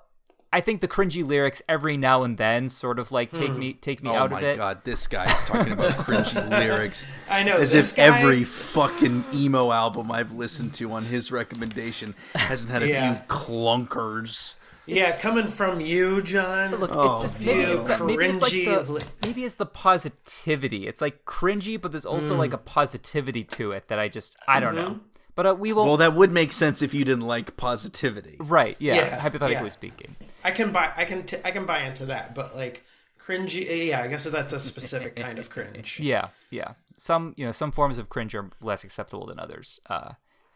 I 0.56 0.60
think 0.62 0.80
the 0.80 0.88
cringy 0.88 1.22
lyrics 1.22 1.60
every 1.68 1.98
now 1.98 2.22
and 2.22 2.38
then 2.38 2.70
sort 2.70 2.98
of 2.98 3.12
like 3.12 3.30
take 3.30 3.54
me 3.54 3.74
take 3.74 4.02
me 4.02 4.08
oh 4.08 4.14
out 4.14 4.32
of 4.32 4.38
it. 4.42 4.44
Oh 4.46 4.50
my 4.52 4.56
god, 4.56 4.84
this 4.84 5.06
guy's 5.06 5.42
talking 5.42 5.74
about 5.74 5.92
cringy 6.06 6.48
lyrics. 6.48 7.04
I 7.30 7.42
know, 7.42 7.56
As 7.58 7.72
this 7.72 7.90
if 7.90 7.96
guy- 7.98 8.04
every 8.20 8.42
fucking 8.44 9.22
emo 9.34 9.70
album 9.70 10.10
I've 10.10 10.32
listened 10.32 10.72
to 10.74 10.90
on 10.92 11.04
his 11.04 11.30
recommendation 11.30 12.14
hasn't 12.34 12.72
had 12.72 12.82
a 12.82 12.88
Yeah. 12.88 13.16
few 13.16 13.22
clunkers. 13.28 14.54
Yeah, 14.86 15.18
coming 15.18 15.48
from 15.48 15.80
you, 15.80 16.22
John. 16.22 16.70
Look, 16.76 16.90
Oh, 16.94 17.12
it's 17.12 17.22
just 17.34 17.44
maybe 17.44 17.60
it's, 17.60 17.82
that, 17.82 18.02
maybe 18.06 18.24
it's 18.24 18.40
like 18.40 18.52
the 18.52 19.04
maybe 19.24 19.44
it's 19.44 19.56
the 19.56 19.66
positivity. 19.66 20.86
It's 20.86 21.02
like 21.02 21.24
cringy, 21.26 21.78
but 21.78 21.90
there's 21.92 22.06
also 22.06 22.32
Hmm. 22.32 22.38
like 22.38 22.52
a 22.54 22.58
positivity 22.58 23.44
to 23.44 23.72
it 23.72 23.88
that 23.88 23.98
I 23.98 24.08
just 24.08 24.36
I 24.48 24.60
don't 24.60 24.74
know. 24.74 25.00
But 25.36 25.46
uh, 25.46 25.54
we 25.54 25.72
will. 25.72 25.84
Well, 25.84 25.96
that 25.98 26.14
would 26.14 26.32
make 26.32 26.50
sense 26.50 26.82
if 26.82 26.92
you 26.94 27.04
didn't 27.04 27.26
like 27.26 27.56
positivity. 27.56 28.36
right? 28.40 28.76
Yeah, 28.80 28.94
Yeah, 28.94 29.20
hypothetically 29.20 29.64
yeah. 29.66 29.68
speaking. 29.70 30.16
I 30.42 30.50
can 30.50 30.72
buy. 30.72 30.92
I 30.96 31.04
can. 31.04 31.22
T- 31.22 31.36
I 31.44 31.52
can 31.52 31.66
buy 31.66 31.82
into 31.82 32.06
that. 32.06 32.34
But 32.34 32.56
like 32.56 32.82
cringy. 33.24 33.86
Yeah, 33.88 34.02
I 34.02 34.08
guess 34.08 34.24
that's 34.24 34.52
a 34.52 34.58
specific 34.58 35.14
kind 35.24 35.38
of 35.38 35.50
cringe. 35.50 36.00
Yeah, 36.00 36.28
yeah. 36.50 36.72
Some 36.96 37.34
you 37.36 37.44
know 37.46 37.52
some 37.52 37.70
forms 37.70 37.98
of 37.98 38.08
cringe 38.08 38.34
are 38.34 38.50
less 38.60 38.82
acceptable 38.82 39.26
than 39.26 39.38
others. 39.38 39.78
Uh, 39.88 40.12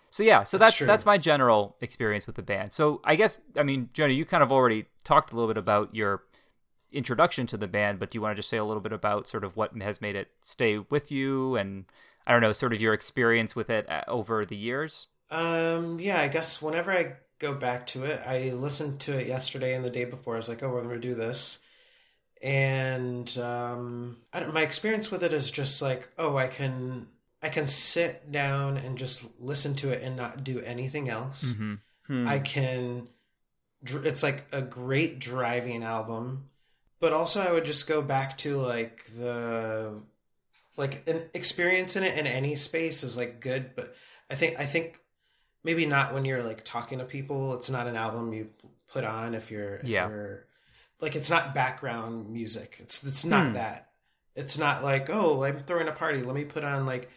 so 0.09 0.23
yeah, 0.23 0.43
so 0.45 0.59
that's 0.59 0.77
true. 0.79 0.87
that's 0.87 1.05
my 1.07 1.19
general 1.19 1.77
experience 1.81 2.27
with 2.27 2.37
the 2.37 2.43
band. 2.43 2.73
So 2.73 3.01
I 3.05 3.15
guess 3.17 3.39
I 3.57 3.63
mean, 3.63 3.91
Jonah, 3.93 4.15
you 4.15 4.25
kind 4.25 4.43
of 4.43 4.51
already 4.51 4.87
talked 5.05 5.33
a 5.33 5.37
little 5.37 5.49
bit 5.49 5.59
about 5.59 5.95
your 5.95 6.23
introduction 6.93 7.47
to 7.47 7.57
the 7.57 7.69
band, 7.69 7.99
but 8.01 8.11
do 8.11 8.17
you 8.17 8.23
want 8.23 8.33
to 8.33 8.37
just 8.37 8.49
say 8.49 8.57
a 8.57 8.65
little 8.65 8.81
bit 8.81 8.93
about 8.93 9.29
sort 9.29 9.45
of 9.45 9.57
what 9.57 9.77
has 9.83 10.01
made 10.01 10.17
it 10.17 10.29
stay 10.43 10.79
with 10.79 11.13
you 11.13 11.55
and 11.57 11.85
I 12.27 12.33
don't 12.33 12.41
know, 12.41 12.53
sort 12.53 12.73
of 12.73 12.81
your 12.81 12.95
experience 12.95 13.57
with 13.57 13.71
it 13.71 13.89
uh, 13.91 14.03
over 14.09 14.45
the 14.45 14.57
years? 14.57 15.09
Um. 15.31 15.99
Yeah. 16.01 16.21
I 16.21 16.29
guess 16.29 16.61
whenever 16.61 16.91
I 16.91 17.15
go 17.39 17.55
back 17.55 17.87
to 17.89 18.05
it, 18.05 18.21
I 18.27 18.51
listened 18.51 19.01
to 19.01 19.19
it 19.19 19.27
yesterday 19.27 19.75
and 19.75 19.85
the 19.85 19.91
day 19.91 20.05
before. 20.05 20.35
I 20.35 20.39
was 20.39 20.49
like, 20.49 20.63
oh, 20.63 20.71
we're 20.71 20.83
gonna 20.83 20.99
do 20.99 21.15
this. 21.15 21.61
And 22.43 23.37
um, 23.39 24.17
I 24.33 24.41
don't, 24.41 24.55
my 24.55 24.63
experience 24.63 25.11
with 25.11 25.23
it 25.25 25.33
is 25.33 25.51
just 25.51 25.83
like, 25.83 26.09
oh, 26.19 26.37
I 26.37 26.47
can 26.47 27.07
I 27.43 27.49
can 27.49 27.67
sit 27.67 28.31
down 28.31 28.77
and 28.77 28.99
just 28.99 29.27
listen 29.41 29.75
to 29.77 29.91
it 29.91 30.03
and 30.03 30.17
not 30.17 30.45
do 30.45 30.61
anything 30.61 31.09
else. 31.09 31.55
Mm-hmm. 31.55 32.29
I 32.29 32.39
can. 32.39 33.09
It's 33.83 34.23
like 34.23 34.45
a 34.53 34.61
great 34.61 35.21
driving 35.21 35.83
album, 35.83 36.51
but 36.99 37.13
also 37.15 37.41
I 37.41 37.53
would 37.53 37.65
just 37.65 37.89
go 37.89 38.03
back 38.03 38.37
to 38.39 38.59
like 38.59 39.07
the 39.17 40.03
like 40.81 41.09
an 41.09 41.23
experience 41.35 41.95
in 41.97 42.03
it 42.03 42.19
in 42.19 42.27
any 42.27 42.57
space 42.57 43.05
is 43.05 43.17
like 43.17 43.41
good, 43.41 43.77
but 43.77 43.95
I 44.29 44.35
think 44.35 44.59
I 44.59 44.65
think 44.65 44.99
maybe 45.63 45.87
not 45.87 46.13
when 46.15 46.25
you're 46.25 46.43
like 46.43 46.65
talking 46.65 46.99
to 46.99 47.05
people. 47.05 47.55
It's 47.55 47.71
not 47.71 47.87
an 47.87 47.95
album 47.97 48.33
you 48.33 48.51
put 48.93 49.05
on 49.05 49.35
if 49.35 49.51
you're 49.51 49.77
if 49.77 49.85
Yeah. 49.85 50.09
you're 50.09 50.47
like 51.01 51.15
it's 51.15 51.31
not 51.31 51.55
background 51.55 52.29
music. 52.31 52.77
It's 52.81 53.05
it's 53.05 53.25
not 53.25 53.49
Hmm. 53.49 53.53
that. 53.55 53.89
It's 54.35 54.59
not 54.59 54.83
like 54.83 55.09
oh 55.11 55.45
I'm 55.45 55.59
throwing 55.59 55.89
a 55.89 55.93
party. 55.93 56.23
Let 56.23 56.35
me 56.35 56.45
put 56.45 56.65
on 56.65 56.87
like 56.87 57.11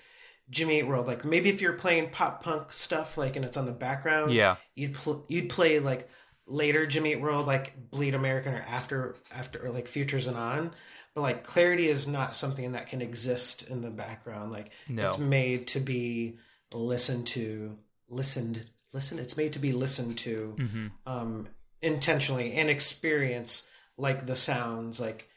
Jimmy 0.49 0.79
Eat 0.79 0.87
World. 0.87 1.07
Like 1.07 1.25
maybe 1.25 1.49
if 1.49 1.61
you're 1.61 1.73
playing 1.73 2.09
pop 2.09 2.43
punk 2.43 2.71
stuff 2.73 3.17
like 3.17 3.35
and 3.37 3.45
it's 3.45 3.57
on 3.57 3.65
the 3.65 3.71
background 3.71 4.33
Yeah. 4.33 4.57
you'd 4.75 4.93
pl- 4.93 5.25
you'd 5.29 5.49
play 5.49 5.79
like 5.79 6.09
later 6.45 6.85
Jimmy 6.85 7.13
Eat 7.13 7.21
World 7.21 7.47
like 7.47 7.89
Bleed 7.91 8.13
American 8.15 8.53
or 8.53 8.63
after 8.67 9.15
after 9.31 9.65
or 9.65 9.71
like 9.71 9.87
Futures 9.87 10.27
and 10.27 10.35
on 10.37 10.71
but 11.15 11.21
like 11.21 11.43
clarity 11.43 11.87
is 11.87 12.07
not 12.07 12.35
something 12.35 12.71
that 12.73 12.87
can 12.87 13.01
exist 13.01 13.63
in 13.69 13.81
the 13.81 13.89
background 13.91 14.51
like 14.51 14.71
No. 14.89 15.07
it's 15.07 15.17
made 15.19 15.67
to 15.67 15.79
be 15.79 16.37
listened 16.73 17.27
to 17.27 17.77
listened 18.09 18.65
listen 18.93 19.19
it's 19.19 19.37
made 19.37 19.53
to 19.53 19.59
be 19.59 19.71
listened 19.73 20.17
to 20.19 20.55
Mm-hmm. 20.57 20.87
um 21.05 21.45
intentionally 21.81 22.53
and 22.53 22.69
experience 22.69 23.69
like 23.97 24.25
the 24.25 24.35
sounds 24.35 24.99
like 24.99 25.29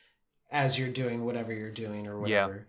as 0.51 0.79
you're 0.79 0.89
doing 0.89 1.25
whatever 1.25 1.53
you're 1.53 1.71
doing 1.73 2.07
or 2.07 2.27
Yeah. 2.27 2.47
whatever 2.47 2.67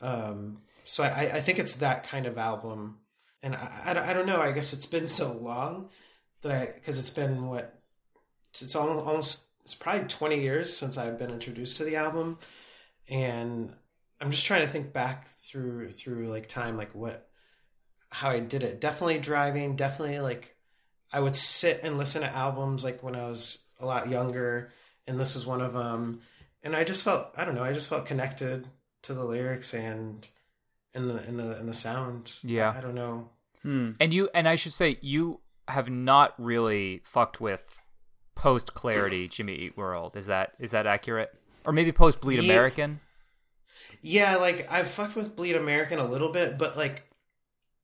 um 0.00 0.60
so 0.84 1.02
i 1.04 1.30
i 1.34 1.40
think 1.40 1.58
it's 1.58 1.76
that 1.76 2.04
kind 2.04 2.26
of 2.26 2.36
album 2.38 2.98
and 3.42 3.54
i 3.54 3.82
i, 3.86 3.92
don't- 3.94 4.04
I 4.04 4.12
don't 4.12 4.26
know 4.26 4.40
i 4.40 4.52
guess 4.52 4.72
it's 4.72 4.86
been 4.86 5.06
so 5.08 5.32
long 5.32 5.88
that 6.42 6.52
i 6.52 6.66
because 6.74 6.98
it's 6.98 7.10
been 7.10 7.46
what 7.46 7.78
it's 8.50 8.74
almost 8.74 9.44
it's 9.64 9.74
probably 9.74 10.06
20 10.06 10.40
years 10.40 10.76
since 10.76 10.98
i've 10.98 11.18
been 11.18 11.30
introduced 11.30 11.76
to 11.78 11.84
the 11.84 11.96
album. 11.96 12.38
And 13.08 13.72
i'm 14.20 14.30
just 14.30 14.46
trying 14.46 14.66
to 14.66 14.72
think 14.72 14.92
back 14.92 15.28
through 15.28 15.90
through 15.90 16.28
like 16.28 16.48
time 16.48 16.76
like 16.76 16.94
what 16.94 17.28
how 18.10 18.30
i 18.30 18.40
did 18.40 18.62
it. 18.62 18.80
Definitely 18.80 19.18
driving 19.18 19.76
definitely 19.76 20.20
like 20.20 20.54
i 21.12 21.20
would 21.20 21.36
sit 21.36 21.80
and 21.82 21.98
listen 21.98 22.22
to 22.22 22.28
albums 22.28 22.84
like 22.84 23.02
when 23.02 23.16
i 23.16 23.28
was 23.28 23.58
a 23.80 23.86
lot 23.86 24.08
younger 24.08 24.72
and 25.06 25.18
this 25.18 25.36
is 25.36 25.46
one 25.46 25.60
of 25.60 25.72
them 25.72 26.20
and 26.62 26.76
i 26.76 26.84
just 26.84 27.02
felt 27.02 27.28
i 27.36 27.44
don't 27.44 27.54
know 27.54 27.64
i 27.64 27.72
just 27.72 27.88
felt 27.88 28.06
connected 28.06 28.66
to 29.02 29.14
the 29.14 29.24
lyrics 29.24 29.74
and 29.74 30.28
in 30.94 31.08
the 31.08 31.16
and 31.26 31.38
the 31.38 31.58
and 31.58 31.68
the 31.68 31.74
sound. 31.74 32.32
Yeah. 32.42 32.70
i, 32.70 32.78
I 32.78 32.80
don't 32.80 32.94
know. 32.94 33.28
Hmm. 33.62 33.92
And 34.00 34.12
you 34.12 34.28
and 34.34 34.48
I 34.48 34.56
should 34.56 34.72
say 34.72 34.98
you 35.00 35.40
have 35.68 35.88
not 35.88 36.34
really 36.38 37.02
fucked 37.04 37.40
with 37.40 37.79
post 38.40 38.72
clarity 38.72 39.28
Jimmy 39.28 39.54
Eat 39.54 39.76
World. 39.76 40.16
Is 40.16 40.26
that 40.26 40.54
is 40.58 40.70
that 40.70 40.86
accurate? 40.86 41.30
Or 41.66 41.72
maybe 41.74 41.92
post 41.92 42.20
Bleed 42.22 42.42
Yeah. 42.42 42.52
American? 42.52 43.00
Yeah, 44.00 44.36
like 44.36 44.70
I 44.72 44.82
fucked 44.82 45.14
with 45.14 45.36
Bleed 45.36 45.56
American 45.56 45.98
a 45.98 46.06
little 46.06 46.32
bit, 46.32 46.56
but 46.56 46.74
like 46.76 47.06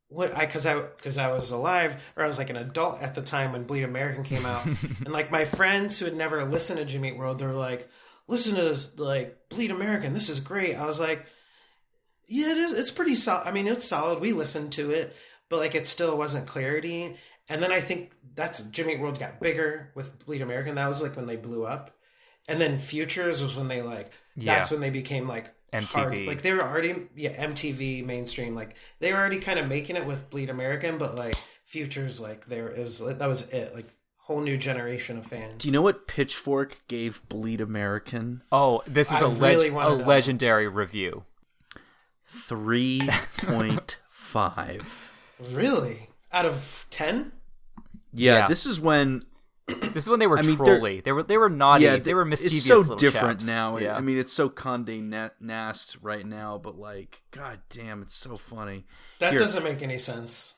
what 0.09 0.35
I 0.35 0.47
cuz 0.47 0.65
I 0.65 0.81
cuz 0.81 1.19
I 1.19 1.31
was 1.31 1.51
alive 1.51 2.03
or 2.17 2.25
I 2.25 2.27
was 2.27 2.39
like 2.39 2.49
an 2.49 2.57
adult 2.57 3.03
at 3.03 3.15
the 3.15 3.21
time 3.21 3.53
when 3.53 3.65
Bleed 3.65 3.83
American 3.83 4.25
came 4.25 4.47
out. 4.47 4.65
and 5.05 5.13
like 5.13 5.31
my 5.31 5.45
friends 5.45 5.99
who 5.99 6.07
had 6.07 6.15
never 6.15 6.43
listened 6.47 6.79
to 6.79 6.87
Jimmy 6.87 7.09
Eat 7.11 7.19
World, 7.19 7.39
they 7.39 7.47
were 7.47 7.53
like, 7.53 7.89
"Listen 8.27 8.55
to 8.57 8.63
this 8.63 8.99
like 8.99 9.49
Bleed 9.51 9.71
American. 9.71 10.15
This 10.15 10.31
is 10.31 10.41
great." 10.41 10.75
I 10.75 10.87
was 10.87 10.99
like, 10.99 11.27
"Yeah, 12.29 12.53
it 12.53 12.57
is. 12.57 12.73
It's 12.73 12.91
pretty 12.91 13.15
solid. 13.15 13.47
I 13.47 13.53
mean, 13.53 13.67
it's 13.67 13.85
solid. 13.85 14.21
We 14.21 14.33
listened 14.33 14.73
to 14.73 14.91
it, 14.93 15.15
but 15.51 15.59
like 15.59 15.75
it 15.75 15.87
still 15.87 16.17
wasn't 16.17 16.47
clarity." 16.47 17.17
And 17.49 17.63
then 17.63 17.73
I 17.73 17.81
think 17.81 18.13
that's 18.35 18.63
Jimmy 18.71 18.95
Eat 18.95 19.01
World 19.01 19.19
got 19.19 19.41
bigger 19.41 19.91
with 19.95 20.25
Bleed 20.27 20.43
American. 20.43 20.75
That 20.75 20.89
was 20.89 21.03
like 21.03 21.17
when 21.17 21.27
they 21.27 21.37
blew 21.37 21.65
up. 21.65 21.93
And 22.49 22.61
then 22.61 22.77
Futures 22.79 23.43
was 23.43 23.57
when 23.57 23.69
they 23.69 23.83
like 23.83 24.13
that's 24.37 24.71
Yeah. 24.71 24.75
when 24.75 24.81
they 24.81 24.91
became 24.91 25.27
like 25.29 25.53
MTV. 25.73 25.85
hard. 25.87 26.17
Like 26.27 26.43
they 26.43 26.53
were 26.53 26.63
already 26.63 27.09
yeah 27.17 27.33
MTV 27.45 28.05
mainstream. 28.05 28.55
Like 28.55 28.77
they 29.01 29.13
were 29.13 29.19
already 29.19 29.41
kind 29.41 29.59
of 29.59 29.67
making 29.69 29.97
it 29.97 30.05
with 30.07 30.29
Bleed 30.31 30.51
American, 30.51 30.99
but 30.99 31.17
like 31.17 31.35
Futures 31.65 32.21
like 32.21 32.47
there 32.47 32.69
is 32.69 32.99
that 33.01 33.27
was 33.27 33.49
it. 33.51 33.75
Like 33.75 33.87
whole 34.19 34.41
new 34.41 34.57
generation 34.57 35.19
of 35.19 35.27
fans. 35.27 35.63
Do 35.63 35.69
you 35.69 35.73
know 35.73 35.83
what 35.83 36.07
Pitchfork 36.09 36.81
gave 36.89 37.21
Bleed 37.29 37.61
American? 37.61 38.43
Oh, 38.53 38.83
this 38.87 39.09
is 39.13 39.23
I 39.23 39.25
a 39.25 39.29
leg- 39.29 39.57
really 39.57 39.69
a 39.69 39.73
wanna 39.73 40.05
legendary 40.05 40.67
review. 40.69 41.25
3.5. 42.29 45.11
really 45.53 46.09
out 46.33 46.45
of 46.47 46.87
ten? 46.91 47.31
Yeah, 48.17 48.39
Yeah. 48.39 48.49
this 48.49 48.67
is 48.67 48.81
when 48.81 49.23
This 49.69 50.05
is 50.05 50.09
when 50.09 50.21
they 50.21 50.29
were 50.29 50.39
I 50.39 50.43
mean, 50.43 50.57
trolly. 50.57 51.01
They 51.01 51.11
were 51.13 51.23
they 51.25 51.37
were 51.39 51.51
naughty. 51.51 51.85
yeah, 51.85 51.97
they 51.97 52.15
were 52.15 52.25
mischievous. 52.25 52.57
It's 52.59 52.67
so 52.67 52.79
little 52.81 52.97
different 52.97 53.41
chaps. 53.41 53.47
now. 53.49 53.79
Yeah. 53.79 53.97
I 53.97 54.01
mean, 54.01 54.17
it's 54.17 54.33
so 54.33 54.49
Condé 54.49 55.03
Nast 55.41 55.99
right 56.03 56.25
now, 56.25 56.57
but 56.57 56.79
like, 56.79 57.23
god 57.33 57.61
damn, 57.69 58.01
it's 58.03 58.15
so 58.15 58.37
funny. 58.37 58.87
That 59.19 59.33
Here. 59.33 59.41
doesn't 59.41 59.65
make 59.65 59.83
any 59.83 59.99
sense. 59.99 60.55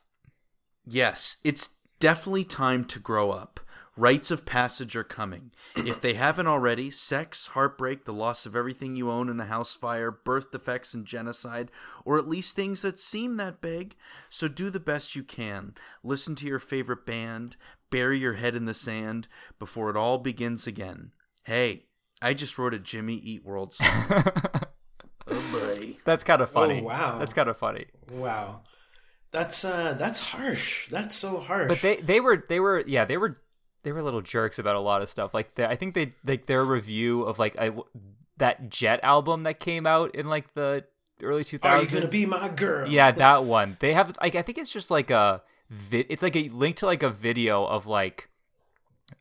Yes, 0.87 1.39
it's 1.45 1.71
definitely 2.01 2.45
time 2.45 2.85
to 2.87 2.99
grow 2.99 3.31
up. 3.31 3.61
Rites 3.99 4.31
of 4.31 4.47
passage 4.47 4.95
are 4.95 5.03
coming. 5.03 5.51
If 5.75 6.01
they 6.01 6.15
haven't 6.15 6.47
already, 6.47 6.89
sex, 6.89 7.49
heartbreak, 7.49 8.05
the 8.05 8.13
loss 8.13 8.47
of 8.47 8.55
everything 8.55 8.95
you 8.95 9.11
own 9.11 9.29
in 9.29 9.41
a 9.41 9.47
house 9.47 9.75
fire, 9.75 10.13
birth 10.13 10.53
defects, 10.53 10.95
and 10.95 11.05
genocide, 11.05 11.73
or 12.05 12.17
at 12.17 12.29
least 12.29 12.55
things 12.55 12.83
that 12.83 13.01
seem 13.01 13.39
that 13.39 13.61
big. 13.61 13.97
So 14.29 14.47
do 14.47 14.71
the 14.71 14.79
best 14.79 15.17
you 15.17 15.25
can. 15.25 15.75
Listen 16.05 16.37
to 16.37 16.47
your 16.47 16.61
favorite 16.61 17.07
band, 17.07 17.57
bury 17.91 18.21
your 18.21 18.35
head 18.35 18.55
in 18.55 18.67
the 18.67 18.73
sand 18.73 19.27
before 19.59 19.91
it 19.91 19.97
all 19.97 20.19
begins 20.19 20.69
again. 20.69 21.11
Hey, 21.43 21.87
I 22.23 22.35
just 22.35 22.57
wrote 22.57 22.75
a 22.75 22.79
Jimmy 22.79 23.15
Eat 23.15 23.45
World 23.45 23.75
song. 23.75 24.07
oh 25.27 25.51
boy. 25.51 25.97
That's 26.05 26.23
kind 26.23 26.41
of 26.41 26.51
funny. 26.51 26.83
Oh, 26.83 26.85
wow. 26.85 27.19
That's 27.19 27.35
kind 27.35 27.49
of 27.49 27.57
funny. 27.57 27.87
Wow. 28.13 28.63
That's 29.33 29.65
uh 29.65 29.95
that's 29.95 30.21
harsh. 30.21 30.89
That's 30.89 31.17
so 31.17 31.41
harsh. 31.41 31.69
But 31.69 31.83
they 31.83 31.97
they 31.97 32.21
were 32.21 32.45
they 32.49 32.61
were 32.61 32.85
yeah 32.87 33.05
they 33.05 33.17
were 33.17 33.39
they 33.89 33.93
were 33.93 34.03
little 34.03 34.21
jerks 34.21 34.59
about 34.59 34.77
a 34.77 34.81
lot 34.81 35.01
of 35.01 35.09
stuff. 35.09 35.33
Like 35.33 35.59
I 35.59 35.75
think 35.75 35.95
they 35.95 36.11
like 36.27 36.45
their 36.45 36.63
review 36.63 37.23
of 37.23 37.39
like 37.39 37.59
I, 37.59 37.73
that 38.37 38.69
Jet 38.69 39.01
album 39.03 39.45
that 39.45 39.61
came 39.61 39.87
out 39.87 40.15
in 40.15 40.29
like 40.29 40.53
the 40.53 40.85
early 41.23 41.43
2000s. 41.43 41.65
Are 41.65 41.83
you 41.83 41.89
gonna 41.89 42.07
be 42.07 42.27
my 42.27 42.51
girl? 42.51 42.87
Yeah, 42.87 43.11
that 43.13 43.45
one. 43.45 43.79
They 43.81 43.95
have 43.95 44.15
like 44.21 44.35
I 44.35 44.43
think 44.43 44.59
it's 44.59 44.71
just 44.71 44.91
like 44.91 45.11
a 45.11 45.41
vid. 45.71 46.05
It's 46.11 46.23
like 46.23 46.37
a 46.37 46.51
link 46.51 46.77
to 46.77 46.87
like 46.87 47.03
a 47.03 47.09
video 47.09 47.65
of 47.65 47.87
like 47.87 48.29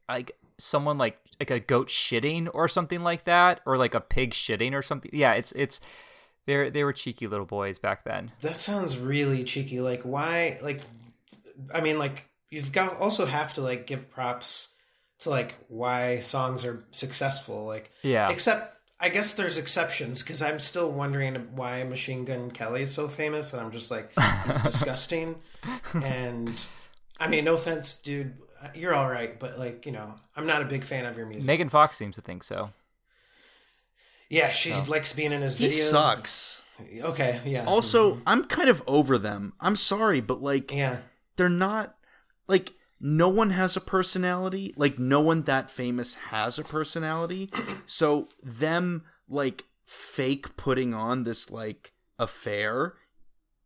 like 0.09 0.34
someone 0.57 0.97
like 0.97 1.18
like 1.39 1.49
a 1.49 1.61
goat 1.61 1.88
shitting 1.88 2.49
or 2.53 2.68
something 2.68 3.03
like 3.03 3.24
that, 3.24 3.61
or 3.65 3.78
like 3.78 3.95
a 3.95 4.01
pig 4.01 4.32
shitting 4.32 4.74
or 4.74 4.82
something. 4.82 5.11
Yeah, 5.13 5.32
it's 5.32 5.53
it's 5.53 5.80
they 6.45 6.70
they 6.70 6.84
were 6.84 6.91
cheeky 6.91 7.28
little 7.28 7.45
boys 7.45 7.80
back 7.80 8.03
then. 8.03 8.34
That 8.41 8.55
sounds 8.55 8.97
really 8.97 9.45
cheeky. 9.45 9.80
Like 9.80 10.01
why 10.01 10.59
like 10.61 10.82
I 11.74 11.80
mean 11.80 11.97
like 11.97 12.28
you've 12.50 12.72
got 12.72 12.98
also 12.98 13.26
have 13.26 13.54
to 13.56 13.62
like 13.62 13.88
give 13.88 14.10
props 14.10 14.70
to 15.20 15.30
like 15.30 15.56
why 15.68 16.20
songs 16.20 16.64
are 16.66 16.84
successful. 16.91 17.66
Like 17.66 17.91
Yeah, 18.04 18.30
except 18.30 18.76
I 19.00 19.10
guess 19.10 19.34
there's 19.34 19.58
exceptions 19.58 20.24
because 20.24 20.41
I'm 20.41 20.60
still 20.60 20.91
wondering 20.91 21.36
why 21.56 21.84
Machine 21.84 22.26
Gun 22.26 22.50
Kelly 22.52 22.82
is 22.84 22.91
so 22.93 23.08
famous, 23.08 23.54
and 23.54 23.62
I'm 23.62 23.72
just 23.72 23.91
like, 23.91 24.12
it's 24.45 24.62
disgusting. 24.72 25.36
And 25.93 26.66
I 27.20 27.28
mean, 27.28 27.45
no 27.45 27.54
offense, 27.54 27.95
dude, 28.02 28.34
you're 28.74 28.95
all 28.95 29.08
right, 29.10 29.39
but 29.39 29.60
like, 29.60 29.86
you 29.86 29.91
know, 29.91 30.16
I'm 30.36 30.48
not 30.48 30.62
a 30.64 30.66
big 30.66 30.84
fan 30.84 31.06
of 31.06 31.16
your 31.18 31.28
music. 31.28 31.45
Megan 31.45 31.70
Fox 31.70 31.95
seems 31.95 32.16
to 32.16 32.22
think 32.22 32.43
so. 32.43 32.72
yeah, 34.30 34.52
she 34.52 34.72
Oh. 34.74 34.84
likes 34.88 35.14
being 35.14 35.32
in 35.32 35.41
his 35.41 35.58
He 35.58 35.68
videos. 35.68 35.89
sucks. 35.91 36.64
Okay, 37.02 37.39
yeah. 37.45 37.66
Also, 37.66 38.14
mm-hmm. 38.16 38.24
I'm 38.28 38.45
kind 38.45 38.70
of 38.70 38.84
over 38.88 39.18
them. 39.18 39.54
I'm 39.60 39.76
sorry, 39.76 40.22
but 40.22 40.41
like 40.41 40.72
yeah, 40.72 41.00
they're 41.36 41.50
not 41.50 41.95
like 42.48 42.74
no 43.00 43.30
one 43.30 43.52
has 43.52 43.76
a 43.78 43.82
personality. 43.82 44.74
Like 44.76 44.98
no 44.98 45.22
one 45.22 45.43
that 45.43 45.70
famous 45.70 46.16
has 46.16 46.58
a 46.60 46.64
personality. 46.64 47.50
So 47.86 48.28
them 48.43 49.04
like 49.30 49.66
fake 49.86 50.58
putting 50.58 50.93
on 50.93 51.24
this 51.24 51.50
like 51.52 51.93
affair 52.20 52.93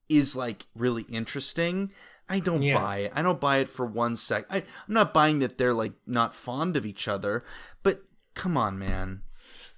is 0.09 0.35
like 0.35 0.65
really 0.75 1.03
interesting. 1.03 1.91
I 2.29 2.39
don't 2.39 2.61
Yeah. 2.61 2.79
buy 2.79 2.97
it. 2.99 3.11
I 3.15 3.21
don't 3.21 3.39
buy 3.41 3.57
it 3.57 3.67
for 3.67 3.85
one 3.85 4.15
sec 4.15 4.45
I, 4.49 4.57
i'm 4.57 4.63
not 4.93 5.13
buying 5.13 5.39
that 5.39 5.57
they're 5.57 5.73
like 5.73 5.93
not 6.05 6.35
fond 6.35 6.75
of 6.77 6.85
each 6.85 7.07
other 7.07 7.43
but 7.83 8.03
come 8.35 8.55
on 8.57 8.77
man. 8.77 9.23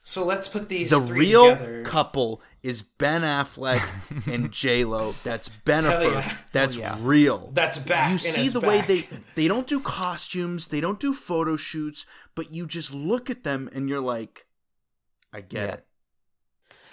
So 0.03 0.25
let's 0.25 0.49
put 0.49 0.67
these 0.69 0.89
the 0.89 0.99
three 0.99 1.19
real 1.19 1.51
together. 1.55 1.83
couple 1.83 2.41
is 2.63 2.81
ben 2.81 3.21
affleck 3.21 3.85
and 4.25 4.51
j-lo 4.63 5.13
that's 5.23 5.49
Bennifer. 5.65 6.13
yeah. 6.13 6.37
that's 6.51 6.77
yeah. 6.77 6.97
real 7.01 7.51
That's 7.53 7.77
back. 7.77 8.11
you 8.11 8.17
see 8.17 8.45
it's 8.45 8.53
the 8.53 8.61
way 8.61 8.81
they 8.81 9.07
they 9.35 9.47
don't 9.47 9.67
do 9.67 9.79
costumes 9.79 10.69
they 10.69 10.81
don't 10.81 10.99
do 10.99 11.13
photo 11.13 11.55
shoots 11.57 12.05
but 12.35 12.53
you 12.53 12.65
just 12.65 12.93
look 12.93 13.29
at 13.29 13.43
them 13.43 13.69
and 13.73 13.89
you're 13.89 13.99
like 14.01 14.47
i 15.33 15.41
get 15.41 15.67
Yeah. 15.67 15.73
it 15.75 15.85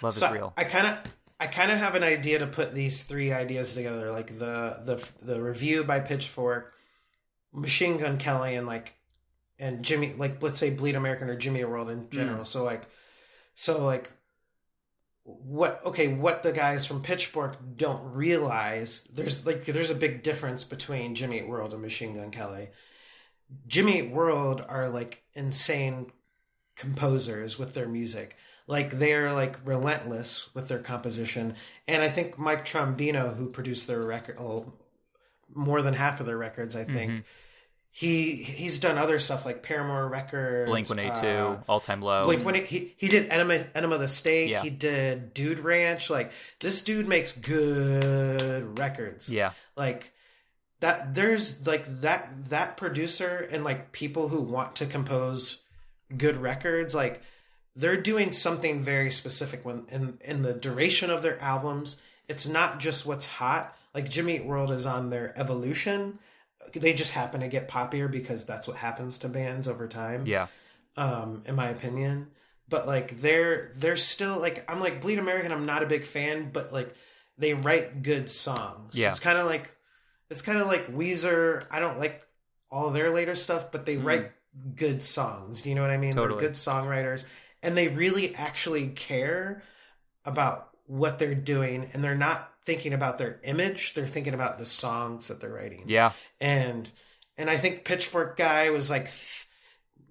Love 0.01 0.13
so 0.13 0.27
is 0.27 0.33
real. 0.33 0.53
I 0.57 0.63
kind 0.63 0.87
of 0.87 0.97
I 1.39 1.47
kind 1.47 1.71
of 1.71 1.77
have 1.77 1.95
an 1.95 2.03
idea 2.03 2.39
to 2.39 2.47
put 2.47 2.73
these 2.73 3.03
three 3.03 3.31
ideas 3.31 3.73
together, 3.73 4.11
like 4.11 4.37
the 4.37 4.79
the 4.85 5.09
the 5.23 5.41
review 5.41 5.83
by 5.83 5.99
Pitchfork, 5.99 6.73
Machine 7.53 7.97
Gun 7.97 8.17
Kelly, 8.17 8.55
and 8.55 8.67
like 8.67 8.93
and 9.59 9.83
Jimmy, 9.83 10.13
like 10.17 10.41
let's 10.41 10.59
say 10.59 10.73
Bleed 10.73 10.95
American 10.95 11.29
or 11.29 11.35
Jimmy 11.35 11.63
World 11.65 11.89
in 11.89 11.99
hmm. 11.99 12.15
general. 12.15 12.45
So 12.45 12.63
like, 12.63 12.83
so 13.55 13.85
like, 13.85 14.11
what? 15.23 15.83
Okay, 15.85 16.07
what 16.07 16.43
the 16.43 16.51
guys 16.51 16.85
from 16.85 17.01
Pitchfork 17.01 17.57
don't 17.77 18.13
realize 18.13 19.03
there's 19.13 19.45
like 19.45 19.65
there's 19.65 19.91
a 19.91 19.95
big 19.95 20.23
difference 20.23 20.63
between 20.63 21.15
Jimmy 21.15 21.39
Eat 21.39 21.47
World 21.47 21.73
and 21.73 21.81
Machine 21.81 22.15
Gun 22.15 22.31
Kelly. 22.31 22.69
Jimmy 23.67 23.99
Eat 23.99 24.11
World 24.11 24.63
are 24.67 24.89
like 24.89 25.23
insane 25.33 26.11
composers 26.75 27.59
with 27.59 27.73
their 27.73 27.87
music 27.87 28.35
like 28.65 28.91
they're 28.91 29.33
like 29.33 29.57
relentless 29.65 30.49
with 30.55 30.67
their 30.67 30.79
composition 30.79 31.53
and 31.87 32.01
i 32.01 32.09
think 32.09 32.39
mark 32.39 32.65
trombino 32.65 33.35
who 33.35 33.49
produced 33.49 33.87
their 33.87 34.01
record 34.01 34.39
well, 34.39 34.73
more 35.53 35.81
than 35.81 35.93
half 35.93 36.19
of 36.19 36.25
their 36.25 36.37
records 36.37 36.75
i 36.75 36.83
think 36.83 37.11
Mhm. 37.11 37.23
He 37.91 38.35
he's 38.35 38.79
done 38.79 38.97
other 38.97 39.19
stuff 39.19 39.45
like 39.45 39.61
paramore 39.61 40.07
records 40.07 40.69
Blink 40.69 40.89
One 40.89 40.99
Eight 40.99 41.15
Two, 41.15 41.27
uh, 41.27 41.61
All 41.67 41.81
Time 41.81 42.01
Low. 42.01 42.23
Blink 42.23 42.45
One 42.45 42.55
Eight. 42.55 42.65
He 42.65 42.93
he 42.97 43.07
did 43.07 43.29
Enema 43.29 43.65
Enema 43.75 43.97
the 43.97 44.07
State. 44.07 44.49
Yeah. 44.49 44.61
He 44.61 44.69
did 44.69 45.33
Dude 45.33 45.59
Ranch. 45.59 46.09
Like 46.09 46.31
this 46.59 46.81
dude 46.81 47.07
makes 47.07 47.33
good 47.33 48.79
records 48.79 49.31
yeah, 49.31 49.51
like 49.75 50.13
that 50.81 51.13
there's 51.13 51.65
like 51.65 52.01
that 52.01 52.49
that 52.49 52.77
producer 52.77 53.47
and 53.51 53.63
like 53.63 53.91
people 53.91 54.27
who 54.27 54.41
want 54.41 54.77
to 54.77 54.85
compose 54.85 55.61
good 56.17 56.37
records 56.37 56.93
like 56.93 57.21
they're 57.75 58.01
doing 58.01 58.31
something 58.31 58.81
very 58.81 59.11
specific 59.11 59.63
when 59.63 59.85
in 59.89 60.17
in 60.21 60.41
the 60.41 60.53
duration 60.53 61.09
of 61.09 61.21
their 61.21 61.39
albums 61.39 62.01
it's 62.27 62.47
not 62.47 62.79
just 62.79 63.05
what's 63.05 63.25
hot 63.25 63.77
like 63.95 64.09
jimmy 64.09 64.35
Eat 64.35 64.45
world 64.45 64.71
is 64.71 64.85
on 64.85 65.09
their 65.09 65.37
evolution 65.39 66.19
they 66.73 66.93
just 66.93 67.11
happen 67.13 67.41
to 67.41 67.47
get 67.47 67.67
poppier 67.67 68.09
because 68.09 68.45
that's 68.45 68.67
what 68.67 68.77
happens 68.77 69.19
to 69.19 69.29
bands 69.29 69.67
over 69.67 69.87
time. 69.87 70.25
Yeah, 70.25 70.47
um 70.97 71.41
in 71.45 71.55
my 71.55 71.69
opinion. 71.69 72.27
But 72.69 72.87
like 72.87 73.19
they're 73.19 73.71
they're 73.75 73.97
still 73.97 74.39
like 74.39 74.69
i'm 74.71 74.79
like 74.79 75.01
bleed 75.01 75.19
american 75.19 75.51
i'm 75.51 75.65
not 75.65 75.83
a 75.83 75.85
big 75.85 76.05
fan 76.05 76.51
but 76.53 76.71
like 76.71 76.95
they 77.37 77.53
write 77.53 78.01
good 78.03 78.29
songs. 78.29 78.97
Yeah. 78.97 79.09
it's 79.09 79.19
kind 79.19 79.37
of 79.37 79.45
like 79.45 79.75
it's 80.29 80.41
kind 80.41 80.59
of 80.59 80.67
like 80.67 80.87
weezer. 80.87 81.65
I 81.69 81.79
don't 81.79 81.99
like 81.99 82.25
all 82.69 82.89
their 82.91 83.09
later 83.09 83.35
stuff 83.35 83.71
but 83.71 83.85
they 83.85 83.97
Mm. 83.97 84.05
write 84.05 84.31
good 84.75 85.01
songs. 85.03 85.61
Do 85.61 85.69
you 85.69 85.75
know 85.75 85.81
what 85.81 85.91
i 85.91 85.97
mean? 85.97 86.15
Totally. 86.15 86.39
they're 86.39 86.49
good 86.49 86.55
songwriters. 86.55 87.25
And 87.63 87.77
they 87.77 87.89
really 87.89 88.33
actually 88.35 88.87
care 88.89 89.61
about 90.25 90.69
what 90.87 91.19
they're 91.19 91.35
doing 91.35 91.89
and 91.93 92.03
they're 92.03 92.15
not 92.15 92.50
thinking 92.65 92.93
about 92.93 93.17
their 93.17 93.39
image 93.43 93.93
they're 93.93 94.05
thinking 94.05 94.33
about 94.33 94.57
the 94.57 94.65
songs 94.65 95.27
that 95.27 95.41
they're 95.41 95.53
writing 95.53 95.83
yeah. 95.87 96.11
and 96.39 96.89
and 97.37 97.49
I 97.49 97.57
think 97.57 97.85
Pitchfork 97.85 98.37
guy 98.37 98.69
was 98.69 98.89
like 98.89 99.09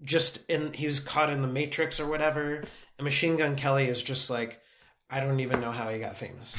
just 0.03 0.49
in 0.51 0.73
he 0.73 0.87
was 0.87 1.01
caught 1.01 1.31
in 1.31 1.43
the 1.43 1.49
Matrix 1.49 2.01
or 2.01 2.09
whatever. 2.09 2.65
And 2.99 3.05
Machine 3.05 3.37
Gun 3.37 3.57
Kelly 3.57 3.87
is 3.87 4.03
just 4.03 4.31
like 4.31 4.61
I 5.11 5.21
don't 5.21 5.41
even 5.41 5.61
know 5.61 5.71
how 5.71 5.89
he 5.89 5.99
got 5.99 6.17
famous. 6.17 6.59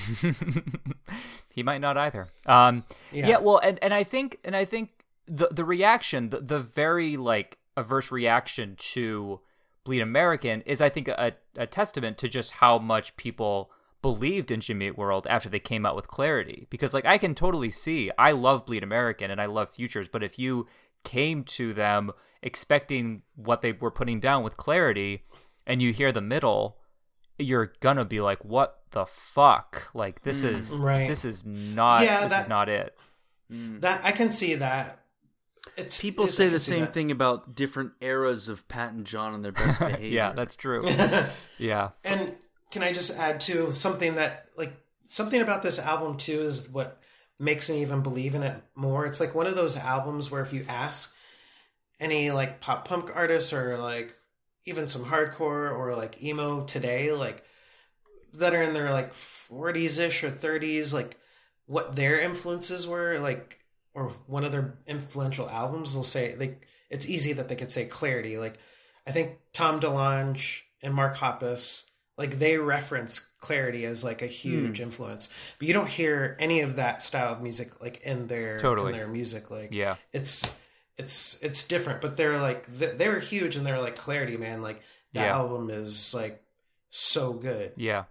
he 1.50 1.64
might 1.64 1.80
not 1.80 1.98
either. 1.98 2.28
Um, 2.46 2.84
yeah. 3.12 3.28
Yeah. 3.28 3.38
well, 3.39 3.58
and, 3.58 3.80
and 3.82 3.94
I 3.94 4.04
think 4.04 4.39
and 4.44 4.56
I 4.56 4.66
think 4.66 4.89
the 5.28 5.50
the 5.52 5.66
reaction, 5.66 6.30
the, 6.30 6.39
the 6.39 6.60
very 6.60 7.18
like 7.18 7.58
averse 7.76 8.12
reaction 8.12 8.76
to 8.78 9.39
Bleed 9.84 10.02
American 10.02 10.62
is, 10.62 10.80
I 10.82 10.89
think, 10.89 11.08
a, 11.08 11.34
a 11.56 11.66
testament 11.66 12.18
to 12.20 12.28
just 12.28 12.52
how 12.52 12.78
much 12.78 13.16
people 13.18 13.72
believed 14.02 14.49
in 14.52 14.62
Jimmy 14.62 14.88
Eat 14.88 14.97
World 14.97 15.28
after 15.30 15.47
they 15.49 15.60
came 15.60 15.86
out 15.86 15.95
with 15.95 16.08
Clarity. 16.08 16.68
Because 16.70 16.93
like 16.93 17.06
I 17.06 17.18
can 17.18 17.36
totally 17.36 17.72
see, 17.72 18.12
I 18.18 18.32
love 18.32 18.66
Bleed 18.66 18.84
American 18.84 19.30
and 19.32 19.39
I 19.41 19.45
love 19.45 19.70
Futures, 19.70 20.08
but 20.08 20.24
if 20.24 20.39
you 20.39 20.68
came 21.04 21.43
to 21.43 21.74
them 21.74 22.12
expecting 22.43 23.22
what 23.36 23.62
they 23.62 23.72
were 23.72 23.91
putting 23.91 24.20
down 24.20 24.43
with 24.43 24.58
Clarity, 24.58 25.24
and 25.68 25.82
you 25.82 25.93
hear 25.93 26.12
the 26.12 26.22
middle, 26.22 26.78
you're 27.38 27.74
gonna 27.80 28.04
be 28.06 28.20
like, 28.22 28.43
"What 28.43 28.80
the 28.91 29.06
fuck? 29.06 29.89
Like 29.93 30.24
this 30.24 30.43
mm, 30.43 30.54
is 30.54 30.72
Right. 30.78 31.08
this 31.08 31.24
is 31.24 31.45
not 31.45 32.04
Yeah, 32.04 32.22
this 32.22 32.32
that- 32.32 32.43
is 32.43 32.49
not 32.49 32.68
it." 32.70 32.99
Mm. 33.52 33.82
That 33.82 34.02
I 34.04 34.12
can 34.12 34.32
see 34.32 34.56
that. 34.56 34.99
It's 35.78 36.02
people 36.02 36.24
it's- 36.26 36.36
say 36.36 36.47
the 36.49 36.60
same 36.60 36.82
that. 36.82 36.93
thing 36.93 37.12
about 37.12 37.54
different 37.56 37.93
eras 38.02 38.49
of 38.49 38.68
pat 38.68 38.93
and 38.93 39.06
john 39.06 39.36
and 39.36 39.45
their 39.45 39.52
best 39.52 39.80
behavior 39.80 40.08
yeah, 40.10 40.34
that's 40.34 40.56
true. 40.56 40.82
yeah, 41.60 41.89
And 42.04 42.36
can 42.72 42.84
I 42.84 42.92
just 42.92 43.18
add 43.18 43.42
to 43.42 43.72
something 43.72 44.16
that 44.16 44.48
like 44.58 44.74
something 45.06 45.42
about 45.42 45.64
this 45.64 45.80
album 45.80 46.18
too 46.18 46.40
is 46.40 46.70
what 46.70 46.98
makes 47.40 47.70
me 47.70 47.82
even 47.82 48.02
believe 48.02 48.36
in 48.36 48.44
it 48.44 48.62
more. 48.76 49.06
It's 49.06 49.20
like 49.20 49.36
one 49.36 49.48
of 49.48 49.56
those 49.56 49.76
albums 49.76 50.32
where 50.32 50.42
if 50.42 50.54
you 50.54 50.64
ask 50.68 51.14
any 52.00 52.32
like 52.32 52.62
pop 52.62 52.88
punk 52.88 53.12
artists 53.16 53.54
or 53.54 53.78
like 53.78 54.16
even 54.66 54.88
some 54.88 55.04
hardcore 55.04 55.78
or 55.78 55.96
like 55.96 56.24
emo 56.24 56.64
today, 56.66 57.12
like 57.12 57.44
that 58.34 58.54
are 58.54 58.62
in 58.62 58.74
their 58.74 58.92
like 58.92 59.14
40s 59.14 60.00
ish 60.00 60.24
or 60.24 60.32
30s, 60.32 60.94
like 60.94 61.18
what 61.72 61.96
their 61.96 62.20
influences 62.20 62.86
were, 62.86 63.18
like, 63.20 63.58
or 63.94 64.10
one 64.28 64.44
of 64.44 64.52
their 64.52 64.78
influential 64.88 65.50
albums, 65.50 65.94
they'll 65.94 66.04
say, 66.04 66.36
like, 66.36 66.68
it's 66.90 67.08
easy 67.08 67.32
that 67.34 67.48
they 67.48 67.56
could 67.56 67.72
say 67.72 67.86
Clarity. 67.86 68.38
Like, 68.38 68.58
I 69.08 69.12
think 69.12 69.38
Tom 69.54 69.80
DeLonge 69.80 70.62
and 70.84 70.94
Mark 70.94 71.16
Hoppus, 71.16 71.90
like, 72.18 72.38
they 72.39 72.57
reference 72.57 73.20
Clarity 73.39 73.86
as 73.86 74.03
like 74.03 74.22
a 74.22 74.28
huge 74.28 74.78
Hmm. 74.78 74.84
influence, 74.84 75.30
but 75.57 75.68
you 75.68 75.74
don't 75.74 75.88
hear 75.89 76.36
any 76.39 76.62
of 76.62 76.76
that 76.76 77.01
style 77.01 77.34
of 77.34 77.41
music 77.41 77.82
like 77.82 78.01
in 78.01 78.28
their 78.28 78.59
Totally. 78.59 78.91
in 78.93 78.97
their 78.97 79.07
music. 79.07 79.49
Like, 79.49 79.70
Yeah. 79.72 79.95
it's 80.14 80.49
it's 80.97 81.41
it's 81.41 81.66
different 81.68 82.01
but 82.01 82.18
they're 82.18 82.38
like 82.38 82.66
they 82.68 83.07
were 83.07 83.20
huge 83.20 83.55
and 83.55 83.66
they're 83.66 83.80
like 83.80 83.95
clarity 83.95 84.36
man 84.38 84.62
like 84.62 84.82
the 85.14 85.22
Yeah. 85.22 85.38
album 85.38 85.70
is 85.72 86.14
like 86.14 86.43
so 86.89 87.34
good 87.34 87.72
Yeah, 87.78 88.03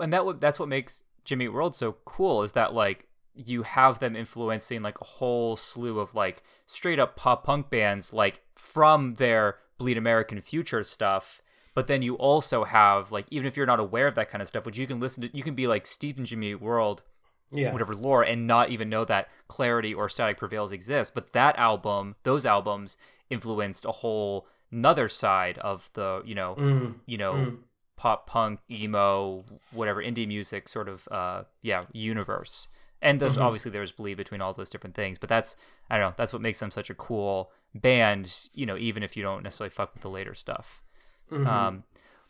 and 0.00 0.12
that 0.12 0.24
what 0.24 0.40
that's 0.40 0.58
what 0.58 0.68
makes 0.68 1.04
Jimmy 1.24 1.46
World 1.48 1.76
so 1.76 1.92
cool 2.04 2.42
is 2.42 2.52
that 2.52 2.72
like 2.72 3.06
you 3.34 3.62
have 3.64 3.98
them 4.00 4.16
influencing 4.16 4.82
like 4.82 4.98
a 5.00 5.04
whole 5.04 5.56
slew 5.56 6.00
of 6.00 6.14
like 6.14 6.42
straight 6.66 6.98
up 6.98 7.16
pop 7.16 7.44
punk 7.44 7.68
bands 7.70 8.12
like 8.14 8.40
from 8.56 9.14
their 9.16 9.58
Bleed 9.78 9.98
American 9.98 10.40
Future 10.40 10.82
stuff. 10.82 11.42
But 11.76 11.86
then 11.86 12.00
you 12.02 12.14
also 12.16 12.64
have 12.64 13.12
like 13.12 13.26
even 13.30 13.46
if 13.46 13.56
you're 13.56 13.66
not 13.66 13.78
aware 13.78 14.08
of 14.08 14.14
that 14.16 14.30
kind 14.30 14.40
of 14.42 14.48
stuff, 14.48 14.64
which 14.66 14.78
you 14.78 14.86
can 14.88 14.98
listen 14.98 15.22
to, 15.22 15.36
you 15.36 15.42
can 15.44 15.54
be 15.54 15.66
like 15.68 15.86
steeped 15.86 16.18
in 16.18 16.24
Jimmy 16.24 16.54
World 16.56 17.02
yeah 17.52 17.72
whatever 17.72 17.94
lore 17.94 18.24
and 18.24 18.48
not 18.48 18.70
even 18.70 18.88
know 18.88 19.04
that 19.04 19.28
clarity 19.46 19.94
or 19.94 20.08
static 20.08 20.36
prevails 20.36 20.72
exists 20.72 21.12
but 21.14 21.32
that 21.32 21.56
album 21.56 22.16
those 22.24 22.44
albums 22.44 22.96
influenced 23.30 23.84
a 23.84 23.92
whole 23.92 24.48
another 24.72 25.08
side 25.08 25.56
of 25.58 25.88
the 25.92 26.22
you 26.26 26.34
know 26.34 26.56
Mm, 26.58 26.94
you 27.06 27.16
know 27.16 27.34
mm. 27.34 27.56
pop 27.96 28.26
punk 28.26 28.58
emo 28.68 29.44
whatever 29.70 30.02
indie 30.02 30.26
music 30.26 30.68
sort 30.68 30.88
of 30.88 31.06
uh 31.12 31.44
yeah 31.62 31.84
universe 31.92 32.66
and 33.00 33.20
there's 33.20 33.36
Mhm. 33.36 33.42
obviously 33.42 33.70
there's 33.70 33.92
bleed 33.92 34.14
between 34.16 34.40
all 34.40 34.52
those 34.52 34.70
different 34.70 34.96
things 34.96 35.16
but 35.16 35.28
that's 35.28 35.54
i 35.88 35.96
don't 35.96 36.08
know 36.10 36.14
that's 36.16 36.32
what 36.32 36.42
makes 36.42 36.58
them 36.58 36.72
such 36.72 36.90
a 36.90 36.94
cool 36.96 37.52
band 37.76 38.48
you 38.54 38.66
know 38.66 38.76
even 38.76 39.04
if 39.04 39.16
you 39.16 39.22
don't 39.22 39.44
necessarily 39.44 39.70
fuck 39.70 39.92
with 39.94 40.02
the 40.02 40.10
later 40.10 40.34
stuff 40.34 40.82
Mhm. 41.30 41.46
um, 41.46 41.84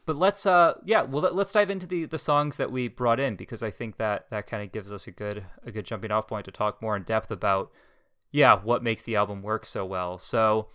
but 0.07 0.17
let's 0.17 0.47
uh 0.47 0.75
yeah, 0.85 1.03
well 1.03 1.23
let, 1.23 1.35
let's 1.35 1.53
dive 1.53 1.71
into 1.71 1.87
the 1.87 2.05
the 2.07 2.19
songs 2.19 2.57
that 2.57 2.71
we 2.71 2.89
brought 2.89 3.19
in 3.21 3.37
because 3.37 3.63
I 3.63 3.71
think 3.71 3.97
that 3.99 4.31
that 4.31 4.47
kind 4.47 4.63
of 4.63 4.73
gives 4.73 4.93
us 4.93 5.07
a 5.07 5.11
good 5.11 5.45
a 5.65 5.71
good 5.73 5.85
jumping 5.85 6.11
off 6.11 6.29
point 6.29 6.45
to 6.47 6.53
talk 6.53 6.81
more 6.81 6.97
in 6.97 7.03
depth 7.03 7.31
about 7.31 7.71
yeah, 8.33 8.57
what 8.61 8.83
makes 8.83 9.03
the 9.03 9.17
album 9.17 9.43
work 9.43 9.65
so 9.67 9.85
well. 9.85 10.19
So, 10.19 10.69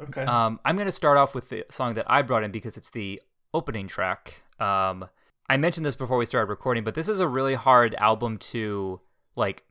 okay 0.00 0.22
um 0.24 0.58
I'm 0.64 0.76
going 0.76 0.86
to 0.86 0.92
start 0.92 1.18
off 1.18 1.34
with 1.34 1.48
the 1.50 1.64
song 1.70 1.94
that 1.94 2.10
I 2.10 2.22
brought 2.22 2.44
in 2.44 2.50
because 2.50 2.76
it's 2.76 2.90
the 2.90 3.20
opening 3.54 3.88
track. 3.88 4.42
Um 4.58 5.06
I 5.48 5.56
mentioned 5.58 5.84
this 5.84 5.96
before 5.96 6.16
we 6.16 6.24
started 6.26 6.48
recording, 6.48 6.82
but 6.84 6.94
this 6.94 7.08
is 7.08 7.20
a 7.20 7.28
really 7.28 7.54
hard 7.54 7.94
album 7.96 8.38
to 8.38 9.00
like 9.36 9.64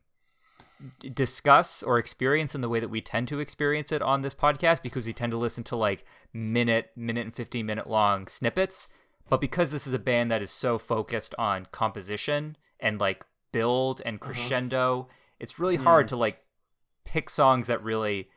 discuss 1.14 1.82
or 1.82 1.98
experience 1.98 2.54
in 2.54 2.60
the 2.60 2.68
way 2.68 2.80
that 2.80 2.88
we 2.88 3.00
tend 3.00 3.28
to 3.28 3.40
experience 3.40 3.92
it 3.92 4.02
on 4.02 4.22
this 4.22 4.34
podcast 4.34 4.82
because 4.82 5.06
we 5.06 5.12
tend 5.12 5.30
to 5.32 5.36
listen 5.38 5.64
to 5.64 5.76
like 5.76 6.04
minute, 6.32 6.90
minute 6.96 7.24
and 7.26 7.34
15 7.34 7.64
minute 7.66 7.88
long 7.88 8.26
snippets. 8.28 8.88
But 9.28 9.40
because 9.40 9.70
this 9.70 9.86
is 9.86 9.94
a 9.94 9.98
band 9.98 10.30
that 10.30 10.42
is 10.42 10.50
so 10.50 10.78
focused 10.78 11.34
on 11.38 11.66
composition 11.72 12.56
and 12.80 13.00
like 13.00 13.24
build 13.52 14.02
and 14.04 14.20
crescendo, 14.20 15.08
it's 15.40 15.58
really 15.58 15.76
hard 15.76 16.08
to 16.08 16.16
like 16.16 16.42
pick 17.04 17.30
songs 17.30 17.66
that 17.68 17.82
really 17.82 18.28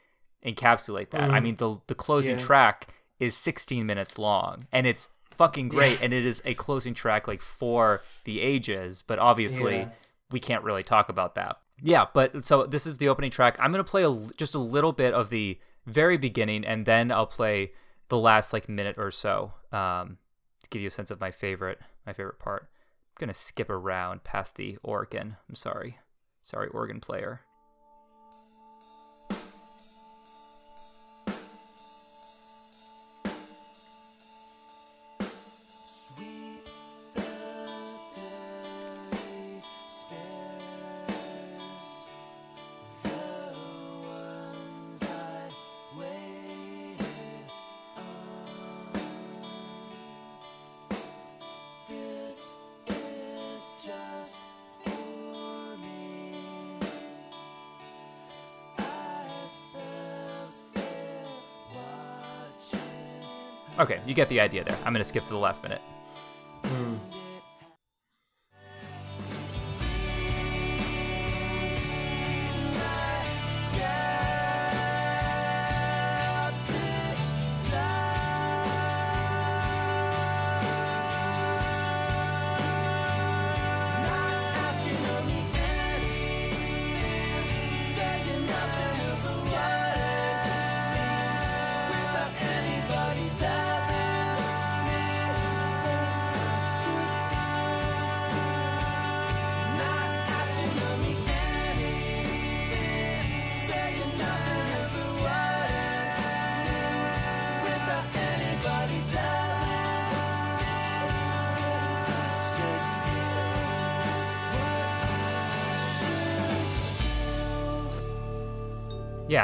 encapsulate 0.46 1.10
that. 1.12 1.32
I 1.32 1.40
Mm. 1.40 1.44
mean, 1.44 1.56
the 1.58 1.80
the 1.88 1.96
closing 1.96 2.38
Yeah. 2.38 2.46
track 2.46 2.88
is 3.20 3.36
16 3.36 3.86
minutes 3.86 4.18
long 4.18 4.68
and 4.72 4.86
it's 4.86 5.08
fucking 5.32 5.70
great 5.70 6.02
and 6.02 6.14
it 6.14 6.26
is 6.26 6.42
a 6.46 6.54
closing 6.54 6.94
track 6.94 7.28
like 7.28 7.42
for 7.42 8.04
the 8.26 8.40
ages, 8.42 9.04
but 9.06 9.20
obviously 9.20 9.80
Yeah. 9.80 9.90
we 10.32 10.40
can't 10.40 10.64
really 10.64 10.84
talk 10.84 11.10
about 11.10 11.36
that. 11.36 11.58
Yeah, 11.82 12.06
but 12.14 12.46
so 12.46 12.66
this 12.66 12.86
is 12.86 12.98
the 12.98 13.10
opening 13.10 13.32
track. 13.32 13.58
I'm 13.60 13.72
going 13.72 13.84
to 13.84 13.90
play 13.90 14.04
a, 14.04 14.14
just 14.38 14.56
a 14.56 14.60
little 14.60 14.92
bit 14.92 15.14
of 15.14 15.30
the 15.30 15.60
very 15.86 16.18
beginning 16.18 16.66
and 16.66 16.86
then 16.86 17.12
I'll 17.12 17.28
play 17.28 17.74
the 18.10 18.18
last 18.18 18.54
like 18.54 18.70
minute 18.70 18.96
or 18.98 19.12
so 19.12 19.54
um, 19.72 20.18
to 20.64 20.70
give 20.70 20.82
you 20.82 20.88
a 20.88 20.92
sense 20.92 21.12
of 21.12 21.20
my 21.20 21.32
favorite 21.32 21.80
my 22.06 22.14
favorite 22.14 22.40
part. 22.40 22.64
I'm 22.64 23.20
going 23.20 23.28
to 23.30 23.34
skip 23.34 23.70
around 23.70 24.24
past 24.24 24.56
the 24.56 24.78
organ. 24.84 25.38
I'm 25.50 25.56
sorry. 25.56 25.98
Sorry 26.44 26.68
organ 26.68 27.00
player. 27.00 27.42
You 64.06 64.14
get 64.14 64.30
the 64.30 64.40
idea 64.40 64.64
there. 64.64 64.78
I'm 64.86 64.94
going 64.94 65.04
to 65.04 65.06
skip 65.06 65.24
to 65.26 65.34
the 65.34 65.40
last 65.40 65.64
minute. 65.64 65.82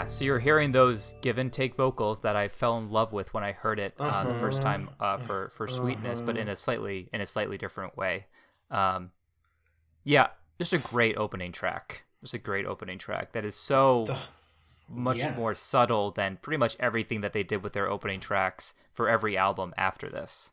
Yeah, 0.02 0.08
so 0.08 0.26
you're 0.26 0.40
hearing 0.40 0.72
those 0.72 1.16
give 1.22 1.38
and 1.38 1.52
take 1.52 1.76
vocals 1.76 2.22
that 2.22 2.36
I 2.36 2.48
fell 2.48 2.78
in 2.78 2.90
love 2.90 3.14
with 3.14 3.34
when 3.34 3.44
I 3.44 3.52
heard 3.52 3.80
it 3.80 3.94
uh, 4.00 4.24
the 4.34 4.40
first 4.40 4.60
Uh-huh. 4.60 4.70
time 4.78 4.90
uh, 5.00 5.18
for 5.18 5.50
for 5.56 5.68
sweetness, 5.68 6.22
but 6.22 6.38
in 6.38 6.48
a 6.50 6.56
slightly 6.56 7.08
in 7.14 7.22
a 7.22 7.26
slightly 7.26 7.58
different 7.58 7.96
way. 7.98 8.26
Um, 8.70 9.12
yeah, 10.04 10.28
just 10.60 10.74
a 10.74 10.78
great 10.80 11.18
opening 11.18 11.52
track. 11.52 12.04
Just 12.22 12.34
a 12.34 12.38
great 12.40 12.66
opening 12.66 12.98
track 12.98 13.34
that 13.34 13.46
is 13.46 13.56
so 13.56 14.06
much 14.90 15.18
yeah. 15.18 15.36
more 15.36 15.56
subtle 15.56 16.12
than 16.12 16.38
pretty 16.42 16.58
much 16.58 16.76
everything 16.80 17.22
that 17.22 17.34
they 17.34 17.44
did 17.44 17.64
with 17.64 17.74
their 17.74 17.90
opening 17.90 18.20
tracks 18.20 18.74
for 18.94 19.08
every 19.08 19.38
album 19.38 19.74
after 19.78 20.10
this. 20.10 20.52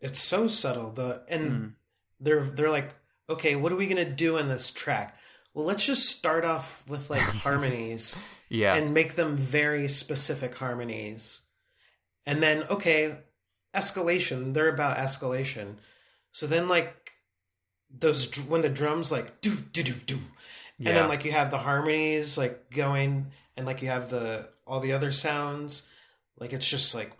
it's 0.00 0.20
so 0.20 0.48
subtle 0.48 0.90
the 0.90 1.22
and 1.28 1.50
Mm. 1.50 1.72
they're 2.20 2.42
they're 2.44 2.70
like 2.70 2.94
okay 3.30 3.54
what 3.56 3.72
are 3.72 3.76
we 3.76 3.86
gonna 3.86 4.10
do 4.10 4.36
in 4.36 4.48
this 4.48 4.70
track 4.72 5.16
well 5.54 5.64
let's 5.64 5.84
just 5.86 6.06
start 6.08 6.44
off 6.44 6.84
with 6.88 7.08
like 7.08 7.22
harmonies 7.46 8.22
Yeah, 8.52 8.74
and 8.74 8.92
make 8.92 9.14
them 9.14 9.36
very 9.36 9.88
specific 9.88 10.54
harmonies. 10.54 11.40
And 12.26 12.42
then 12.42 12.64
okay 12.64 13.16
escalation 13.74 14.52
they're 14.52 14.68
about 14.68 14.98
escalation. 14.98 15.76
So 16.32 16.46
then 16.46 16.68
like 16.68 17.12
those 17.90 18.28
when 18.46 18.60
the 18.60 18.68
drums 18.68 19.10
like 19.10 19.40
do 19.40 19.54
do 19.54 19.82
do 19.82 19.92
do 19.92 20.18
yeah, 20.78 20.88
and 20.88 20.96
then 20.98 21.08
like 21.08 21.24
you 21.24 21.32
have 21.32 21.50
the 21.50 21.58
harmonies 21.58 22.36
like 22.36 22.70
going 22.70 23.26
and 23.56 23.66
like 23.66 23.80
you 23.80 23.88
have 23.88 24.10
the 24.10 24.48
all 24.66 24.80
the 24.80 24.92
other 24.92 25.12
sounds 25.12 25.88
like 26.38 26.52
it's 26.52 26.68
just 26.68 26.94
like 26.94 27.10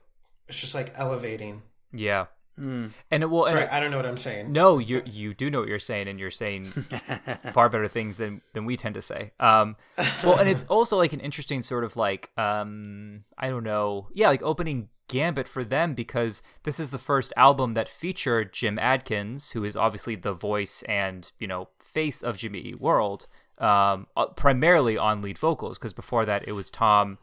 it's 0.49 0.61
just 0.61 0.75
like 0.75 0.93
elevating. 0.97 1.63
Yeah. 1.93 2.27
And 2.63 3.23
it 3.23 3.27
will. 3.27 3.45
and 3.47 3.53
Sorry, 3.55 3.65
it- 3.65 3.73
I 3.73 3.81
don't 3.81 3.91
know 3.91 3.97
what 3.97 4.07
I'm 4.07 4.17
saying. 4.17 4.53
no, 4.53 4.79
you 4.79 5.03
you 5.05 5.35
do 5.35 5.51
know 5.51 5.61
what 5.61 5.69
you're 5.69 5.79
saying, 5.79 6.09
and 6.09 6.19
you're 6.21 6.31
saying 6.31 6.65
far 7.53 7.69
better 7.69 7.89
things 7.89 8.17
than 8.19 8.41
than 8.53 8.65
we 8.65 8.77
tend 8.77 8.95
to 8.95 9.03
say. 9.03 9.33
Um, 9.41 9.77
well, 10.25 10.39
and 10.39 10.49
it's 10.49 10.65
also 10.69 10.97
like 10.97 11.13
an 11.13 11.21
interesting 11.21 11.63
sort 11.63 11.85
of 11.85 11.97
like 11.97 12.31
um, 12.39 13.25
I 13.37 13.49
don't 13.51 13.65
know, 13.65 14.09
yeah, 14.15 14.29
like 14.29 14.43
opening 14.43 14.89
gambit 15.09 15.47
for 15.49 15.65
them 15.65 15.95
because 15.95 16.43
this 16.63 16.81
is 16.81 16.91
the 16.91 16.99
first 16.99 17.33
album 17.37 17.75
that 17.75 17.89
featured 17.89 18.53
Jim 18.53 18.79
Adkins, 18.79 19.51
who 19.51 19.65
is 19.65 19.77
obviously 19.77 20.15
the 20.17 20.33
voice 20.33 20.83
and 20.85 21.31
you 21.39 21.47
know 21.47 21.69
face 21.81 22.23
of 22.23 22.37
Jimmy 22.39 22.61
Eat 22.61 22.81
World, 22.81 23.27
um, 23.59 24.07
uh, 24.17 24.27
primarily 24.29 24.97
on 24.97 25.21
lead 25.21 25.37
vocals 25.39 25.79
because 25.79 25.93
before 25.93 26.25
that 26.25 26.47
it 26.49 26.53
was 26.53 26.71
Tom. 26.71 27.19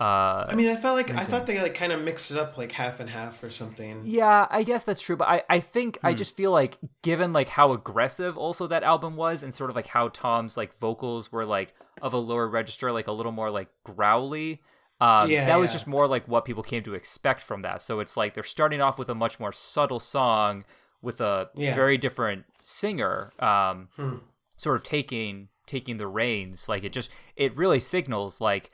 Uh, 0.00 0.44
I 0.48 0.54
mean, 0.56 0.68
I 0.68 0.76
felt 0.76 0.96
like 0.96 1.12
I 1.14 1.22
thought 1.24 1.46
they 1.46 1.60
like 1.62 1.74
kind 1.74 1.92
of 1.92 2.02
mixed 2.02 2.32
it 2.32 2.36
up 2.36 2.58
like 2.58 2.72
half 2.72 2.98
and 2.98 3.08
half 3.08 3.42
or 3.44 3.50
something. 3.50 4.02
Yeah, 4.04 4.46
I 4.50 4.64
guess 4.64 4.82
that's 4.82 5.00
true, 5.00 5.16
but 5.16 5.28
I, 5.28 5.42
I 5.48 5.60
think 5.60 5.98
Hmm. 6.00 6.06
I 6.08 6.14
just 6.14 6.36
feel 6.36 6.50
like 6.50 6.78
given 7.02 7.32
like 7.32 7.48
how 7.48 7.72
aggressive 7.72 8.36
also 8.36 8.66
that 8.66 8.82
album 8.82 9.14
was 9.14 9.42
and 9.44 9.54
sort 9.54 9.70
of 9.70 9.76
like 9.76 9.86
how 9.86 10.08
Tom's 10.08 10.56
like 10.56 10.76
vocals 10.80 11.30
were 11.30 11.44
like 11.46 11.74
of 12.02 12.12
a 12.12 12.18
lower 12.18 12.48
register, 12.48 12.90
like 12.90 13.06
a 13.06 13.12
little 13.12 13.30
more 13.32 13.50
like 13.50 13.68
growly. 13.84 14.62
Um, 15.00 15.30
Yeah, 15.30 15.46
that 15.46 15.56
was 15.60 15.70
yeah. 15.70 15.74
just 15.74 15.86
more 15.86 16.08
like 16.08 16.26
what 16.26 16.44
people 16.44 16.62
came 16.64 16.82
to 16.84 16.94
expect 16.94 17.42
from 17.42 17.62
that. 17.62 17.80
So 17.80 18.00
it's 18.00 18.16
like 18.16 18.34
they're 18.34 18.42
starting 18.42 18.80
off 18.80 18.98
with 18.98 19.08
a 19.10 19.14
much 19.14 19.38
more 19.38 19.52
subtle 19.52 20.00
song 20.00 20.64
with 21.02 21.20
a 21.20 21.50
Yeah. 21.54 21.74
very 21.74 21.98
different 21.98 22.46
singer, 22.60 23.32
um, 23.38 23.88
Hmm. 23.96 24.16
sort 24.56 24.74
of 24.76 24.82
taking 24.84 25.50
taking 25.66 25.98
the 25.98 26.06
reins. 26.08 26.68
Like 26.68 26.82
it 26.82 26.92
just 26.92 27.10
it 27.36 27.56
really 27.56 27.78
signals 27.80 28.40
like 28.40 28.70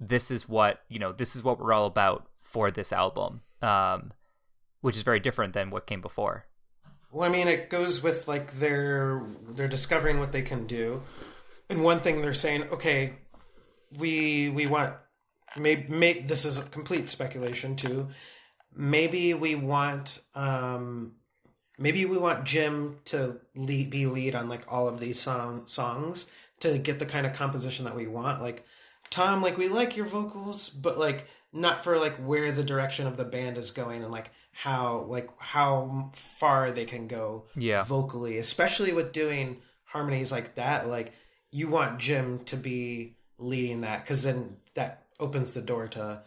this 0.00 0.30
is 0.30 0.48
what 0.48 0.80
you 0.88 0.98
know 0.98 1.12
this 1.12 1.36
is 1.36 1.42
what 1.42 1.58
we're 1.58 1.72
all 1.72 1.86
about 1.86 2.26
for 2.40 2.70
this 2.70 2.92
album 2.92 3.40
um 3.62 4.12
which 4.80 4.96
is 4.96 5.02
very 5.02 5.20
different 5.20 5.52
than 5.52 5.70
what 5.70 5.86
came 5.86 6.00
before 6.00 6.44
Well, 7.12 7.28
I 7.28 7.32
mean, 7.32 7.46
it 7.46 7.68
goes 7.68 8.02
with 8.02 8.26
like 8.26 8.58
they're 8.58 9.22
they're 9.50 9.68
discovering 9.68 10.18
what 10.18 10.32
they 10.32 10.40
can 10.40 10.66
do, 10.66 11.02
and 11.68 11.84
one 11.84 12.00
thing 12.00 12.22
they're 12.22 12.32
saying, 12.32 12.64
okay, 12.72 13.12
we 13.98 14.48
we 14.48 14.66
want 14.66 14.94
maybe 15.56 15.92
may, 15.92 16.20
this 16.20 16.44
is 16.44 16.58
a 16.58 16.62
complete 16.62 17.10
speculation 17.10 17.76
too. 17.76 18.08
Maybe 18.74 19.34
we 19.34 19.54
want 19.54 20.22
um, 20.34 21.12
maybe 21.78 22.06
we 22.06 22.16
want 22.16 22.44
Jim 22.44 22.96
to 23.06 23.38
lead, 23.54 23.90
be 23.90 24.06
lead 24.06 24.34
on 24.34 24.48
like 24.48 24.62
all 24.72 24.88
of 24.88 24.98
these 24.98 25.20
song 25.20 25.66
songs 25.66 26.30
to 26.60 26.78
get 26.78 26.98
the 26.98 27.06
kind 27.06 27.26
of 27.26 27.34
composition 27.34 27.84
that 27.84 27.96
we 27.96 28.06
want. 28.06 28.40
Like 28.40 28.64
Tom, 29.12 29.40
like 29.42 29.56
we 29.56 29.68
like 29.68 29.96
your 29.96 30.06
vocals, 30.06 30.68
but 30.70 30.98
like 30.98 31.28
not 31.52 31.84
for 31.84 31.98
like 31.98 32.16
where 32.16 32.50
the 32.50 32.64
direction 32.64 33.06
of 33.06 33.16
the 33.16 33.24
band 33.24 33.56
is 33.58 33.70
going 33.70 34.02
and 34.02 34.10
like 34.10 34.30
how 34.52 35.04
like 35.08 35.28
how 35.38 36.10
far 36.14 36.72
they 36.72 36.84
can 36.86 37.06
go 37.06 37.44
Yeah. 37.54 37.84
vocally, 37.84 38.38
especially 38.38 38.92
with 38.92 39.12
doing 39.12 39.58
harmonies 39.84 40.32
like 40.32 40.54
that. 40.56 40.88
Like 40.88 41.12
you 41.50 41.68
want 41.68 42.00
Jim 42.00 42.40
to 42.46 42.56
be 42.56 43.14
leading 43.38 43.82
that 43.82 44.02
because 44.02 44.22
then 44.24 44.56
that 44.74 45.04
opens 45.20 45.52
the 45.52 45.60
door 45.62 45.86
to 45.88 46.22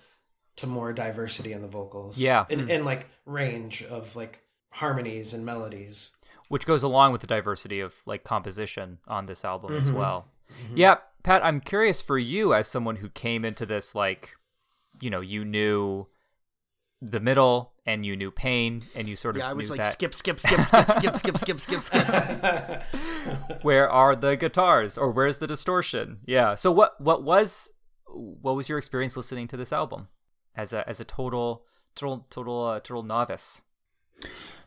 to 0.57 0.67
more 0.67 0.93
diversity 0.93 1.51
in 1.51 1.61
the 1.61 1.67
vocals. 1.67 2.17
Yeah. 2.17 2.45
and, 2.49 2.69
and 2.71 2.86
like 2.86 3.07
range 3.25 3.83
of 3.83 4.15
like 4.15 4.41
harmonies 4.69 5.33
and 5.33 5.45
melodies. 5.45 6.11
which 6.49 6.65
goes 6.67 6.83
along 6.83 7.11
with 7.11 7.21
the 7.21 7.27
diversity 7.27 7.79
of 7.79 7.93
like 8.05 8.23
composition 8.23 8.99
on 9.07 9.25
this 9.25 9.43
album 9.43 9.75
as 9.75 9.89
Mhm. 9.89 9.95
well 9.95 10.27
yeah 10.75 10.97
pat 11.26 11.43
i'm 11.43 11.59
curious 11.59 12.01
for 12.01 12.17
you 12.17 12.53
as 12.53 12.67
someone 12.67 12.97
who 12.97 13.09
came 13.09 13.43
into 13.43 13.65
this 13.65 13.95
like 13.95 14.36
you 15.01 15.09
know 15.09 15.21
you 15.21 15.43
knew 15.43 16.07
the 17.01 17.19
middle 17.19 17.73
and 17.86 18.05
you 18.05 18.15
knew 18.15 18.32
pain 18.32 18.84
and 18.95 19.07
you 19.07 19.15
sort 19.15 19.36
of 19.36 19.39
Yeah, 19.41 19.49
I 19.49 19.53
was 19.53 19.69
like 19.69 19.84
that 19.84 19.93
skip, 19.93 20.13
skip, 20.13 20.39
skip, 20.39 20.61
skip, 20.61 20.89
skip, 20.91 21.17
skip, 21.17 21.38
skip, 21.38 21.59
skip, 21.59 21.82
skip. 21.82 22.84
where 23.61 23.89
are 23.89 24.15
the 24.15 24.36
guitars? 24.36 24.97
Or 24.97 25.11
where's 25.11 25.38
the 25.38 25.47
distortion? 25.47 26.19
Yeah. 26.26 26.55
So 26.55 26.71
what 26.71 26.99
what 26.99 27.23
was 27.23 27.69
what 28.07 28.55
was 28.55 28.69
your 28.69 28.78
experience 28.78 29.15
listening 29.15 29.47
to 29.49 29.57
this 29.57 29.71
album 29.71 30.07
as 30.55 30.73
a 30.73 30.88
as 30.89 30.99
a 30.99 31.05
total 31.05 31.65
total 31.95 32.26
total 32.30 32.63
uh, 32.63 32.80
total 32.80 33.03
novice? 33.03 33.61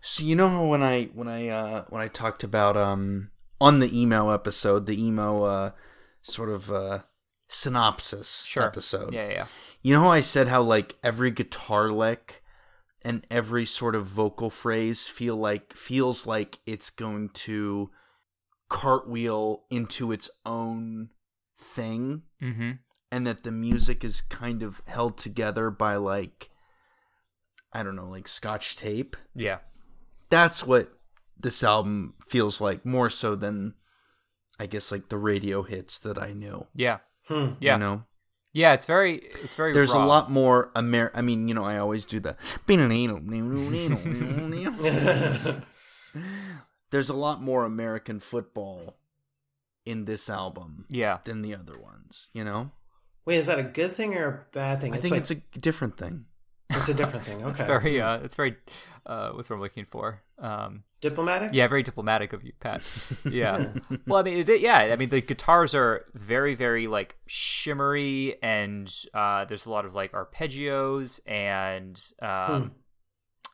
So 0.00 0.22
you 0.22 0.36
know 0.36 0.48
how 0.48 0.66
when 0.66 0.82
I 0.82 1.04
when 1.06 1.28
I 1.28 1.48
uh 1.48 1.84
when 1.88 2.02
I 2.02 2.08
talked 2.08 2.44
about 2.44 2.76
um 2.76 3.30
on 3.60 3.80
the 3.80 4.00
emo 4.00 4.30
episode, 4.30 4.86
the 4.86 5.02
emo 5.02 5.42
uh 5.42 5.70
sort 6.28 6.50
of 6.50 6.70
uh 6.70 7.00
synopsis 7.48 8.54
episode. 8.56 9.12
yeah 9.14 9.26
yeah, 9.26 9.32
yeah. 9.32 9.46
You 9.82 9.94
know 9.94 10.00
how 10.02 10.10
I 10.10 10.20
said 10.20 10.48
how 10.48 10.62
like 10.62 10.96
every 11.02 11.30
guitar 11.30 11.90
lick 11.90 12.42
and 13.02 13.24
every 13.30 13.64
sort 13.64 13.94
of 13.94 14.06
vocal 14.06 14.50
phrase 14.50 15.06
feel 15.06 15.36
like 15.36 15.72
feels 15.74 16.26
like 16.26 16.58
it's 16.66 16.90
going 16.90 17.30
to 17.30 17.90
cartwheel 18.68 19.64
into 19.70 20.12
its 20.12 20.28
own 20.44 21.10
thing 21.58 22.22
mm-hmm 22.42 22.72
and 23.10 23.26
that 23.26 23.42
the 23.42 23.50
music 23.50 24.04
is 24.04 24.20
kind 24.20 24.62
of 24.62 24.82
held 24.86 25.16
together 25.16 25.70
by 25.70 25.96
like 25.96 26.50
I 27.72 27.82
don't 27.82 27.96
know, 27.96 28.08
like 28.08 28.28
scotch 28.28 28.76
tape. 28.76 29.16
yeah 29.34 29.58
That's 30.30 30.66
what 30.66 30.92
this 31.38 31.62
album 31.62 32.14
feels 32.28 32.60
like 32.60 32.84
more 32.84 33.08
so 33.10 33.34
than 33.34 33.74
I 34.58 34.66
guess 34.66 34.90
like 34.92 35.08
the 35.08 35.18
radio 35.18 35.62
hits 35.62 35.98
that 36.00 36.18
I 36.18 36.32
knew. 36.32 36.66
yeah 36.74 36.98
Hmm. 37.28 37.52
yeah 37.60 37.74
You 37.74 37.78
know? 37.80 38.04
yeah 38.52 38.72
it's 38.72 38.86
very 38.86 39.16
it's 39.44 39.54
very 39.54 39.72
There's 39.74 39.92
raw. 39.94 40.04
a 40.04 40.06
lot 40.06 40.30
more 40.30 40.70
Amer 40.76 41.10
I 41.14 41.20
mean, 41.20 41.48
you 41.48 41.54
know, 41.54 41.64
I 41.64 41.78
always 41.78 42.06
do 42.06 42.20
the 42.20 42.36
There's 46.90 47.08
a 47.10 47.14
lot 47.14 47.42
more 47.42 47.64
American 47.64 48.18
football 48.20 48.96
in 49.84 50.04
this 50.06 50.28
album 50.30 50.86
yeah 50.88 51.18
than 51.24 51.42
the 51.42 51.54
other 51.54 51.78
ones, 51.78 52.30
you 52.32 52.44
know? 52.44 52.70
Wait, 53.24 53.36
is 53.36 53.46
that 53.46 53.58
a 53.58 53.62
good 53.62 53.94
thing 53.94 54.14
or 54.16 54.26
a 54.26 54.46
bad 54.54 54.80
thing? 54.80 54.94
I 54.94 54.98
think 54.98 55.12
like, 55.12 55.20
it's 55.20 55.30
a 55.30 55.36
different 55.60 55.98
thing. 55.98 56.24
It's 56.70 56.88
a 56.88 56.94
different 56.94 57.24
thing. 57.24 57.42
Okay, 57.48 57.66
very 57.66 58.00
uh 58.00 58.18
it's 58.18 58.34
very 58.34 58.56
uh 59.06 59.30
what's 59.32 59.48
what 59.48 59.56
i'm 59.56 59.62
looking 59.62 59.84
for 59.86 60.22
um 60.38 60.82
diplomatic. 61.00 61.50
yeah 61.54 61.66
very 61.66 61.82
diplomatic 61.82 62.32
of 62.32 62.42
you 62.44 62.52
pat 62.60 62.82
yeah 63.30 63.72
well 64.06 64.20
i 64.20 64.22
mean 64.22 64.38
it, 64.48 64.60
yeah 64.60 64.76
i 64.78 64.96
mean 64.96 65.08
the 65.08 65.20
guitars 65.22 65.74
are 65.74 66.04
very 66.14 66.54
very 66.54 66.86
like 66.86 67.16
shimmery 67.26 68.36
and 68.42 68.92
uh 69.14 69.44
there's 69.46 69.66
a 69.66 69.70
lot 69.70 69.84
of 69.86 69.94
like 69.94 70.12
arpeggios 70.12 71.20
and 71.26 72.00
um 72.20 72.62
Hmm. 72.62 72.68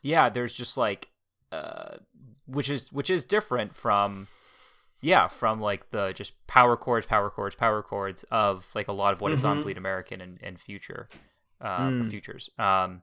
yeah 0.03 0.29
there's 0.29 0.55
just 0.55 0.77
like 0.77 1.09
uh 1.53 1.97
which 2.47 2.69
is 2.69 2.93
which 2.93 3.11
is 3.11 3.25
different 3.25 3.75
from 3.75 4.27
yeah 5.01 5.29
from 5.29 5.61
like 5.61 5.91
the 5.91 6.13
just 6.15 6.33
power 6.47 6.77
chords 6.77 7.07
power 7.07 7.31
chords 7.31 7.55
power 7.55 7.83
chords 7.83 8.25
of 8.31 8.67
like 8.75 8.89
a 8.89 8.93
lot 8.93 9.13
of 9.13 9.21
what 9.21 9.33
is 9.33 9.45
on 9.45 9.59
Mhm. 9.59 9.63
bleed 9.63 9.79
american 9.79 10.21
and, 10.21 10.39
and 10.43 10.59
future 10.61 11.09
or 11.65 11.91
Mm. 11.91 12.11
futures 12.11 12.51
um 12.59 13.03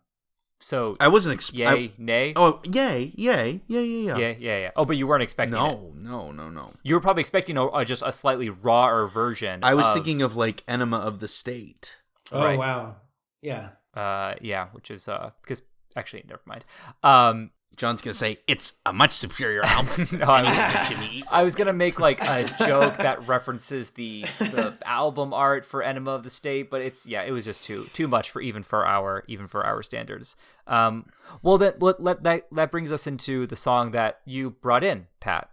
so 0.63 0.95
I 0.99 1.07
wasn't 1.07 1.33
expecting. 1.33 1.67
yay 1.81 1.87
I- 1.87 1.93
nay 1.97 2.33
Oh, 2.35 2.61
yay, 2.63 3.11
yay, 3.15 3.61
yeah, 3.67 3.79
yeah, 3.79 3.79
yeah. 3.79 4.17
yeah 4.17 4.33
yeah 4.39 4.57
yeah 4.59 4.71
oh 4.75 4.85
but 4.85 4.95
you 4.95 5.07
weren't 5.07 5.23
expecting 5.23 5.57
it 5.57 5.59
No, 5.59 5.91
no, 5.95 6.31
no, 6.31 6.49
no. 6.51 6.73
you 6.83 6.93
were 6.93 7.01
probably 7.01 7.21
expecting 7.21 7.57
a, 7.57 7.65
a 7.69 7.83
just 7.83 8.03
a 8.05 8.11
slightly 8.11 8.49
rawer 8.49 9.07
version 9.07 9.63
I 9.63 9.73
was 9.73 9.87
of- 9.87 9.93
thinking 9.95 10.21
of 10.21 10.35
like 10.35 10.63
Enema 10.67 10.97
of 10.99 11.19
the 11.19 11.27
State. 11.27 11.97
Oh 12.31 12.39
Right. 12.43 12.59
wow, 12.59 12.97
yeah. 13.41 13.69
uh 13.95 14.35
yeah 14.41 14.67
which 14.71 14.89
is 14.91 15.07
uh 15.07 15.31
because 15.41 15.63
actually 15.95 16.23
never 16.29 16.41
mind 16.45 16.63
um 17.03 17.49
John's 17.77 18.01
gonna 18.01 18.13
say 18.13 18.37
it's 18.47 18.73
a 18.85 18.93
much 18.93 19.11
superior 19.11 19.63
album. 19.65 20.07
no, 20.11 20.25
I 20.25 20.41
was, 20.43 20.89
Jimmy 20.89 21.23
I 21.31 21.43
was 21.43 21.55
gonna 21.55 21.73
make 21.73 21.99
like 21.99 22.21
a 22.21 22.43
joke 22.67 22.97
that 22.97 23.27
references 23.27 23.91
the 23.91 24.21
the 24.39 24.77
album 24.85 25.33
art 25.33 25.65
for 25.65 25.81
Enema 25.81 26.11
of 26.11 26.23
the 26.23 26.29
State, 26.29 26.69
but 26.69 26.81
it's 26.81 27.07
yeah, 27.07 27.23
it 27.23 27.31
was 27.31 27.45
just 27.45 27.63
too 27.63 27.87
too 27.93 28.07
much 28.07 28.29
for 28.29 28.41
even 28.41 28.61
for 28.63 28.85
our 28.85 29.23
even 29.27 29.47
for 29.47 29.65
our 29.65 29.81
standards. 29.83 30.35
Um, 30.67 31.05
well, 31.41 31.57
that 31.59 31.81
let, 31.81 32.01
let 32.01 32.23
that 32.23 32.47
that 32.51 32.71
brings 32.71 32.91
us 32.91 33.07
into 33.07 33.47
the 33.47 33.55
song 33.55 33.91
that 33.91 34.19
you 34.25 34.51
brought 34.51 34.83
in, 34.83 35.07
Pat. 35.19 35.49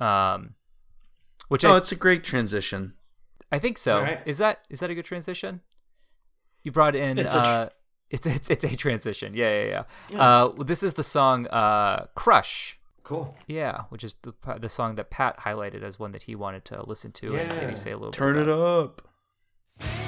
Um, 0.00 0.54
which 1.48 1.64
Oh, 1.64 1.74
I, 1.74 1.76
it's 1.78 1.92
a 1.92 1.96
great 1.96 2.24
transition. 2.24 2.94
I 3.50 3.58
think 3.58 3.78
so. 3.78 3.96
All 3.96 4.02
right. 4.02 4.20
Is 4.26 4.38
that 4.38 4.60
is 4.68 4.80
that 4.80 4.90
a 4.90 4.94
good 4.94 5.04
transition? 5.04 5.60
You 6.64 6.72
brought 6.72 6.96
in 6.96 7.18
It's 7.18 7.34
a 7.34 7.40
tr- 7.40 7.46
uh, 7.46 7.68
it's 8.10 8.26
it's 8.26 8.50
it's 8.50 8.64
a 8.64 8.76
transition. 8.76 9.34
Yeah, 9.34 9.62
yeah, 9.64 9.84
yeah. 10.10 10.20
Uh, 10.20 10.52
this 10.64 10.82
is 10.82 10.94
the 10.94 11.02
song 11.02 11.46
uh, 11.48 12.06
"Crush." 12.14 12.78
Cool. 13.02 13.34
Yeah, 13.46 13.82
which 13.88 14.04
is 14.04 14.14
the 14.22 14.34
the 14.58 14.68
song 14.68 14.96
that 14.96 15.10
Pat 15.10 15.38
highlighted 15.38 15.82
as 15.82 15.98
one 15.98 16.12
that 16.12 16.22
he 16.22 16.34
wanted 16.34 16.64
to 16.66 16.82
listen 16.86 17.10
to 17.12 17.36
and 17.36 17.48
maybe 17.56 17.74
say 17.74 17.90
a 17.92 17.96
little 17.96 18.12
Turn 18.12 18.34
bit 18.34 18.48
it 18.48 18.52
about. 18.52 19.02
up. 19.80 20.07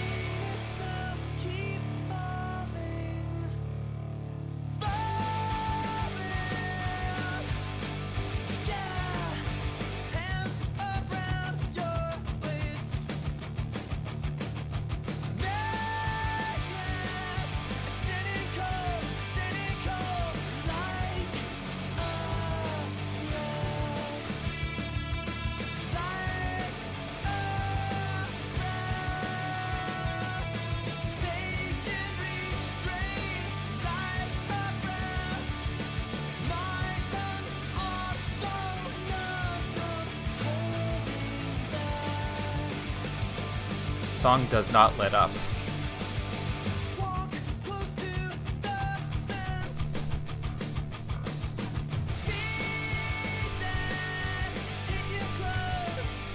Smile. 44.51 44.73
not 44.73 44.99
goodnight. 44.99 45.15
up. 45.15 45.31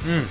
goodnight. 0.06 0.28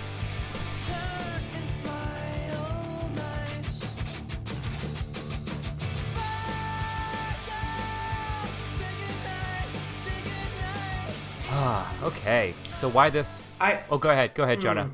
Ah, 11.50 11.94
okay. 12.02 12.54
So 12.78 12.88
why 12.88 13.10
this? 13.10 13.42
I 13.60 13.82
Oh, 13.90 13.98
go 13.98 14.08
ahead. 14.10 14.34
Go 14.34 14.44
ahead, 14.44 14.60
Jonah. 14.60 14.90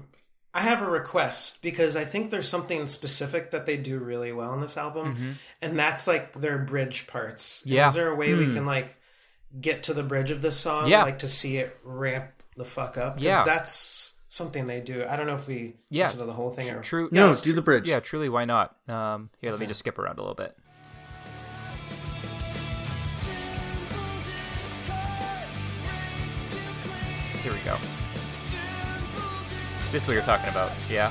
I 0.61 0.65
have 0.65 0.83
a 0.83 0.91
request 0.91 1.63
because 1.63 1.97
I 1.97 2.05
think 2.05 2.31
there's 2.31 2.47
something 2.47 2.87
specific 2.87 3.53
that 3.53 3.65
they 3.65 3.79
do 3.79 3.99
really 3.99 4.31
well 4.31 4.53
in 4.53 4.61
this 4.61 4.77
album, 4.77 5.37
and 5.63 5.79
that's 5.79 6.07
like 6.07 6.35
their 6.35 6.59
bridge 6.59 7.07
parts. 7.07 7.63
Yeah. 7.65 7.89
Is 7.89 7.95
there 7.95 8.09
a 8.11 8.15
way 8.15 8.35
we 8.35 8.45
can 8.53 8.67
like 8.67 8.95
get 9.59 9.85
to 9.85 9.95
the 9.95 10.03
bridge 10.03 10.31
of 10.31 10.43
this 10.43 10.59
song, 10.59 10.89
Yeah. 10.91 11.03
like 11.05 11.21
to 11.21 11.29
see 11.29 11.57
it 11.57 11.79
ramp 11.83 12.27
the 12.59 12.67
fuck 12.67 12.99
up? 12.99 13.19
Yeah. 13.23 13.43
that's 13.45 14.13
something 14.29 14.67
they 14.67 14.81
do. 14.81 15.07
I 15.09 15.17
don't 15.17 15.27
know 15.27 15.37
if 15.37 15.47
we 15.47 15.77
Yeah. 15.89 16.05
listen 16.05 16.21
to 16.21 16.27
the 16.27 16.35
whole 16.35 16.51
thing 16.51 16.71
or 16.71 16.83
True. 16.83 17.09
No, 17.11 17.31
yeah, 17.31 17.41
do 17.41 17.55
the 17.55 17.63
bridge. 17.63 17.89
Yeah, 17.89 18.01
truly. 18.01 18.29
Why 18.29 18.45
not? 18.45 18.77
Um, 18.87 19.31
here, 19.41 19.53
let 19.53 19.61
me 19.61 19.67
just 19.67 19.81
skip 19.81 19.99
around 19.99 20.19
a 20.19 20.21
little 20.21 20.35
bit. 20.35 20.55
Here 27.43 27.53
we 27.53 27.59
go. 27.61 27.79
This 29.91 30.03
is 30.05 30.07
what 30.07 30.14
you're 30.14 30.22
talking 30.22 30.49
about, 30.49 30.70
yeah? 30.88 31.11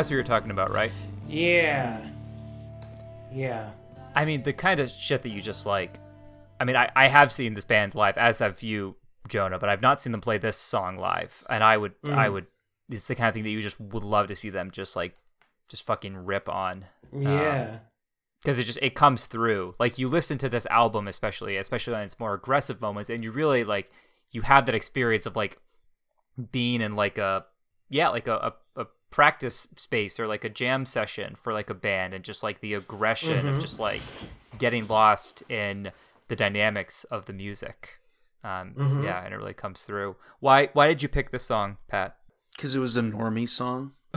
That's 0.00 0.08
what 0.08 0.14
you're 0.14 0.24
talking 0.24 0.50
about, 0.50 0.72
right? 0.72 0.90
Yeah. 1.28 2.00
Yeah. 3.30 3.70
I 4.14 4.24
mean, 4.24 4.42
the 4.42 4.54
kind 4.54 4.80
of 4.80 4.90
shit 4.90 5.20
that 5.20 5.28
you 5.28 5.42
just 5.42 5.66
like. 5.66 6.00
I 6.58 6.64
mean, 6.64 6.74
I, 6.74 6.90
I 6.96 7.06
have 7.06 7.30
seen 7.30 7.52
this 7.52 7.64
band 7.64 7.94
live, 7.94 8.16
as 8.16 8.38
have 8.38 8.62
you, 8.62 8.96
Jonah, 9.28 9.58
but 9.58 9.68
I've 9.68 9.82
not 9.82 10.00
seen 10.00 10.12
them 10.12 10.22
play 10.22 10.38
this 10.38 10.56
song 10.56 10.96
live. 10.96 11.44
And 11.50 11.62
I 11.62 11.76
would, 11.76 11.92
I 12.02 12.28
mm. 12.28 12.32
would, 12.32 12.46
it's 12.88 13.08
the 13.08 13.14
kind 13.14 13.28
of 13.28 13.34
thing 13.34 13.42
that 13.42 13.50
you 13.50 13.60
just 13.60 13.78
would 13.78 14.02
love 14.02 14.28
to 14.28 14.34
see 14.34 14.48
them 14.48 14.70
just 14.70 14.96
like, 14.96 15.18
just 15.68 15.84
fucking 15.84 16.16
rip 16.24 16.48
on. 16.48 16.86
Um, 17.12 17.20
yeah. 17.20 17.78
because 18.40 18.58
it 18.58 18.64
just 18.64 18.78
it 18.80 18.94
comes 18.94 19.26
through 19.26 19.74
like 19.78 19.98
you 19.98 20.08
listen 20.08 20.38
to 20.38 20.48
this 20.48 20.64
album 20.66 21.08
especially 21.08 21.56
especially 21.56 21.94
on 21.94 22.02
its 22.02 22.20
more 22.20 22.34
aggressive 22.34 22.80
moments 22.80 23.10
and 23.10 23.24
you 23.24 23.32
really 23.32 23.64
like 23.64 23.90
you 24.30 24.42
have 24.42 24.66
that 24.66 24.76
experience 24.76 25.26
of 25.26 25.34
like 25.34 25.58
being 26.52 26.80
in 26.80 26.94
like 26.94 27.18
a 27.18 27.44
yeah 27.88 28.10
like 28.10 28.28
a, 28.28 28.34
a 28.36 28.54
practice 29.10 29.66
space 29.76 30.20
or 30.20 30.26
like 30.28 30.44
a 30.44 30.48
jam 30.48 30.86
session 30.86 31.34
for 31.40 31.52
like 31.52 31.68
a 31.70 31.74
band 31.74 32.14
and 32.14 32.22
just 32.24 32.42
like 32.42 32.60
the 32.60 32.74
aggression 32.74 33.48
of 33.48 33.58
just 33.60 33.78
like 33.80 34.00
getting 34.58 34.86
lost 34.86 35.42
in 35.50 35.90
the 36.28 36.36
dynamics 36.36 37.04
of 37.04 37.26
the 37.26 37.32
music 37.32 37.98
um 38.44 39.02
yeah 39.04 39.24
and 39.24 39.34
it 39.34 39.36
really 39.36 39.52
comes 39.52 39.82
through 39.82 40.14
why 40.38 40.68
why 40.74 40.86
did 40.86 41.02
you 41.02 41.08
pick 41.08 41.30
this 41.32 41.44
song 41.44 41.76
pat 41.88 42.16
Because 42.56 42.74
it 42.76 42.78
was 42.78 42.96
a 42.96 43.02
normie 43.02 43.48
song. 43.48 43.92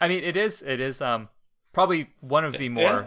I 0.00 0.06
mean, 0.08 0.22
it 0.22 0.36
is. 0.36 0.62
It 0.62 0.80
is. 0.80 1.00
Um, 1.02 1.28
probably 1.72 2.10
one 2.20 2.44
of 2.44 2.54
the 2.54 2.68
more 2.68 2.82
Yeah. 2.82 3.06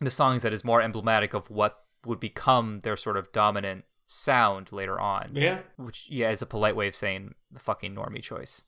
the 0.00 0.10
songs 0.10 0.42
that 0.42 0.52
is 0.52 0.64
more 0.64 0.82
emblematic 0.82 1.32
of 1.34 1.48
what 1.50 1.78
would 2.04 2.18
become 2.20 2.80
their 2.82 2.96
sort 2.96 3.16
of 3.16 3.30
dominant 3.32 3.84
sound 4.12 4.70
later 4.72 5.00
on. 5.00 5.30
yeah. 5.32 5.60
Which, 5.76 6.10
yeah, 6.10 6.30
is 6.30 6.42
a 6.42 6.46
polite 6.46 6.76
way 6.76 6.88
of 6.88 6.94
saying 6.94 7.34
the 7.50 7.58
fucking 7.60 7.94
normie 7.94 8.22
choice. 8.22 8.64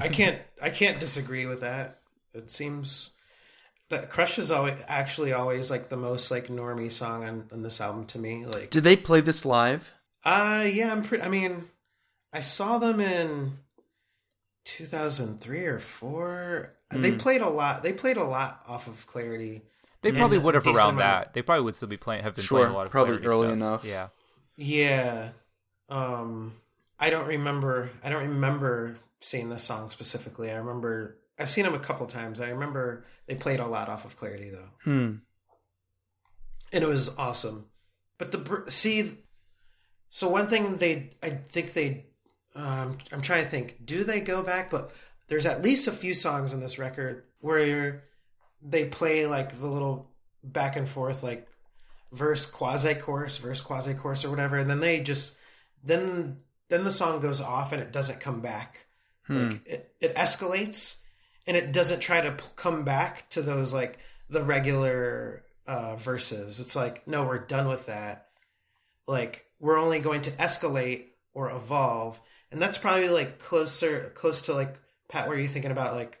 I 0.00 0.08
can't 0.08 0.38
I 0.60 0.68
can't 0.70 1.00
disagree 1.00 1.46
with 1.46 1.60
that. 1.60 2.00
It 2.34 2.50
seems 2.50 3.14
that 3.88 4.10
Crush 4.10 4.38
is 4.38 4.50
always 4.50 4.78
actually 4.88 5.32
always 5.32 5.70
like 5.70 5.88
the 5.88 5.96
most 5.96 6.30
like 6.30 6.48
normie 6.48 6.92
song 6.92 7.24
on, 7.24 7.48
on 7.52 7.62
this 7.62 7.80
album 7.80 8.04
to 8.06 8.18
me. 8.18 8.44
Like 8.44 8.68
Did 8.70 8.84
they 8.84 8.96
play 8.96 9.20
this 9.22 9.44
live? 9.46 9.90
uh 10.24 10.66
yeah, 10.70 10.92
I'm 10.92 11.02
pretty 11.02 11.24
I 11.24 11.28
mean 11.28 11.64
I 12.32 12.40
saw 12.42 12.78
them 12.78 13.00
in 13.00 13.52
2003 14.64 15.66
or 15.66 15.78
4. 15.78 16.74
They 16.90 17.12
played 17.12 17.40
a 17.40 17.48
lot. 17.48 17.82
They 17.82 17.92
played 17.92 18.16
a 18.18 18.24
lot 18.24 18.62
off 18.68 18.86
of 18.86 19.06
Clarity. 19.06 19.62
They 20.02 20.12
probably 20.12 20.38
would 20.38 20.54
have 20.54 20.66
around 20.66 20.96
that. 20.96 21.32
They 21.32 21.42
probably 21.42 21.64
would 21.64 21.74
still 21.74 21.88
be 21.88 21.96
playing. 21.96 22.22
Have 22.24 22.34
been 22.34 22.44
Sure, 22.44 22.58
playing 22.58 22.72
a 22.72 22.76
lot 22.76 22.86
of 22.86 22.90
probably 22.90 23.16
Clarity 23.18 23.28
early 23.28 23.46
stuff. 23.48 23.56
enough. 23.56 23.84
Yeah. 23.84 24.08
Yeah. 24.62 25.30
Um 25.88 26.54
I 26.98 27.10
don't 27.10 27.26
remember 27.26 27.90
I 28.02 28.08
don't 28.10 28.28
remember 28.28 28.96
seeing 29.20 29.48
this 29.48 29.64
song 29.64 29.90
specifically. 29.90 30.50
I 30.50 30.56
remember 30.56 31.18
I've 31.38 31.50
seen 31.50 31.64
them 31.64 31.74
a 31.74 31.78
couple 31.78 32.06
times. 32.06 32.40
I 32.40 32.50
remember 32.50 33.04
they 33.26 33.34
played 33.34 33.60
a 33.60 33.66
lot 33.66 33.88
off 33.88 34.04
of 34.04 34.16
Clarity 34.16 34.50
though. 34.50 34.68
Hmm. 34.84 35.14
and 36.72 36.84
it 36.84 36.86
was 36.86 37.16
awesome. 37.18 37.66
But 38.18 38.32
the 38.32 38.64
see, 38.70 39.10
so 40.10 40.28
one 40.28 40.46
thing 40.46 40.76
they, 40.76 41.16
I 41.22 41.30
think 41.30 41.72
they, 41.72 42.06
um, 42.54 42.98
I'm 43.12 43.22
trying 43.22 43.44
to 43.44 43.50
think, 43.50 43.84
do 43.84 44.04
they 44.04 44.20
go 44.20 44.42
back? 44.42 44.70
But 44.70 44.92
there's 45.28 45.46
at 45.46 45.62
least 45.62 45.88
a 45.88 45.92
few 45.92 46.14
songs 46.14 46.54
on 46.54 46.60
this 46.60 46.78
record 46.78 47.24
where 47.40 48.04
they 48.62 48.84
play 48.84 49.26
like 49.26 49.58
the 49.58 49.66
little 49.66 50.10
back 50.44 50.76
and 50.76 50.88
forth, 50.88 51.22
like 51.22 51.48
verse 52.12 52.46
quasi 52.46 52.94
chorus, 52.94 53.38
verse 53.38 53.60
quasi 53.60 53.94
chorus, 53.94 54.24
or 54.24 54.30
whatever, 54.30 54.58
and 54.58 54.70
then 54.70 54.80
they 54.80 55.00
just 55.00 55.36
then 55.82 56.38
then 56.68 56.84
the 56.84 56.90
song 56.90 57.20
goes 57.20 57.40
off 57.40 57.72
and 57.72 57.82
it 57.82 57.92
doesn't 57.92 58.20
come 58.20 58.40
back. 58.40 58.86
Like 59.28 59.66
it, 59.66 59.94
it 60.00 60.14
escalates 60.16 61.00
and 61.46 61.56
it 61.56 61.72
doesn't 61.72 62.00
try 62.00 62.20
to 62.20 62.32
p- 62.32 62.44
come 62.56 62.84
back 62.84 63.28
to 63.30 63.42
those 63.42 63.72
like 63.72 63.98
the 64.28 64.42
regular 64.42 65.44
uh, 65.66 65.96
verses. 65.96 66.60
It's 66.60 66.76
like, 66.76 67.06
no, 67.06 67.24
we're 67.24 67.38
done 67.38 67.68
with 67.68 67.86
that. 67.86 68.28
Like 69.06 69.46
we're 69.60 69.78
only 69.78 70.00
going 70.00 70.22
to 70.22 70.30
escalate 70.32 71.06
or 71.34 71.50
evolve, 71.50 72.20
and 72.50 72.60
that's 72.60 72.78
probably 72.78 73.08
like 73.08 73.38
closer, 73.38 74.12
close 74.14 74.42
to 74.42 74.54
like 74.54 74.76
Pat. 75.08 75.28
where 75.28 75.38
you're 75.38 75.48
thinking 75.48 75.70
about 75.72 75.94
like 75.94 76.18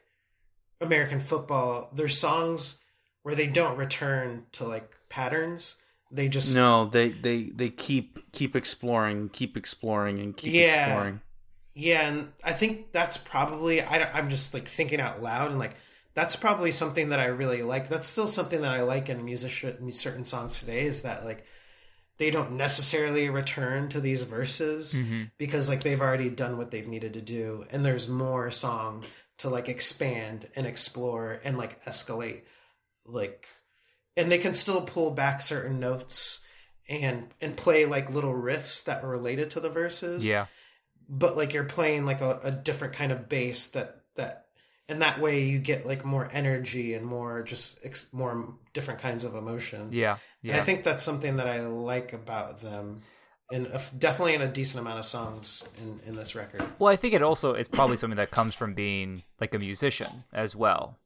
American 0.80 1.20
football? 1.20 1.90
There's 1.94 2.18
songs 2.18 2.80
where 3.22 3.34
they 3.34 3.46
don't 3.46 3.76
return 3.76 4.44
to 4.52 4.64
like 4.64 4.90
patterns. 5.08 5.76
They 6.12 6.28
just 6.28 6.54
No, 6.54 6.86
they 6.86 7.08
they 7.08 7.44
they 7.44 7.70
keep 7.70 8.32
keep 8.32 8.54
exploring, 8.54 9.30
keep 9.30 9.56
exploring, 9.56 10.18
and 10.18 10.36
keep 10.36 10.52
Yeah. 10.52 10.86
exploring. 10.86 11.20
Yeah, 11.74 12.06
and 12.08 12.32
I 12.44 12.52
think 12.52 12.92
that's 12.92 13.16
probably 13.16 13.80
I, 13.80 14.10
I'm 14.12 14.28
just 14.28 14.52
like 14.52 14.68
thinking 14.68 15.00
out 15.00 15.22
loud 15.22 15.50
and 15.50 15.58
like 15.58 15.74
that's 16.14 16.36
probably 16.36 16.72
something 16.72 17.08
that 17.08 17.18
I 17.18 17.26
really 17.26 17.62
like. 17.62 17.88
That's 17.88 18.06
still 18.06 18.26
something 18.26 18.60
that 18.60 18.72
I 18.72 18.82
like 18.82 19.08
in 19.08 19.24
music 19.24 19.52
certain 19.90 20.24
songs 20.26 20.60
today 20.60 20.84
is 20.84 21.02
that 21.02 21.24
like 21.24 21.46
they 22.18 22.30
don't 22.30 22.52
necessarily 22.52 23.30
return 23.30 23.88
to 23.88 24.00
these 24.00 24.22
verses 24.22 24.94
mm-hmm. 24.94 25.24
because 25.38 25.68
like 25.68 25.82
they've 25.82 26.00
already 26.00 26.28
done 26.28 26.58
what 26.58 26.70
they've 26.70 26.86
needed 26.88 27.14
to 27.14 27.22
do 27.22 27.64
and 27.70 27.84
there's 27.84 28.08
more 28.08 28.50
song 28.50 29.02
to 29.38 29.48
like 29.48 29.68
expand 29.68 30.46
and 30.54 30.66
explore 30.66 31.40
and 31.44 31.56
like 31.56 31.82
escalate 31.84 32.42
like 33.06 33.48
and 34.16 34.30
they 34.30 34.38
can 34.38 34.54
still 34.54 34.82
pull 34.82 35.10
back 35.10 35.40
certain 35.42 35.80
notes 35.80 36.44
and 36.88 37.28
and 37.40 37.56
play 37.56 37.86
like 37.86 38.10
little 38.10 38.34
riffs 38.34 38.84
that 38.84 39.04
are 39.04 39.08
related 39.08 39.50
to 39.50 39.60
the 39.60 39.70
verses 39.70 40.26
Yeah. 40.26 40.46
but 41.08 41.36
like 41.36 41.52
you're 41.52 41.64
playing 41.64 42.04
like 42.04 42.20
a, 42.20 42.40
a 42.42 42.50
different 42.50 42.94
kind 42.94 43.12
of 43.12 43.28
bass 43.28 43.68
that 43.70 44.00
that 44.16 44.46
and 44.88 45.00
that 45.00 45.20
way 45.20 45.42
you 45.44 45.58
get 45.58 45.86
like 45.86 46.04
more 46.04 46.28
energy 46.32 46.94
and 46.94 47.06
more 47.06 47.42
just 47.44 47.78
ex- 47.84 48.08
more 48.12 48.52
different 48.72 49.00
kinds 49.00 49.24
of 49.24 49.34
emotion 49.34 49.88
Yeah. 49.92 50.12
and 50.12 50.20
Yeah. 50.42 50.56
i 50.56 50.60
think 50.60 50.82
that's 50.84 51.04
something 51.04 51.36
that 51.36 51.46
i 51.46 51.60
like 51.60 52.12
about 52.12 52.60
them 52.60 53.02
and 53.52 53.68
definitely 53.98 54.34
in 54.34 54.42
a 54.42 54.48
decent 54.48 54.80
amount 54.80 54.98
of 54.98 55.04
songs 55.04 55.68
in 55.82 56.00
in 56.06 56.16
this 56.16 56.34
record. 56.34 56.64
Well, 56.78 56.92
I 56.92 56.96
think 56.96 57.14
it 57.14 57.22
also 57.22 57.54
it's 57.54 57.68
probably 57.68 57.96
something 57.96 58.16
that 58.16 58.30
comes 58.30 58.54
from 58.54 58.74
being 58.74 59.22
like 59.40 59.54
a 59.54 59.58
musician 59.58 60.24
as 60.32 60.56
well, 60.56 60.96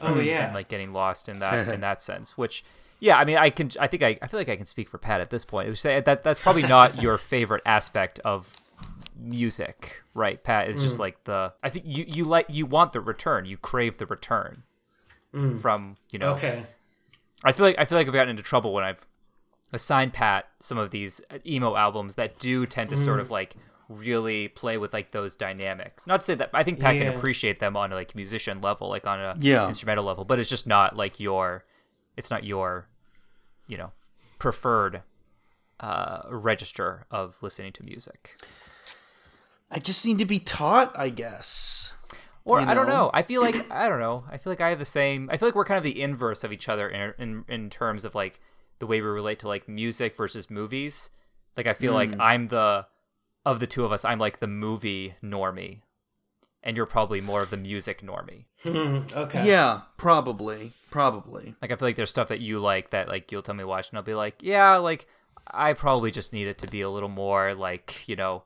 Oh 0.00 0.20
yeah, 0.20 0.46
and 0.46 0.54
like 0.54 0.68
getting 0.68 0.92
lost 0.92 1.28
in 1.28 1.38
that 1.40 1.68
in 1.74 1.80
that 1.80 2.02
sense. 2.02 2.36
Which, 2.36 2.64
yeah, 3.00 3.16
I 3.16 3.24
mean, 3.24 3.38
I 3.38 3.50
can, 3.50 3.70
I 3.80 3.86
think 3.86 4.02
I, 4.02 4.18
I 4.20 4.26
feel 4.26 4.38
like 4.38 4.48
I 4.48 4.56
can 4.56 4.66
speak 4.66 4.88
for 4.88 4.98
Pat 4.98 5.20
at 5.20 5.30
this 5.30 5.44
point. 5.44 5.68
It 5.68 5.76
say 5.76 6.00
that 6.00 6.22
that's 6.22 6.40
probably 6.40 6.62
not 6.62 7.02
your 7.02 7.18
favorite 7.18 7.62
aspect 7.64 8.18
of 8.20 8.52
music, 9.18 10.02
right? 10.14 10.42
Pat 10.42 10.68
is 10.68 10.80
just 10.80 10.96
mm. 10.96 11.00
like 11.00 11.24
the. 11.24 11.52
I 11.62 11.70
think 11.70 11.86
you 11.86 12.04
you 12.06 12.24
like 12.24 12.46
you 12.48 12.66
want 12.66 12.92
the 12.92 13.00
return, 13.00 13.46
you 13.46 13.56
crave 13.56 13.98
the 13.98 14.06
return 14.06 14.62
mm. 15.34 15.58
from 15.58 15.96
you 16.10 16.18
know. 16.18 16.34
okay. 16.34 16.64
I 17.44 17.52
feel 17.52 17.66
like 17.66 17.76
I 17.78 17.84
feel 17.84 17.98
like 17.98 18.06
I've 18.06 18.12
gotten 18.12 18.30
into 18.30 18.42
trouble 18.42 18.72
when 18.72 18.84
I've 18.84 19.06
assigned 19.76 20.12
Pat 20.12 20.48
some 20.60 20.76
of 20.78 20.90
these 20.90 21.20
emo 21.46 21.76
albums 21.76 22.16
that 22.16 22.38
do 22.40 22.66
tend 22.66 22.90
to 22.90 22.96
sort 22.96 23.20
of 23.20 23.30
like 23.30 23.54
really 23.88 24.48
play 24.48 24.76
with 24.78 24.92
like 24.92 25.12
those 25.12 25.36
dynamics. 25.36 26.06
Not 26.08 26.18
to 26.20 26.26
say 26.26 26.34
that 26.34 26.50
I 26.52 26.64
think 26.64 26.80
Pat 26.80 26.96
Yeah. 26.96 27.04
can 27.04 27.16
appreciate 27.16 27.60
them 27.60 27.76
on 27.76 27.92
a 27.92 27.94
like 27.94 28.16
musician 28.16 28.60
level, 28.60 28.88
like 28.88 29.06
on 29.06 29.20
a 29.20 29.36
Yeah. 29.38 29.68
instrumental 29.68 30.02
level, 30.04 30.24
but 30.24 30.40
it's 30.40 30.50
just 30.50 30.66
not 30.66 30.96
like 30.96 31.20
your 31.20 31.64
it's 32.16 32.30
not 32.30 32.42
your 32.42 32.88
you 33.68 33.76
know 33.78 33.92
preferred 34.40 35.02
uh 35.78 36.22
register 36.30 37.06
of 37.10 37.36
listening 37.42 37.72
to 37.74 37.84
music. 37.84 38.34
I 39.70 39.78
just 39.78 40.04
need 40.06 40.18
to 40.18 40.24
be 40.24 40.38
taught, 40.38 40.92
I 40.98 41.08
guess. 41.10 41.92
Or 42.44 42.60
You 42.60 42.66
I 42.66 42.74
don't 42.74 42.86
know? 42.86 42.92
know. 43.06 43.10
I 43.12 43.22
feel 43.22 43.40
like 43.42 43.56
I 43.70 43.88
don't 43.88 43.98
know. 44.00 44.24
I 44.30 44.38
feel 44.38 44.52
like 44.52 44.60
I 44.60 44.70
have 44.70 44.78
the 44.78 44.84
same. 44.84 45.28
I 45.32 45.36
feel 45.36 45.48
like 45.48 45.54
we're 45.56 45.64
kind 45.64 45.78
of 45.78 45.84
the 45.84 46.00
inverse 46.00 46.44
of 46.44 46.52
each 46.52 46.68
other 46.68 46.88
in 46.88 47.12
in, 47.18 47.44
in 47.48 47.70
terms 47.70 48.04
of 48.04 48.14
like 48.14 48.40
the 48.78 48.86
way 48.86 49.00
we 49.00 49.06
relate 49.08 49.38
to 49.40 49.48
like 49.48 49.68
music 49.68 50.16
versus 50.16 50.50
movies. 50.50 51.10
Like 51.56 51.66
I 51.66 51.72
feel 51.72 51.94
like 51.94 52.12
Hmm. 52.14 52.20
I'm 52.20 52.48
the 52.48 52.86
of 53.44 53.60
the 53.60 53.66
two 53.66 53.84
of 53.84 53.92
us. 53.92 54.04
I'm 54.04 54.18
like 54.18 54.40
the 54.40 54.46
movie 54.46 55.14
normie, 55.22 55.80
and 56.62 56.76
you're 56.76 56.86
probably 56.86 57.20
more 57.20 57.42
of 57.42 57.50
the 57.50 57.56
music 57.56 58.02
normie. 58.02 58.44
okay. 58.66 59.46
Yeah, 59.46 59.82
probably, 59.96 60.72
probably. 60.90 61.54
Like 61.62 61.70
I 61.70 61.76
feel 61.76 61.88
like 61.88 61.96
there's 61.96 62.10
stuff 62.10 62.28
that 62.28 62.40
you 62.40 62.58
like 62.58 62.90
that 62.90 63.08
like 63.08 63.30
you'll 63.32 63.42
tell 63.42 63.54
me 63.54 63.62
to 63.62 63.68
watch, 63.68 63.90
and 63.90 63.96
I'll 63.98 64.04
be 64.04 64.14
like, 64.14 64.42
yeah, 64.42 64.76
like 64.76 65.06
I 65.50 65.72
probably 65.74 66.10
just 66.10 66.32
need 66.32 66.48
it 66.48 66.58
to 66.58 66.66
be 66.68 66.80
a 66.80 66.90
little 66.90 67.08
more 67.08 67.54
like 67.54 68.06
you 68.08 68.16
know, 68.16 68.42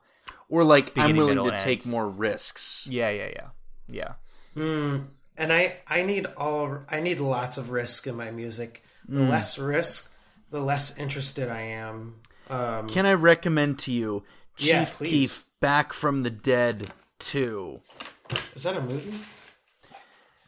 Or 0.49 0.63
like 0.63 0.95
I'm 0.97 1.15
willing 1.15 1.43
to 1.43 1.57
take 1.57 1.81
end. 1.81 1.87
more 1.91 2.07
risks. 2.07 2.87
yeah, 2.89 3.09
yeah, 3.09 3.29
yeah, 3.33 3.47
yeah. 3.89 4.13
Mm, 4.55 5.07
and 5.37 5.51
I 5.51 5.77
I 5.87 6.03
need 6.03 6.27
all 6.37 6.77
I 6.89 6.99
need 6.99 7.19
lots 7.19 7.57
of 7.57 7.71
risk 7.71 8.05
in 8.07 8.15
my 8.15 8.31
music. 8.31 8.83
The 9.07 9.19
Mm. 9.21 9.29
less 9.29 9.57
risk, 9.57 10.10
the 10.51 10.61
less 10.61 10.97
interested 10.97 11.49
I 11.49 11.61
am. 11.61 12.15
Um, 12.49 12.87
Can 12.87 13.05
I 13.05 13.13
recommend 13.13 13.79
to 13.79 13.91
you 13.91 14.23
Chief 14.57 14.67
Yeah. 14.69 14.85
Keef 14.99 15.43
Back 15.59 15.93
from 15.93 16.23
the 16.23 16.29
Dead 16.29 16.91
2? 17.19 17.79
is 18.55 18.63
that 18.63 18.75
a 18.77 18.81
movie? 18.81 19.13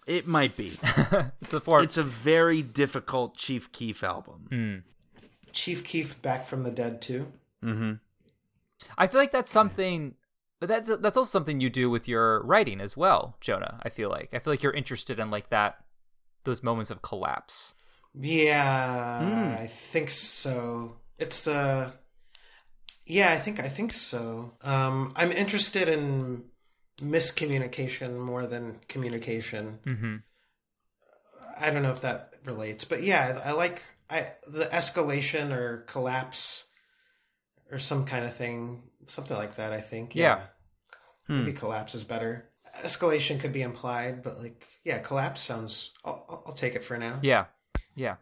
It 0.06 0.28
might 0.28 0.56
be. 0.58 0.74
It's 1.41 1.54
a 1.54 1.60
form. 1.60 1.84
it's 1.84 1.97
a 1.97 2.04
very 2.04 2.62
difficult 2.62 3.38
Chief 3.38 3.72
Keef 3.72 4.04
album. 4.04 4.47
Hmm. 4.49 4.76
Chief 5.54 5.84
Keef 5.84 6.22
Back 6.22 6.45
from 6.45 6.64
the 6.64 6.72
Dead 6.72 7.01
too. 7.01 7.28
I 8.97 9.08
feel 9.08 9.22
like 9.22 9.32
that's 9.32 9.51
something 9.51 10.16
that 10.60 11.01
that's 11.01 11.16
also 11.18 11.30
something 11.30 11.60
you 11.62 11.70
do 11.70 11.89
with 11.89 12.08
your 12.08 12.41
writing 12.43 12.82
as 12.82 12.97
well, 12.97 13.38
Jonah. 13.39 13.80
I 13.84 13.89
feel 13.89 14.10
like 14.10 14.34
I 14.34 14.39
feel 14.39 14.51
like 14.51 14.64
you're 14.64 14.74
interested 14.74 15.20
in 15.20 15.30
like 15.32 15.49
that 15.49 15.78
those 16.43 16.64
moments 16.64 16.89
of 16.91 17.01
collapse. 17.01 17.74
Yeah, 18.16 19.20
Hmm. 19.55 19.61
I 19.64 19.68
think 19.68 20.09
so. 20.11 20.97
It's 21.18 21.41
the 21.43 21.93
Yeah, 23.05 23.34
I 23.34 23.39
think 23.39 23.59
I 23.59 23.70
think 23.70 23.91
so. 23.93 24.53
Um, 24.61 25.14
I'm 25.16 25.32
interested 25.32 25.89
in 25.89 26.43
miscommunication 27.01 28.18
more 28.20 28.45
than 28.47 28.76
communication. 28.88 29.80
Mm-hmm. 29.86 30.16
I 31.57 31.70
don't 31.70 31.84
know 31.84 31.91
if 31.91 32.01
that 32.01 32.34
relates, 32.45 32.84
but 32.86 33.03
yeah, 33.03 33.41
I, 33.43 33.49
I 33.49 33.51
like 33.53 33.84
I 34.09 34.32
the 34.47 34.66
escalation 34.66 35.51
or 35.51 35.80
collapse 35.88 36.68
or 37.72 37.80
some 37.80 38.05
kind 38.05 38.26
of 38.26 38.34
thing, 38.36 38.84
something 39.07 39.36
like 39.38 39.55
that. 39.55 39.74
I 39.74 39.82
think. 39.82 40.16
Yeah. 40.16 40.43
maybe 41.28 41.53
collapse 41.53 41.95
is 41.95 42.03
better. 42.03 42.49
Escalation 42.84 43.39
could 43.39 43.53
be 43.53 43.61
implied, 43.61 44.22
but 44.24 44.39
like, 44.39 44.66
yeah, 44.84 44.99
collapse 44.99 45.41
sounds. 45.41 45.93
I'll- 46.03 46.43
I'll 46.47 46.53
take 46.53 46.76
it 46.76 46.84
for 46.84 46.97
now. 46.97 47.20
Yeah, 47.22 47.45
yeah, 47.95 48.15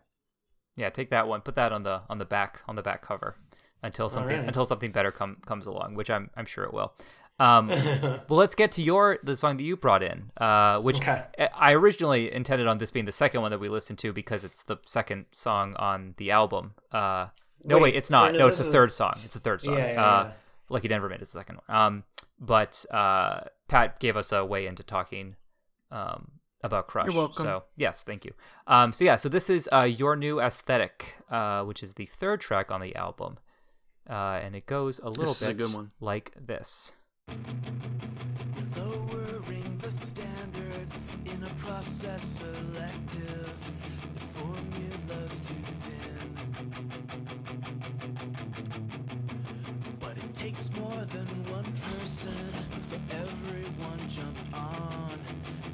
yeah. 0.76 0.90
Take 0.90 1.10
that 1.12 1.28
one. 1.28 1.42
Put 1.42 1.56
that 1.56 1.72
on 1.72 1.84
the 1.84 2.02
on 2.10 2.18
the 2.18 2.26
back 2.26 2.62
on 2.68 2.76
the 2.76 2.82
back 2.84 3.02
cover 3.02 3.36
until 3.84 4.10
something 4.10 4.38
right. 4.38 4.48
until 4.48 4.66
something 4.66 4.92
better 4.92 5.12
come 5.12 5.38
comes 5.46 5.66
along, 5.68 5.96
which 5.96 6.10
I'm 6.10 6.30
I'm 6.36 6.46
sure 6.46 6.64
it 6.64 6.74
will. 6.74 6.94
Um, 7.40 7.68
well, 8.28 8.28
let's 8.30 8.54
get 8.54 8.74
to 8.74 8.84
your 8.84 9.18
the 9.24 9.36
song 9.36 9.58
that 9.58 9.64
you 9.64 9.76
brought 9.76 10.04
in, 10.04 10.32
uh, 10.38 10.80
which 10.80 10.98
Okay. 10.98 11.24
I- 11.56 11.72
originally 11.74 12.32
intended 12.32 12.68
on 12.68 12.78
this 12.78 12.92
being 12.92 13.06
the 13.06 13.12
second 13.12 13.42
one 13.42 13.50
that 13.52 13.60
we 13.60 13.68
listened 13.70 13.98
to 14.00 14.14
because 14.14 14.44
it's 14.44 14.64
the 14.64 14.78
second 14.86 15.26
song 15.32 15.76
on 15.78 16.14
the 16.18 16.30
album. 16.32 16.74
Uh, 16.92 17.28
no, 17.64 17.78
wait, 17.78 17.84
Wait, 17.84 17.96
it's 17.96 18.10
not. 18.12 18.34
no, 18.34 18.40
No, 18.40 18.48
it's 18.48 18.60
the 18.60 18.66
is- 18.68 18.72
third 18.72 18.92
song. 18.92 19.12
It's 19.14 19.34
the 19.34 19.40
third 19.40 19.62
song. 19.62 19.76
Yeah, 19.76 19.94
yeah, 19.94 20.04
uh, 20.04 20.24
yeah. 20.26 20.32
Lucky 20.70 20.88
Denver 20.88 21.10
made 21.10 21.16
it 21.16 21.20
the 21.22 21.26
second 21.26 21.60
one. 21.66 21.78
Um, 21.78 22.04
but 22.40 22.86
uh, 22.92 23.42
Pat 23.68 24.00
gave 24.00 24.18
us 24.18 24.32
a 24.32 24.46
way 24.46 24.68
into 24.68 24.84
talking 24.84 25.36
um, 25.92 26.32
about 26.64 26.88
Crush. 26.88 27.08
You're 27.08 27.16
welcome. 27.16 27.46
So 27.46 27.64
yes, 27.76 28.04
thank 28.04 28.26
you. 28.26 28.34
Um, 28.68 28.94
so 28.94 29.04
yeah, 29.06 29.16
so 29.16 29.30
this 29.30 29.50
is 29.50 29.68
uh, 29.72 29.82
your 29.82 30.16
new 30.16 30.40
aesthetic, 30.40 31.16
uh, 31.30 31.64
which 31.64 31.82
is 31.84 31.94
the 31.94 32.06
third 32.06 32.42
track 32.42 32.72
on 32.72 32.82
the 32.82 32.96
album, 32.96 33.38
uh, 34.10 34.40
and 34.44 34.56
it 34.56 34.66
goes 34.66 35.00
a 35.00 35.10
little 35.10 35.24
This 35.26 35.42
is 35.42 35.48
a 35.48 35.54
bit 35.54 35.58
good 35.58 35.74
one. 35.74 35.92
like 36.00 36.32
this. 36.40 36.94
Lowering 38.78 39.78
the 39.82 39.92
standards 39.92 41.00
in 41.26 41.44
a 41.44 41.50
process 41.56 42.24
selective. 42.24 43.54
The 44.16 44.40
formula's 44.40 45.40
too 45.40 45.64
thin. 45.86 46.11
But 50.62 50.80
more 50.80 51.06
than 51.06 51.26
one 51.50 51.64
person, 51.64 52.82
so 52.82 52.96
everyone 53.10 54.08
jump 54.08 54.38
on. 54.54 55.18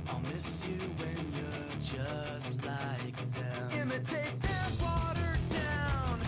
I'll 0.07 0.21
miss 0.33 0.63
you 0.65 0.79
when 0.95 1.33
you're 1.35 1.75
just 1.81 2.63
like 2.63 3.17
them. 3.35 3.81
Imitate 3.81 4.35
and 4.43 4.79
water 4.79 5.37
down. 5.49 6.21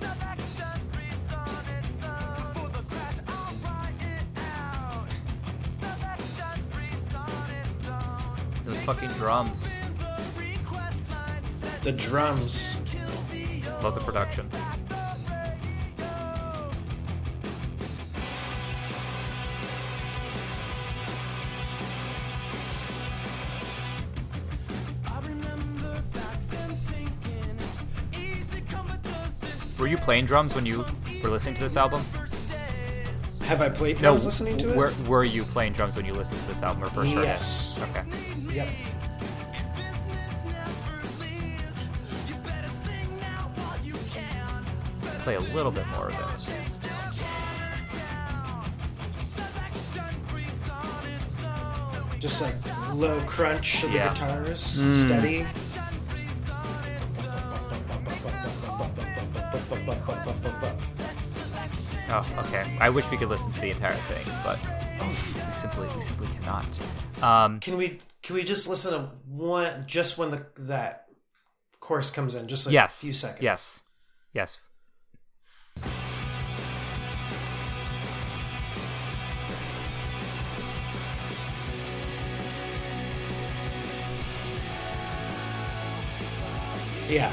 Some 0.00 0.18
action 0.22 0.80
on 1.34 1.66
its 1.76 2.02
own. 2.04 2.54
Before 2.54 2.70
the 2.70 2.82
crash, 2.88 3.18
I'll 3.28 3.54
write 3.62 4.00
it 4.00 4.26
out. 4.38 5.08
Some 5.82 6.02
action 6.02 6.60
on 7.14 7.50
its 7.50 7.86
own. 7.86 8.64
Those 8.64 8.82
fucking 8.82 9.10
drums. 9.10 9.74
The 9.98 10.40
request 10.40 10.96
line, 11.10 11.42
let's 11.60 11.84
The 11.84 11.92
drums. 11.92 12.78
Love 13.82 13.94
the 13.96 14.00
production. 14.00 14.48
You 29.92 29.98
playing 29.98 30.24
drums 30.24 30.54
when 30.54 30.64
you 30.66 30.84
were 31.22 31.28
listening 31.28 31.54
to 31.54 31.60
this 31.60 31.76
album? 31.76 32.02
Have 33.42 33.60
I 33.60 33.68
played 33.68 33.98
drums 33.98 34.24
listening 34.24 34.56
to 34.58 34.70
it? 34.70 34.76
Were, 34.76 34.92
were 35.06 35.24
you 35.24 35.44
playing 35.44 35.74
drums 35.74 35.96
when 35.96 36.06
you 36.06 36.14
listened 36.14 36.40
to 36.40 36.46
this 36.48 36.62
album 36.62 36.82
or 36.82 36.86
first 36.90 37.12
heard 37.12 37.24
Yes. 37.24 37.78
it? 37.78 37.82
Okay. 37.90 38.02
Yep. 38.54 38.70
business 39.76 40.34
never 40.46 40.96
leaves. 41.20 41.78
You 42.26 42.34
better 42.36 42.68
sing 42.68 43.20
now 43.20 43.50
while 43.56 43.78
you 43.84 43.94
can. 44.14 44.64
Play 45.24 45.34
a 45.34 45.40
little 45.40 45.70
bit 45.72 45.86
more 45.88 46.08
of 46.08 46.16
this. 46.32 46.48
Selection 49.12 50.16
breathes 50.28 50.70
on 50.70 51.06
its 51.20 51.44
own. 51.44 52.20
Just 52.20 52.40
like 52.40 52.54
low 52.94 53.20
crunch 53.26 53.84
of 53.84 53.90
the 53.90 53.96
Yeah. 53.98 54.08
guitars, 54.14 54.78
Mm. 54.80 55.06
steady. 55.06 55.46
I 62.82 62.90
wish 62.90 63.08
we 63.12 63.16
could 63.16 63.28
listen 63.28 63.52
to 63.52 63.60
the 63.60 63.70
entire 63.70 63.94
thing, 64.08 64.26
but 64.42 64.58
we 65.00 65.52
simply 65.52 65.86
we 65.94 66.00
simply 66.00 66.26
cannot. 66.26 66.80
Um, 67.22 67.60
Can 67.60 67.76
we 67.76 68.00
can 68.24 68.34
we 68.34 68.42
just 68.42 68.68
listen 68.68 68.92
to 68.92 69.08
one 69.24 69.84
just 69.86 70.18
when 70.18 70.32
the 70.32 70.44
that 70.56 71.06
chorus 71.78 72.10
comes 72.10 72.34
in, 72.34 72.48
just 72.48 72.66
like 72.66 72.72
yes. 72.72 73.00
a 73.00 73.06
few 73.06 73.14
seconds? 73.14 73.40
Yes. 73.40 73.84
Yes. 74.34 74.58
Yeah. 87.08 87.32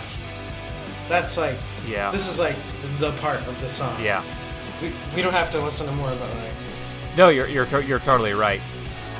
That's 1.07 1.39
like 1.39 1.57
Yeah. 1.87 2.11
this 2.11 2.29
is 2.29 2.37
like 2.39 2.55
the 2.99 3.13
part 3.13 3.39
of 3.47 3.59
the 3.61 3.67
song. 3.67 3.99
Yeah. 4.03 4.23
We, 4.81 4.93
we 5.15 5.21
don't 5.21 5.33
have 5.33 5.51
to 5.51 5.61
listen 5.61 5.87
to 5.87 5.93
more, 5.93 6.09
but 6.09 6.21
like, 6.21 7.17
No, 7.17 7.29
you're 7.29 7.47
you're 7.47 7.65
to- 7.67 7.83
you're 7.83 7.99
totally 7.99 8.33
right. 8.33 8.61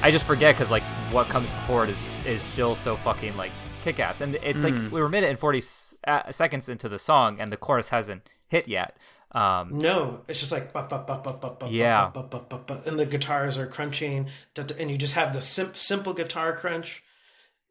I 0.02 0.12
just 0.12 0.26
forget 0.26 0.56
because 0.56 0.72
like 0.72 0.84
what 1.12 1.28
comes 1.28 1.52
before 1.52 1.84
it 1.84 1.90
is 1.90 2.26
is 2.26 2.42
still 2.42 2.76
so 2.76 2.96
fucking 2.98 3.36
like 3.36 3.52
kick 3.82 4.00
ass, 4.00 4.22
and 4.22 4.36
it's 4.36 4.64
like 4.64 4.74
we 4.74 5.00
were 5.02 5.06
a 5.06 5.10
minute 5.10 5.30
and 5.30 5.40
forty 5.40 5.58
s- 5.60 5.94
uh, 6.08 6.32
seconds 6.32 6.70
into 6.70 6.88
the 6.88 7.00
song, 7.00 7.40
and 7.42 7.52
the 7.52 7.58
chorus 7.58 7.90
hasn't 7.90 8.30
hit 8.48 8.68
yet. 8.68 8.96
Um, 9.32 9.78
no, 9.78 10.24
it's 10.28 10.40
just 10.40 10.52
like, 10.52 10.74
bup, 10.74 10.90
bup, 10.90 11.06
bup, 11.06 11.24
bup, 11.24 11.40
bup, 11.40 11.60
bup, 11.60 11.70
Yeah. 11.72 12.10
bup, 12.10 12.32
bup, 12.32 12.50
bup, 12.50 12.66
bup, 12.66 12.88
and 12.88 12.98
the 12.98 13.06
guitars 13.06 13.60
are 13.60 13.68
crunching, 13.68 14.28
da- 14.56 14.64
da- 14.64 14.76
and 14.80 14.90
you 14.90 14.98
just 14.98 15.14
have 15.14 15.34
the 15.34 15.42
sim- 15.42 15.76
simple 15.76 16.14
guitar 16.14 16.52
crunch. 16.56 17.04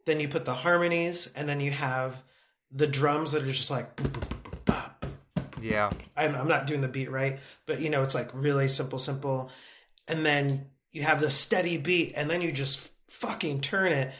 Then 0.06 0.20
you 0.20 0.28
put 0.28 0.44
the 0.44 0.54
harmonies, 0.54 1.32
and 1.34 1.48
then 1.48 1.58
you 1.60 1.72
have 1.72 2.22
the 2.70 2.86
drums 2.86 3.32
that 3.32 3.42
are 3.42 3.46
just 3.46 3.70
like, 3.72 3.96
boop, 3.96 4.04
boop, 4.04 4.20
boop, 4.20 4.28
boop, 4.28 4.42
bop, 4.44 4.47
yeah, 5.68 5.90
I'm, 6.16 6.34
I'm 6.34 6.48
not 6.48 6.66
doing 6.66 6.80
the 6.80 6.88
beat 6.88 7.10
right, 7.10 7.38
but 7.66 7.80
you 7.80 7.90
know, 7.90 8.02
it's 8.02 8.14
like 8.14 8.28
really 8.32 8.68
simple, 8.68 8.98
simple. 8.98 9.50
And 10.08 10.24
then 10.24 10.66
you 10.90 11.02
have 11.02 11.20
the 11.20 11.30
steady 11.30 11.76
beat, 11.76 12.14
and 12.16 12.30
then 12.30 12.40
you 12.40 12.50
just 12.52 12.90
fucking 13.08 13.60
turn 13.60 13.92
it. 13.92 14.12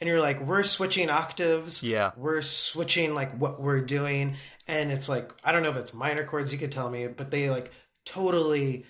And 0.00 0.08
you're 0.08 0.20
like, 0.20 0.40
we're 0.40 0.64
switching 0.64 1.08
octaves. 1.08 1.82
Yeah. 1.82 2.10
We're 2.16 2.42
switching 2.42 3.14
like 3.14 3.38
what 3.38 3.62
we're 3.62 3.80
doing. 3.80 4.34
And 4.66 4.90
it's 4.90 5.08
like, 5.08 5.30
I 5.44 5.52
don't 5.52 5.62
know 5.62 5.70
if 5.70 5.76
it's 5.76 5.94
minor 5.94 6.24
chords, 6.24 6.52
you 6.52 6.58
could 6.58 6.72
tell 6.72 6.90
me, 6.90 7.06
but 7.06 7.30
they 7.30 7.48
like 7.48 7.70
totally 8.04 8.86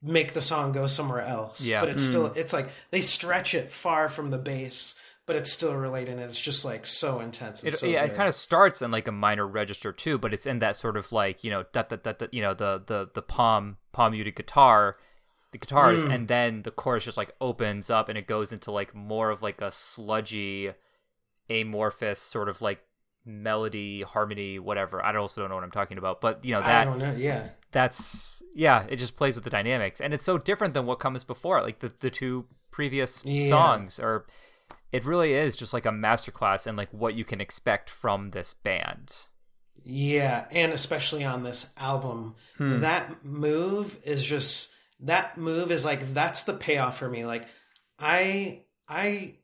make 0.00 0.32
the 0.32 0.40
song 0.40 0.72
go 0.72 0.86
somewhere 0.86 1.20
else. 1.20 1.66
Yeah. 1.66 1.80
But 1.80 1.88
it's 1.90 2.02
still, 2.02 2.30
mm. 2.30 2.36
it's 2.36 2.52
like 2.52 2.68
they 2.90 3.00
stretch 3.00 3.54
it 3.54 3.72
far 3.72 4.08
from 4.08 4.30
the 4.30 4.38
bass, 4.38 4.98
but 5.28 5.36
it's 5.36 5.52
still 5.52 5.76
related. 5.76 6.14
And 6.14 6.20
it's 6.22 6.40
just 6.40 6.64
like 6.64 6.84
so 6.86 7.20
intense. 7.20 7.62
And 7.62 7.72
it, 7.72 7.76
so 7.76 7.86
yeah, 7.86 8.02
it 8.02 8.16
kind 8.16 8.28
of 8.28 8.34
starts 8.34 8.82
in 8.82 8.90
like 8.90 9.06
a 9.06 9.12
minor 9.12 9.46
register 9.46 9.92
too, 9.92 10.18
but 10.18 10.34
it's 10.34 10.46
in 10.46 10.58
that 10.58 10.74
sort 10.74 10.96
of 10.96 11.12
like 11.12 11.44
you 11.44 11.50
know 11.52 11.64
da, 11.72 11.82
da, 11.82 11.96
da, 11.96 12.12
da, 12.12 12.26
you 12.32 12.42
know 12.42 12.54
the 12.54 12.82
the 12.86 13.08
the 13.14 13.22
palm 13.22 13.76
palm 13.92 14.12
muted 14.12 14.34
guitar, 14.34 14.96
the 15.52 15.58
guitars, 15.58 16.04
Mm. 16.04 16.14
and 16.14 16.28
then 16.28 16.62
the 16.62 16.70
chorus 16.72 17.04
just 17.04 17.16
like 17.16 17.32
opens 17.40 17.90
up 17.90 18.08
and 18.08 18.18
it 18.18 18.26
goes 18.26 18.52
into 18.52 18.72
like 18.72 18.94
more 18.94 19.30
of 19.30 19.40
like 19.42 19.60
a 19.60 19.70
sludgy, 19.70 20.72
amorphous 21.50 22.20
sort 22.20 22.48
of 22.48 22.60
like 22.60 22.80
melody 23.24 24.02
harmony 24.02 24.58
whatever. 24.58 25.04
I 25.04 25.14
also 25.16 25.40
don't 25.40 25.50
know 25.50 25.56
what 25.56 25.64
I'm 25.64 25.70
talking 25.70 25.98
about, 25.98 26.20
but 26.20 26.44
you 26.44 26.54
know 26.54 26.60
I 26.60 26.66
that 26.66 26.84
don't 26.86 26.98
know. 26.98 27.14
Yeah. 27.16 27.48
that's 27.72 28.42
yeah 28.54 28.86
it 28.88 28.96
just 28.96 29.16
plays 29.16 29.34
with 29.34 29.44
the 29.44 29.50
dynamics 29.50 30.00
and 30.00 30.14
it's 30.14 30.24
so 30.24 30.38
different 30.38 30.72
than 30.72 30.86
what 30.86 30.98
comes 31.00 31.24
before 31.24 31.60
like 31.60 31.80
the, 31.80 31.92
the 32.00 32.08
two 32.10 32.46
previous 32.70 33.22
Yeah. 33.26 33.48
songs 33.48 34.00
are 34.00 34.24
it 34.92 35.04
really 35.04 35.34
is 35.34 35.56
just 35.56 35.72
like 35.72 35.86
a 35.86 35.90
masterclass 35.90 36.66
in 36.66 36.76
like 36.76 36.90
what 36.92 37.14
you 37.14 37.24
can 37.24 37.40
expect 37.40 37.90
from 37.90 38.30
this 38.30 38.54
band 38.54 39.26
Yeah, 39.84 40.46
and 40.50 40.72
especially 40.72 41.24
on 41.24 41.44
this 41.44 41.72
album, 41.76 42.34
hmm. 42.56 42.80
that 42.80 43.24
move 43.24 43.98
is 44.04 44.24
just 44.24 44.74
that 45.00 45.38
move 45.38 45.70
is 45.70 45.84
like 45.84 46.12
that's 46.12 46.44
the 46.44 46.52
payoff 46.52 46.98
for 46.98 47.08
me. 47.08 47.24
Like 47.24 47.46
I 47.98 48.62
I 48.88 49.36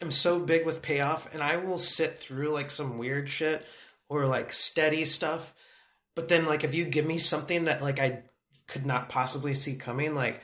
am 0.00 0.10
so 0.10 0.40
big 0.40 0.64
with 0.64 0.82
payoff 0.82 1.32
and 1.34 1.42
I 1.42 1.56
will 1.58 1.78
sit 1.78 2.14
through 2.14 2.50
like 2.50 2.70
some 2.70 2.98
weird 2.98 3.28
shit 3.28 3.64
or 4.08 4.26
like 4.26 4.52
steady 4.52 5.04
stuff. 5.04 5.54
But 6.14 6.28
then 6.28 6.46
like 6.46 6.64
if 6.64 6.74
you 6.74 6.84
give 6.86 7.06
me 7.06 7.18
something 7.18 7.64
that 7.64 7.82
like 7.82 8.00
I 8.00 8.22
could 8.66 8.86
not 8.86 9.08
possibly 9.08 9.54
see 9.54 9.76
coming 9.76 10.14
like 10.14 10.40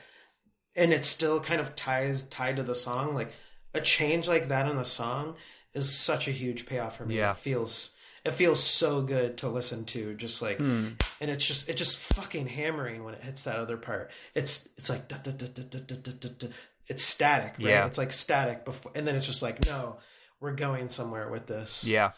and 0.75 0.93
it 0.93 1.03
still 1.03 1.39
kind 1.39 1.59
of 1.59 1.75
ties 1.75 2.23
tied 2.23 2.57
to 2.57 2.63
the 2.63 2.75
song 2.75 3.15
like 3.15 3.31
a 3.73 3.81
change 3.81 4.27
like 4.27 4.49
that 4.49 4.69
in 4.69 4.75
the 4.75 4.85
song 4.85 5.35
is 5.73 5.89
such 5.89 6.27
a 6.27 6.31
huge 6.31 6.65
payoff 6.65 6.97
for 6.97 7.05
me. 7.05 7.17
Yeah. 7.17 7.31
It 7.31 7.37
feels 7.37 7.93
it 8.23 8.31
feels 8.31 8.61
so 8.61 9.01
good 9.01 9.37
to 9.37 9.49
listen 9.49 9.83
to 9.85 10.13
just 10.13 10.41
like 10.41 10.57
hmm. 10.57 10.89
and 11.19 11.31
it's 11.31 11.45
just 11.45 11.69
it 11.69 11.77
just 11.77 11.99
fucking 12.13 12.47
hammering 12.47 13.03
when 13.03 13.13
it 13.13 13.21
hits 13.21 13.43
that 13.43 13.57
other 13.57 13.77
part. 13.77 14.11
It's 14.35 14.69
it's 14.77 14.89
like 14.89 15.07
da, 15.07 15.17
da, 15.17 15.31
da, 15.31 15.47
da, 15.47 15.63
da, 15.63 15.95
da, 15.95 16.11
da, 16.19 16.29
da. 16.39 16.47
it's 16.87 17.03
static, 17.03 17.53
right? 17.57 17.69
Yeah. 17.69 17.85
It's 17.87 17.97
like 17.97 18.11
static 18.11 18.65
before 18.65 18.91
and 18.95 19.07
then 19.07 19.15
it's 19.15 19.27
just 19.27 19.41
like 19.41 19.65
no, 19.65 19.97
we're 20.39 20.53
going 20.53 20.89
somewhere 20.89 21.29
with 21.29 21.47
this. 21.47 21.85
Yeah. 21.85 22.11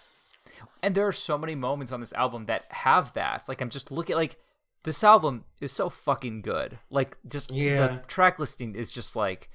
And 0.82 0.96
there 0.96 1.08
are 1.08 1.14
so 1.14 1.38
many 1.38 1.56
moments 1.56 1.92
on 1.92 2.02
this 2.02 2.14
album 2.14 2.46
that 2.48 2.66
have 2.70 3.14
that. 3.14 3.44
Like 3.48 3.62
I'm 3.62 3.70
just 3.70 3.92
looking 3.92 4.16
like 4.16 4.38
this 4.84 5.04
album 5.04 5.46
is 5.62 5.72
so 5.72 5.90
fucking 5.90 6.42
good. 6.42 6.78
Like 6.90 7.18
just 7.28 7.52
yeah. 7.52 7.88
the 7.88 7.98
track 8.08 8.40
listing 8.40 8.76
is 8.76 8.92
just 8.92 9.16
like 9.16 9.50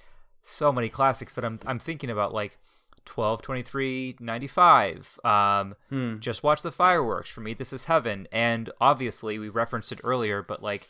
so 0.48 0.72
many 0.72 0.88
classics 0.88 1.32
but 1.34 1.44
i'm 1.44 1.58
i'm 1.66 1.78
thinking 1.78 2.10
about 2.10 2.32
like 2.32 2.56
12 3.04 3.42
23 3.42 4.16
95 4.20 5.18
um 5.24 5.74
just 6.20 6.42
watch 6.42 6.62
the 6.62 6.72
fireworks 6.72 7.30
for 7.30 7.40
me 7.40 7.54
this 7.54 7.72
is 7.72 7.84
heaven. 7.84 8.28
And 8.32 8.68
obviously 8.80 9.38
we 9.38 9.48
referenced 9.48 9.92
it 9.92 10.00
earlier 10.04 10.42
but 10.42 10.62
like 10.62 10.88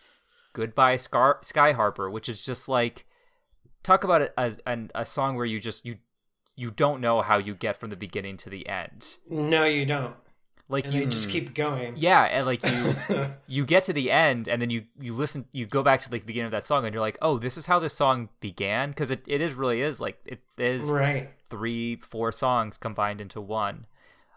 goodbye 0.52 0.96
Scar- 0.96 1.38
sky 1.42 1.72
harbor 1.72 2.10
which 2.10 2.28
is 2.28 2.42
just 2.42 2.68
like 2.68 3.04
talk 3.84 4.02
about 4.04 4.22
it 4.22 4.32
as 4.36 4.58
an, 4.66 4.90
a 4.94 5.04
song 5.04 5.36
where 5.36 5.46
you 5.46 5.60
just 5.60 5.86
you 5.86 5.98
you 6.56 6.72
don't 6.72 7.00
know 7.00 7.22
how 7.22 7.38
you 7.38 7.54
get 7.54 7.76
from 7.76 7.90
the 7.90 7.96
beginning 7.96 8.36
to 8.38 8.50
the 8.50 8.68
end. 8.68 9.18
No, 9.30 9.64
you 9.64 9.86
don't. 9.86 10.16
Like 10.70 10.84
And 10.84 10.94
you 10.94 11.06
just 11.06 11.30
keep 11.30 11.54
going. 11.54 11.94
yeah 11.96 12.24
and 12.24 12.44
like 12.46 12.62
you 12.64 12.94
you 13.46 13.64
get 13.66 13.84
to 13.84 13.92
the 13.92 14.10
end 14.10 14.48
and 14.48 14.60
then 14.60 14.70
you 14.70 14.84
you 15.00 15.14
listen 15.14 15.46
you 15.52 15.66
go 15.66 15.82
back 15.82 16.00
to 16.00 16.10
like 16.12 16.22
the 16.22 16.26
beginning 16.26 16.46
of 16.46 16.52
that 16.52 16.64
song 16.64 16.84
and 16.84 16.92
you're 16.94 17.00
like 17.00 17.18
oh 17.22 17.38
this 17.38 17.56
is 17.56 17.66
how 17.66 17.78
this 17.78 17.94
song 17.94 18.28
began 18.40 18.90
because 18.90 19.10
it, 19.10 19.22
it 19.26 19.40
is 19.40 19.54
really 19.54 19.80
is 19.80 20.00
like 20.00 20.18
it 20.26 20.40
is 20.58 20.90
Right. 20.90 21.30
three 21.48 21.96
four 21.96 22.32
songs 22.32 22.76
combined 22.76 23.20
into 23.20 23.40
one 23.40 23.86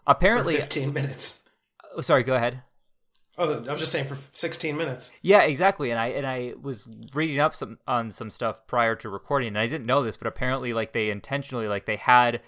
For 0.04 0.12
apparently 0.12 0.56
15 0.56 0.92
minutes. 0.92 1.40
oh, 1.96 2.00
sorry 2.00 2.22
go 2.22 2.34
ahead 2.34 2.62
Oh, 3.38 3.64
I 3.66 3.72
was 3.72 3.80
just 3.80 3.92
saying 3.92 4.06
for 4.08 4.18
16 4.32 4.76
minutes. 4.76 5.10
yeah 5.22 5.40
exactly 5.42 5.90
and 5.90 5.98
i 5.98 6.08
and 6.08 6.26
i 6.26 6.52
was 6.60 6.86
reading 7.14 7.40
up 7.40 7.54
some 7.54 7.78
on 7.86 8.10
some 8.10 8.28
stuff 8.30 8.66
prior 8.66 8.94
to 8.96 9.08
recording 9.08 9.48
and 9.48 9.58
i 9.58 9.66
didn't 9.66 9.86
know 9.86 10.02
this 10.02 10.16
but 10.18 10.26
apparently 10.26 10.72
like 10.74 10.92
they 10.92 11.10
intentionally 11.10 11.66
like 11.66 11.86
they 11.86 11.96
had 11.96 12.40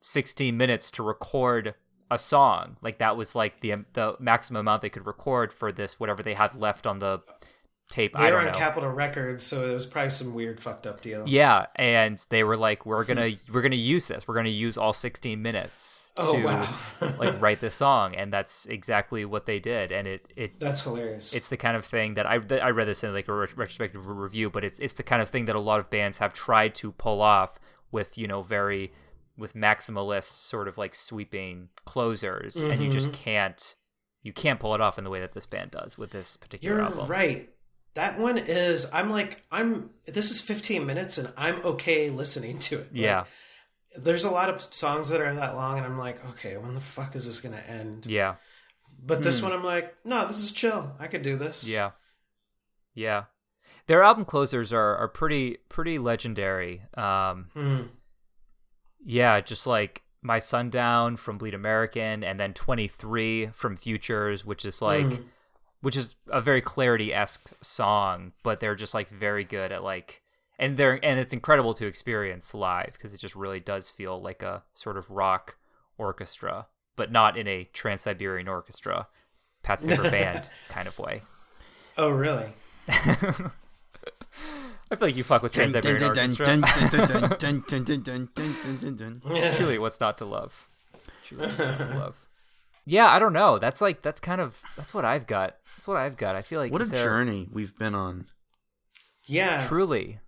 16 0.00 0.56
minutes 0.56 0.90
to 0.92 1.02
record 1.02 1.74
a 2.10 2.18
song 2.18 2.76
like 2.82 2.98
that 2.98 3.16
was 3.16 3.34
like 3.34 3.60
the 3.60 3.72
um, 3.72 3.86
the 3.92 4.14
maximum 4.20 4.60
amount 4.60 4.82
they 4.82 4.88
could 4.90 5.06
record 5.06 5.52
for 5.52 5.70
this 5.72 5.98
whatever 6.00 6.22
they 6.22 6.34
had 6.34 6.54
left 6.54 6.86
on 6.86 6.98
the 7.00 7.20
tape 7.90 8.12
i 8.18 8.26
They 8.26 8.32
were 8.32 8.38
on 8.40 8.46
know 8.46 8.52
Capitol 8.52 8.90
Records, 8.90 9.42
so 9.42 9.70
it 9.70 9.72
was 9.72 9.86
probably 9.86 10.10
some 10.10 10.34
weird 10.34 10.60
fucked 10.60 10.86
up 10.86 11.00
deal. 11.00 11.24
yeah 11.26 11.66
and 11.76 12.22
they 12.28 12.44
were 12.44 12.56
like 12.56 12.84
we're 12.84 13.04
gonna 13.04 13.30
we're 13.52 13.62
gonna 13.62 13.76
use 13.76 14.06
this 14.06 14.28
we're 14.28 14.34
gonna 14.34 14.48
use 14.50 14.76
all 14.76 14.92
16 14.92 15.40
minutes 15.40 16.10
Oh, 16.18 16.34
to 16.36 16.42
wow. 16.44 16.74
like 17.18 17.40
write 17.40 17.60
this 17.60 17.74
song 17.76 18.14
and 18.14 18.32
that's 18.32 18.66
exactly 18.66 19.24
what 19.24 19.46
they 19.46 19.58
did 19.58 19.90
and 19.92 20.06
it 20.06 20.26
it 20.36 20.60
That's 20.60 20.82
hilarious. 20.82 21.32
it's 21.34 21.48
the 21.48 21.56
kind 21.56 21.76
of 21.78 21.84
thing 21.84 22.14
that 22.14 22.26
I 22.26 22.34
I 22.60 22.70
read 22.70 22.88
this 22.88 23.04
in 23.04 23.12
like 23.14 23.28
a 23.28 23.32
retrospective 23.32 24.06
review, 24.06 24.50
but 24.50 24.64
it's 24.64 24.80
it's 24.80 24.94
the 24.94 25.02
kind 25.02 25.22
of 25.22 25.28
thing 25.30 25.44
that 25.46 25.56
a 25.56 25.60
lot 25.60 25.78
of 25.80 25.88
bands 25.88 26.18
have 26.18 26.34
tried 26.34 26.74
to 26.76 26.92
pull 26.92 27.22
off 27.22 27.58
with 27.90 28.18
you 28.18 28.26
know 28.26 28.42
very 28.42 28.92
with 29.38 29.54
maximalist 29.54 30.24
sort 30.24 30.68
of 30.68 30.76
like 30.76 30.94
sweeping 30.94 31.68
closers, 31.86 32.56
and 32.56 32.82
you 32.82 32.90
just 32.90 33.12
can't 33.12 33.74
you 34.22 34.32
can't 34.32 34.58
pull 34.60 34.74
it 34.74 34.80
off 34.80 34.98
in 34.98 35.04
the 35.04 35.10
way 35.10 35.20
that 35.20 35.32
this 35.32 35.46
band 35.46 35.70
does 35.70 35.96
with 35.96 36.10
this 36.10 36.36
particular 36.36 36.76
You're 36.78 36.84
album. 36.84 37.06
right. 37.08 37.48
That 37.94 38.18
one 38.18 38.36
is. 38.38 38.90
I'm 38.92 39.10
like, 39.10 39.42
I'm. 39.50 39.90
This 40.06 40.30
is 40.30 40.40
15 40.42 40.84
minutes, 40.86 41.18
and 41.18 41.32
I'm 41.36 41.56
okay 41.64 42.10
listening 42.10 42.58
to 42.60 42.76
it. 42.76 42.92
Like, 42.92 43.00
Yeah, 43.00 43.24
there's 43.96 44.24
a 44.24 44.30
lot 44.30 44.50
of 44.50 44.60
songs 44.60 45.08
that 45.08 45.20
are 45.20 45.34
that 45.34 45.54
long, 45.56 45.78
and 45.78 45.86
I'm 45.86 45.98
like, 45.98 46.24
okay, 46.30 46.56
when 46.58 46.74
the 46.74 46.80
fuck 46.80 47.16
is 47.16 47.24
this 47.26 47.40
gonna 47.40 47.62
end? 47.66 48.06
yeah, 48.06 48.34
But 49.04 49.22
this 49.22 49.42
one, 49.42 49.52
I'm 49.52 49.64
like, 49.64 49.94
no, 50.04 50.26
this 50.28 50.38
is 50.38 50.52
chill. 50.52 50.94
I 51.00 51.06
could 51.06 51.22
do 51.22 51.36
this. 51.36 51.68
yeah, 51.68 51.92
yeah. 52.94 53.24
Their 53.86 54.02
album 54.02 54.24
closers 54.26 54.72
are 54.72 54.96
are 54.96 55.08
pretty 55.08 55.56
pretty 55.68 55.98
legendary. 55.98 56.82
Um, 56.94 57.46
Hmm. 57.54 57.82
Yeah, 59.10 59.40
just 59.40 59.66
like 59.66 60.02
My 60.20 60.38
Sundown 60.38 61.16
from 61.16 61.38
Bleed 61.38 61.54
American 61.54 62.22
and 62.22 62.38
then 62.38 62.52
23 62.52 63.48
from 63.54 63.76
Futures, 63.76 64.44
which 64.44 64.66
is 64.66 64.82
like 64.82 65.06
Mm. 65.06 65.24
which 65.80 65.96
is 65.96 66.16
a 66.28 66.40
very 66.42 66.60
clarity-esque 66.60 67.52
song, 67.62 68.32
but 68.42 68.60
they're 68.60 68.74
just 68.74 68.92
like 68.92 69.08
very 69.08 69.44
good 69.44 69.72
at 69.72 69.82
like 69.82 70.20
and 70.58 70.76
they're 70.76 71.02
and 71.02 71.18
it's 71.18 71.32
incredible 71.32 71.72
to 71.74 71.86
experience 71.86 72.52
live 72.52 72.92
because 72.92 73.14
it 73.14 73.18
just 73.20 73.34
really 73.34 73.60
does 73.60 73.90
feel 73.90 74.20
like 74.20 74.42
a 74.42 74.62
sort 74.74 74.98
of 74.98 75.08
rock 75.10 75.56
orchestra, 75.96 76.66
but 76.94 77.10
not 77.10 77.38
in 77.38 77.48
a 77.48 77.64
Trans-Siberian 77.72 78.46
orchestra, 78.48 79.08
Pat 79.62 79.80
Smear 79.80 80.02
band 80.10 80.50
kind 80.68 80.86
of 80.86 80.98
way. 80.98 81.22
Oh, 81.96 82.10
really? 82.10 82.48
I 84.90 84.96
feel 84.96 85.08
like 85.08 85.16
you 85.16 85.24
fuck 85.24 85.42
with 85.42 85.52
Trans-Siberian 85.52 86.02
orchestra. 86.02 86.44
Truly, 89.56 89.78
what's 89.78 90.00
not 90.00 90.18
to 90.18 90.24
love? 90.24 90.68
Truly, 91.24 91.46
what's 91.46 91.58
not 91.58 91.78
to 91.78 91.84
love? 91.98 92.26
Yeah, 92.86 93.06
I 93.06 93.18
don't 93.18 93.34
know. 93.34 93.58
That's 93.58 93.80
like 93.82 94.00
that's 94.00 94.20
kind 94.20 94.40
of 94.40 94.62
that's 94.76 94.94
what 94.94 95.04
I've 95.04 95.26
got. 95.26 95.56
That's 95.76 95.86
what 95.86 95.98
I've 95.98 96.16
got. 96.16 96.36
I 96.36 96.42
feel 96.42 96.58
like 96.58 96.72
What 96.72 96.80
a 96.80 96.86
there- 96.86 97.04
journey 97.04 97.46
we've 97.52 97.76
been 97.78 97.94
on. 97.94 98.26
Yeah. 99.26 99.66
Truly, 99.66 100.20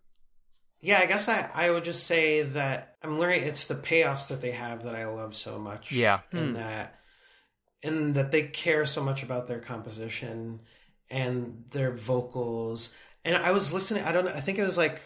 Yeah, 0.82 0.98
I 0.98 1.06
guess 1.06 1.26
I, 1.26 1.48
I 1.54 1.70
would 1.70 1.84
just 1.84 2.04
say 2.06 2.42
that 2.42 2.96
I'm 3.02 3.18
learning 3.18 3.44
it's 3.44 3.64
the 3.64 3.74
payoffs 3.76 4.28
that 4.28 4.42
they 4.42 4.50
have 4.50 4.84
that 4.84 4.94
I 4.94 5.06
love 5.06 5.34
so 5.34 5.58
much. 5.58 5.90
Yeah. 5.90 6.20
And 6.32 6.56
that 6.56 6.98
and 7.82 8.14
that 8.16 8.30
they 8.30 8.42
care 8.42 8.84
so 8.84 9.02
much 9.02 9.22
about 9.22 9.48
their 9.48 9.58
composition 9.60 10.60
and 11.10 11.64
their 11.70 11.92
vocals. 11.92 12.94
And 13.24 13.36
I 13.36 13.50
was 13.52 13.72
listening. 13.72 14.04
I 14.04 14.12
don't. 14.12 14.28
I 14.28 14.40
think 14.40 14.58
it 14.58 14.62
was 14.64 14.78
like 14.78 15.00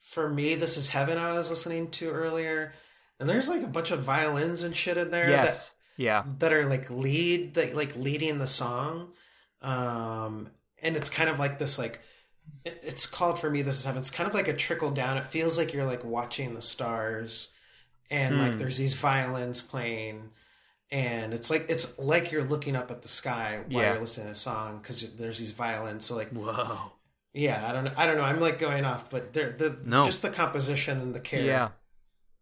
for 0.00 0.28
me, 0.28 0.54
"This 0.54 0.76
Is 0.76 0.88
Heaven." 0.88 1.16
I 1.18 1.32
was 1.32 1.50
listening 1.50 1.90
to 1.92 2.10
earlier, 2.10 2.72
and 3.18 3.28
there's 3.28 3.48
like 3.48 3.62
a 3.62 3.66
bunch 3.68 3.90
of 3.90 4.00
violins 4.00 4.62
and 4.64 4.76
shit 4.76 4.96
in 4.98 5.10
there. 5.10 5.30
Yes. 5.30 5.72
Yeah. 5.96 6.22
That, 6.22 6.40
that 6.40 6.52
are 6.52 6.66
like 6.66 6.90
lead 6.90 7.54
that 7.54 7.74
like 7.74 7.96
leading 7.96 8.38
the 8.38 8.46
song, 8.46 9.12
um, 9.62 10.48
and 10.82 10.96
it's 10.96 11.10
kind 11.10 11.28
of 11.30 11.38
like 11.38 11.58
this 11.58 11.78
like 11.78 12.00
it's 12.64 13.06
called 13.06 13.38
for 13.38 13.48
me. 13.50 13.62
This 13.62 13.78
is 13.78 13.84
heaven. 13.84 14.00
It's 14.00 14.10
kind 14.10 14.28
of 14.28 14.34
like 14.34 14.48
a 14.48 14.54
trickle 14.54 14.90
down. 14.90 15.16
It 15.16 15.24
feels 15.24 15.58
like 15.58 15.72
you're 15.74 15.86
like 15.86 16.04
watching 16.04 16.54
the 16.54 16.62
stars, 16.62 17.54
and 18.10 18.38
like 18.38 18.52
Hmm. 18.52 18.58
there's 18.58 18.76
these 18.76 18.94
violins 18.94 19.60
playing, 19.62 20.30
and 20.90 21.34
it's 21.34 21.50
like 21.50 21.66
it's 21.68 21.98
like 21.98 22.30
you're 22.30 22.44
looking 22.44 22.76
up 22.76 22.90
at 22.90 23.02
the 23.02 23.08
sky 23.08 23.62
while 23.68 23.82
Yeah. 23.82 23.92
you're 23.92 24.00
listening 24.02 24.26
to 24.26 24.32
a 24.32 24.36
song 24.36 24.78
because 24.78 25.14
there's 25.16 25.38
these 25.38 25.52
violins. 25.52 26.04
So 26.04 26.14
like 26.16 26.30
Whoa. 26.30 26.92
Yeah, 27.34 27.66
I 27.68 27.72
don't 27.72 27.84
know. 27.84 27.92
I 27.96 28.06
don't 28.06 28.16
know. 28.16 28.24
I'm 28.24 28.40
like 28.40 28.58
going 28.58 28.84
off, 28.84 29.10
but 29.10 29.32
they're 29.32 29.52
the 29.52 29.78
No. 29.84 30.04
just 30.04 30.22
the 30.22 30.30
composition 30.30 31.00
and 31.00 31.14
the 31.14 31.20
care. 31.20 31.42
Yeah. 31.42 31.68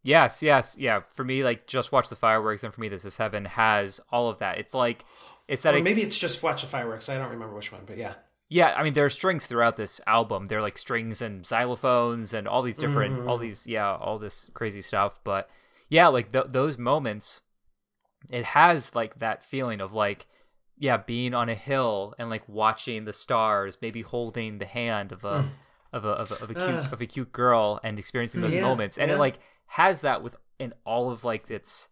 Yes, 0.02 0.42
yes, 0.42 0.76
yeah. 0.78 1.00
For 1.14 1.24
me, 1.24 1.42
like 1.42 1.66
just 1.66 1.90
watch 1.90 2.08
the 2.08 2.16
fireworks, 2.16 2.62
and 2.62 2.72
for 2.72 2.80
me, 2.80 2.88
this 2.88 3.04
is 3.04 3.16
heaven 3.16 3.44
has 3.44 4.00
all 4.12 4.28
of 4.28 4.38
that. 4.38 4.58
It's 4.58 4.72
like 4.74 5.04
it's 5.48 5.62
that. 5.62 5.74
Or 5.74 5.78
ex- 5.78 5.84
maybe 5.84 6.02
it's 6.02 6.16
just 6.18 6.42
watch 6.42 6.62
the 6.62 6.68
fireworks. 6.68 7.08
I 7.08 7.18
don't 7.18 7.30
remember 7.30 7.54
which 7.56 7.72
one, 7.72 7.82
but 7.86 7.96
yeah. 7.96 8.14
yeah. 8.48 8.74
I 8.76 8.84
mean, 8.84 8.92
there 8.92 9.04
are 9.04 9.10
strings 9.10 9.46
throughout 9.46 9.76
this 9.76 10.00
album. 10.06 10.46
They're 10.46 10.62
like 10.62 10.78
strings 10.78 11.20
and 11.22 11.44
xylophones 11.44 12.32
and 12.32 12.46
all 12.46 12.62
these 12.62 12.78
different, 12.78 13.18
Mm-hmm. 13.18 13.28
all 13.28 13.38
these, 13.38 13.66
yeah, 13.66 13.96
all 13.96 14.18
this 14.18 14.48
crazy 14.54 14.80
stuff. 14.80 15.18
But 15.24 15.50
yeah, 15.88 16.06
like 16.06 16.30
th- 16.32 16.46
those 16.50 16.78
moments, 16.78 17.42
it 18.30 18.44
has 18.44 18.94
like 18.94 19.18
that 19.18 19.42
feeling 19.42 19.80
of 19.80 19.92
like, 19.92 20.26
yeah, 20.78 20.96
being 20.98 21.34
on 21.34 21.48
a 21.48 21.54
hill 21.54 22.14
and 22.18 22.30
like 22.30 22.48
watching 22.48 23.04
the 23.04 23.12
stars, 23.12 23.78
maybe 23.80 24.02
holding 24.02 24.58
the 24.58 24.66
hand 24.66 25.12
of 25.12 25.24
a. 25.24 25.46
Of 25.92 26.04
a, 26.04 26.08
of 26.08 26.30
a 26.32 26.34
of 26.34 26.50
a 26.50 26.54
cute 26.54 26.80
Ah. 26.80 26.88
of 26.92 27.00
a 27.00 27.06
cute 27.06 27.32
girl 27.32 27.80
and 27.82 27.98
experiencing 27.98 28.42
those 28.42 28.52
Yeah, 28.52 28.60
moments, 28.62 28.98
and 28.98 29.10
it 29.10 29.16
like 29.16 29.38
has 29.66 30.02
that 30.02 30.22
with 30.22 30.36
in 30.58 30.74
all 30.84 31.10
of 31.10 31.24
like 31.24 31.50
its 31.50 31.88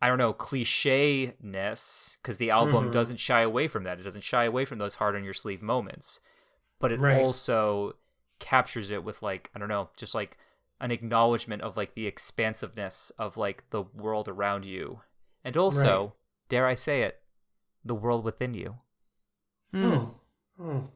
I 0.00 0.08
don't 0.08 0.16
know, 0.16 0.32
cliche 0.32 1.34
ness, 1.42 2.16
because 2.22 2.38
the 2.38 2.50
album 2.50 2.88
Mhm. 2.88 2.92
doesn't 2.92 3.18
shy 3.18 3.42
away 3.42 3.68
from 3.68 3.82
that. 3.84 3.98
It 3.98 4.04
doesn't 4.04 4.24
shy 4.24 4.44
away 4.44 4.64
from 4.64 4.78
those 4.78 4.94
hard 4.94 5.16
on 5.16 5.24
your 5.24 5.34
sleeve 5.34 5.60
moments. 5.60 6.20
But 6.78 6.92
it 6.92 7.00
Right. 7.00 7.18
also 7.18 7.96
captures 8.38 8.90
it 8.90 9.04
with 9.04 9.22
like, 9.22 9.50
I 9.54 9.58
don't 9.58 9.68
know, 9.68 9.90
just 9.96 10.14
like 10.14 10.38
an 10.80 10.90
acknowledgement 10.90 11.60
of 11.62 11.76
like 11.76 11.94
the 11.94 12.06
expansiveness 12.06 13.10
of 13.18 13.36
like 13.36 13.68
the 13.70 13.82
world 13.82 14.28
around 14.28 14.64
you. 14.64 15.00
And 15.44 15.56
also, 15.58 16.00
Right. 16.04 16.12
dare 16.48 16.66
I 16.66 16.74
say 16.74 17.02
it, 17.02 17.20
the 17.86 17.94
world 17.94 18.24
within 18.24 18.54
you. 18.54 18.76
Oh. 19.74 20.14
Oh. 20.60 20.88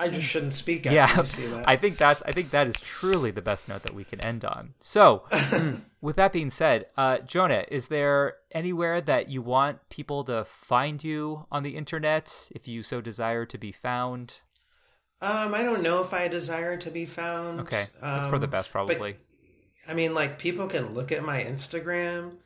I 0.00 0.08
just 0.08 0.26
shouldn't 0.26 0.54
speak 0.54 0.86
after 0.86 0.94
yeah. 0.94 1.16
you 1.16 1.24
see 1.24 1.46
that. 1.46 1.64
I 1.68 1.76
think 1.76 1.96
that's 1.96 2.22
I 2.22 2.30
think 2.30 2.50
that 2.50 2.68
is 2.68 2.78
truly 2.80 3.32
the 3.32 3.42
best 3.42 3.68
note 3.68 3.82
that 3.82 3.94
we 3.94 4.04
can 4.04 4.24
end 4.24 4.44
on. 4.44 4.74
So 4.78 5.24
with 6.00 6.16
that 6.16 6.32
being 6.32 6.50
said, 6.50 6.86
uh, 6.96 7.18
Jonah, 7.18 7.64
is 7.68 7.88
there 7.88 8.36
anywhere 8.52 9.00
that 9.00 9.28
you 9.28 9.42
want 9.42 9.88
people 9.90 10.22
to 10.24 10.44
find 10.44 11.02
you 11.02 11.46
on 11.50 11.64
the 11.64 11.76
internet 11.76 12.48
if 12.54 12.68
you 12.68 12.82
so 12.82 13.00
desire 13.00 13.44
to 13.46 13.58
be 13.58 13.72
found? 13.72 14.36
Um, 15.20 15.52
I 15.52 15.64
don't 15.64 15.82
know 15.82 16.00
if 16.00 16.14
I 16.14 16.28
desire 16.28 16.76
to 16.76 16.90
be 16.92 17.04
found. 17.04 17.60
Okay, 17.60 17.86
that's 18.00 18.28
for 18.28 18.38
the 18.38 18.44
Um, 18.44 18.50
best, 18.50 18.68
but, 18.68 18.86
probably. 18.86 19.16
I 19.88 19.94
mean, 19.94 20.14
like 20.14 20.38
people 20.38 20.68
can 20.68 20.94
look 20.94 21.10
at 21.10 21.24
my 21.24 21.42
Instagram. 21.42 22.36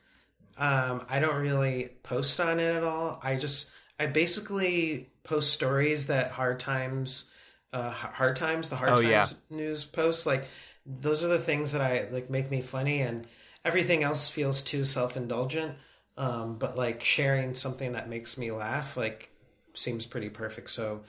Um, 0.57 1.05
I 1.09 1.19
don't 1.19 1.41
really 1.41 1.89
post 2.03 2.39
on 2.39 2.59
it 2.59 2.75
at 2.75 2.83
all. 2.83 3.19
I 3.23 3.35
just 3.35 3.71
I 3.99 4.05
basically 4.07 5.09
post 5.23 5.51
stories 5.53 6.07
that 6.07 6.31
Hard 6.31 6.59
Times, 6.59 7.29
uh, 7.71 7.89
Hard 7.89 8.35
Times, 8.35 8.69
the 8.69 8.75
Hard 8.75 8.91
Oh, 8.91 8.95
Times 9.01 9.09
yeah. 9.09 9.27
news 9.49 9.85
posts. 9.85 10.25
Like 10.25 10.45
those 10.85 11.23
are 11.23 11.27
the 11.29 11.39
things 11.39 11.71
that 11.71 11.81
I 11.81 12.07
like 12.11 12.29
make 12.29 12.51
me 12.51 12.61
funny, 12.61 13.01
and 13.01 13.25
everything 13.65 14.03
else 14.03 14.29
feels 14.29 14.61
too 14.61 14.85
self 14.85 15.17
indulgent. 15.17 15.75
Um, 16.15 16.59
but 16.59 16.77
like 16.77 17.01
sharing 17.03 17.55
something 17.55 17.93
that 17.93 18.07
makes 18.09 18.37
me 18.37 18.51
laugh, 18.51 18.95
like 18.95 19.29
seems 19.73 20.05
pretty 20.05 20.29
perfect. 20.29 20.69
So 20.69 21.01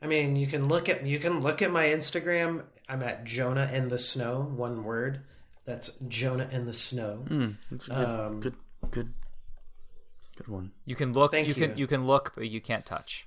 I 0.00 0.06
mean, 0.06 0.36
you 0.36 0.46
can 0.46 0.66
look 0.68 0.88
at 0.88 1.04
you 1.04 1.18
can 1.18 1.40
look 1.40 1.60
at 1.60 1.70
my 1.70 1.86
Instagram. 1.86 2.64
I'm 2.88 3.02
at 3.02 3.24
Jonah 3.24 3.70
in 3.72 3.88
the 3.88 3.98
snow, 3.98 4.50
one 4.56 4.82
word. 4.84 5.20
That's 5.66 5.90
Jonah 6.08 6.48
in 6.50 6.64
the 6.64 6.72
snow. 6.74 7.16
Hmm, 7.28 7.50
that's 7.70 7.86
a 7.88 7.90
good, 7.90 8.08
Um, 8.08 8.40
good, 8.40 8.54
good, 8.90 9.12
good 10.36 10.48
one. 10.48 10.72
You 10.84 10.96
can 10.96 11.12
look, 11.12 11.32
Thank 11.32 11.48
you 11.48 11.54
can 11.54 11.70
you. 11.70 11.76
you 11.76 11.86
can 11.86 12.06
look, 12.06 12.32
but 12.34 12.48
you 12.48 12.60
can't 12.60 12.84
touch. 12.86 13.26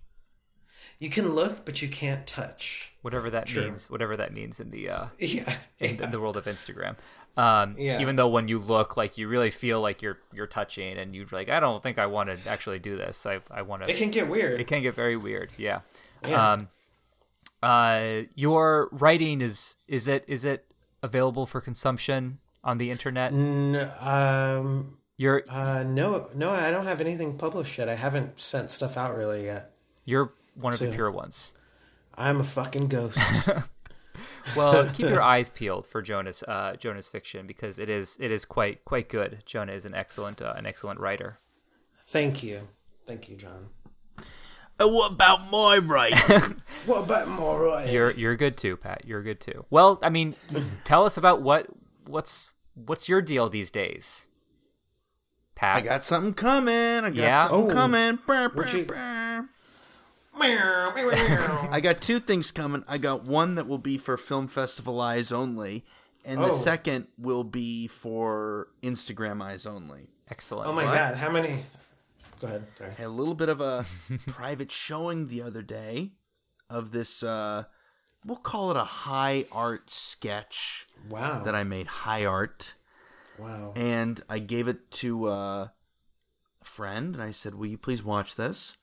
You 1.00 1.10
can 1.10 1.34
look, 1.34 1.66
but 1.66 1.82
you 1.82 1.88
can't 1.90 2.26
touch. 2.28 2.94
Whatever 3.02 3.30
that 3.32 3.48
True. 3.48 3.64
means, 3.66 3.90
whatever 3.90 4.16
that 4.18 4.34
means 4.34 4.60
in 4.60 4.70
the 4.70 4.90
uh, 4.90 5.06
Yeah, 5.20 5.52
in, 5.80 5.96
yeah. 5.98 6.04
in 6.04 6.12
the 6.12 6.20
world 6.20 6.38
of 6.38 6.46
Instagram. 6.46 6.96
Um, 7.36 7.76
Yeah. 7.78 8.00
Even 8.00 8.16
though 8.16 8.28
when 8.28 8.48
you 8.48 8.60
look, 8.60 8.96
like 8.96 9.18
you 9.18 9.28
really 9.28 9.50
feel 9.50 9.82
like 9.82 10.02
you're 10.02 10.20
you're 10.34 10.48
touching, 10.48 10.98
and 10.98 11.16
you're 11.16 11.26
like, 11.32 11.50
I 11.50 11.60
don't 11.60 11.82
think 11.82 11.98
I 11.98 12.06
want 12.06 12.30
to 12.30 12.50
actually 12.50 12.80
do 12.80 12.96
this. 12.96 13.26
I 13.26 13.40
I 13.50 13.64
want 13.64 13.84
to. 13.84 13.90
it 13.90 13.98
can 13.98 14.12
get 14.12 14.28
weird. 14.30 14.62
it 14.62 14.68
can 14.68 14.82
get 14.84 14.94
very 14.94 15.18
weird 15.18 15.50
yeah 15.58 15.80
Yeah. 16.28 16.52
um 16.52 16.70
uh 17.62 18.22
your 18.36 18.90
writing 18.92 19.42
is 19.42 19.78
is 19.88 20.08
it 20.08 20.24
is 20.28 20.46
it 20.46 20.66
available 21.02 21.46
for 21.46 21.62
consumption 21.62 22.40
on 22.64 22.78
the 22.78 22.92
internet 22.92 23.32
N- 23.34 23.90
um, 24.00 24.98
you're 25.18 25.44
uh, 25.50 25.84
no, 25.84 26.30
no, 26.36 26.50
I 26.52 26.72
don't 26.72 26.86
have 26.86 27.02
anything 27.02 27.38
published 27.38 27.78
yet. 27.78 27.90
I 27.90 27.96
haven't 27.96 28.40
sent 28.40 28.72
stuff 28.72 28.98
out 28.98 29.16
really 29.16 29.46
yet. 29.46 29.72
you're 30.06 30.34
one 30.56 30.74
of 30.74 30.80
the 30.80 30.92
pure 30.92 31.12
ones 31.12 31.52
I'm 32.16 32.40
a 32.40 32.44
fucking 32.44 32.88
ghost. 32.88 33.50
well 34.56 34.88
keep 34.94 35.08
your 35.08 35.22
eyes 35.22 35.50
peeled 35.50 35.88
for 35.88 36.02
jonas 36.02 36.44
uh 36.48 36.76
jonas 36.76 37.10
fiction 37.10 37.48
because 37.48 37.80
it 37.80 37.90
is 37.90 38.18
it 38.20 38.32
is 38.32 38.46
quite 38.46 38.86
quite 38.86 39.10
good 39.10 39.42
jonah 39.46 39.72
is 39.72 39.86
an 39.86 39.96
excellent 39.96 40.40
uh, 40.42 40.54
an 40.56 40.66
excellent 40.68 41.00
writer 41.00 41.40
Thank 42.06 42.44
you, 42.44 42.68
thank 43.06 43.30
you, 43.30 43.38
John. 43.38 43.70
Uh, 44.78 44.88
what 44.90 45.14
about 45.14 45.50
my 45.50 45.78
right? 45.78 46.14
What 46.86 47.06
about 47.06 47.30
more? 47.30 47.82
you're 47.88 48.12
you're 48.12 48.36
good 48.36 48.58
too 48.58 48.76
pat 48.76 49.04
you're 49.06 49.24
good 49.24 49.40
too 49.40 49.66
well 49.70 49.98
i 50.04 50.10
mean 50.10 50.36
tell 50.84 51.06
us 51.06 51.16
about 51.18 51.42
what 51.42 51.68
what's 52.06 52.52
what's 52.76 53.08
your 53.08 53.22
deal 53.22 53.48
these 53.50 53.72
days 53.72 54.28
pat 55.56 55.78
I 55.78 55.82
got 55.82 56.04
something 56.06 56.34
coming. 56.34 56.74
I 56.74 57.02
got 57.02 57.16
Yeah? 57.16 57.48
something 57.48 57.72
Oh. 57.72 57.74
coming. 57.74 58.20
Brr, 58.26 58.50
brr, 58.50 58.56
Where'd 58.56 58.74
you- 58.74 58.86
brr. 58.86 59.48
I 60.36 61.68
I 61.72 61.80
got 61.80 62.02
two 62.02 62.20
things 62.20 62.52
coming. 62.52 62.84
I 62.88 62.98
got 62.98 63.24
one 63.24 63.56
that 63.56 63.68
will 63.68 63.78
be 63.78 63.98
for 63.98 64.18
Film 64.18 64.48
Festival 64.48 65.00
Eyes 65.00 65.32
only, 65.32 65.86
and 66.26 66.40
the 66.42 66.48
Oh. 66.48 66.52
second 66.52 67.08
will 67.18 67.44
be 67.44 67.88
for 67.88 68.70
Instagram 68.82 69.42
Eyes 69.44 69.66
only. 69.66 70.08
excellent 70.30 70.68
oh 70.70 70.74
my 70.74 70.86
What? 70.86 70.96
god, 70.98 71.16
how 71.16 71.30
many? 71.30 71.64
Go 72.40 72.48
ahead. 72.48 72.66
Sorry. 72.78 72.92
had 72.92 73.06
a 73.06 73.10
little 73.10 73.36
bit 73.36 73.50
of 73.50 73.62
a 73.62 73.86
private 74.28 74.72
showing 74.72 75.28
the 75.28 75.42
other 75.44 75.62
day 75.62 76.14
of 76.70 76.92
this 76.92 77.22
uh 77.24 77.66
we'll 78.26 78.38
call 78.38 78.72
it 78.72 78.78
a 78.78 78.84
high 78.86 79.46
art 79.52 79.92
sketch 79.92 80.88
Wow. 81.10 81.44
that 81.44 81.54
I 81.54 81.64
made 81.64 81.88
high 81.88 82.26
art 82.26 82.74
wow. 83.44 83.74
and 83.76 84.22
I 84.30 84.40
gave 84.40 84.68
it 84.68 84.90
to 84.92 85.28
uh, 85.28 85.68
a 86.62 86.66
friend 86.66 87.14
and 87.14 87.24
I 87.24 87.32
said, 87.32 87.56
"Will 87.56 87.68
you 87.68 87.78
please 87.78 88.04
watch 88.04 88.36
this?" 88.36 88.78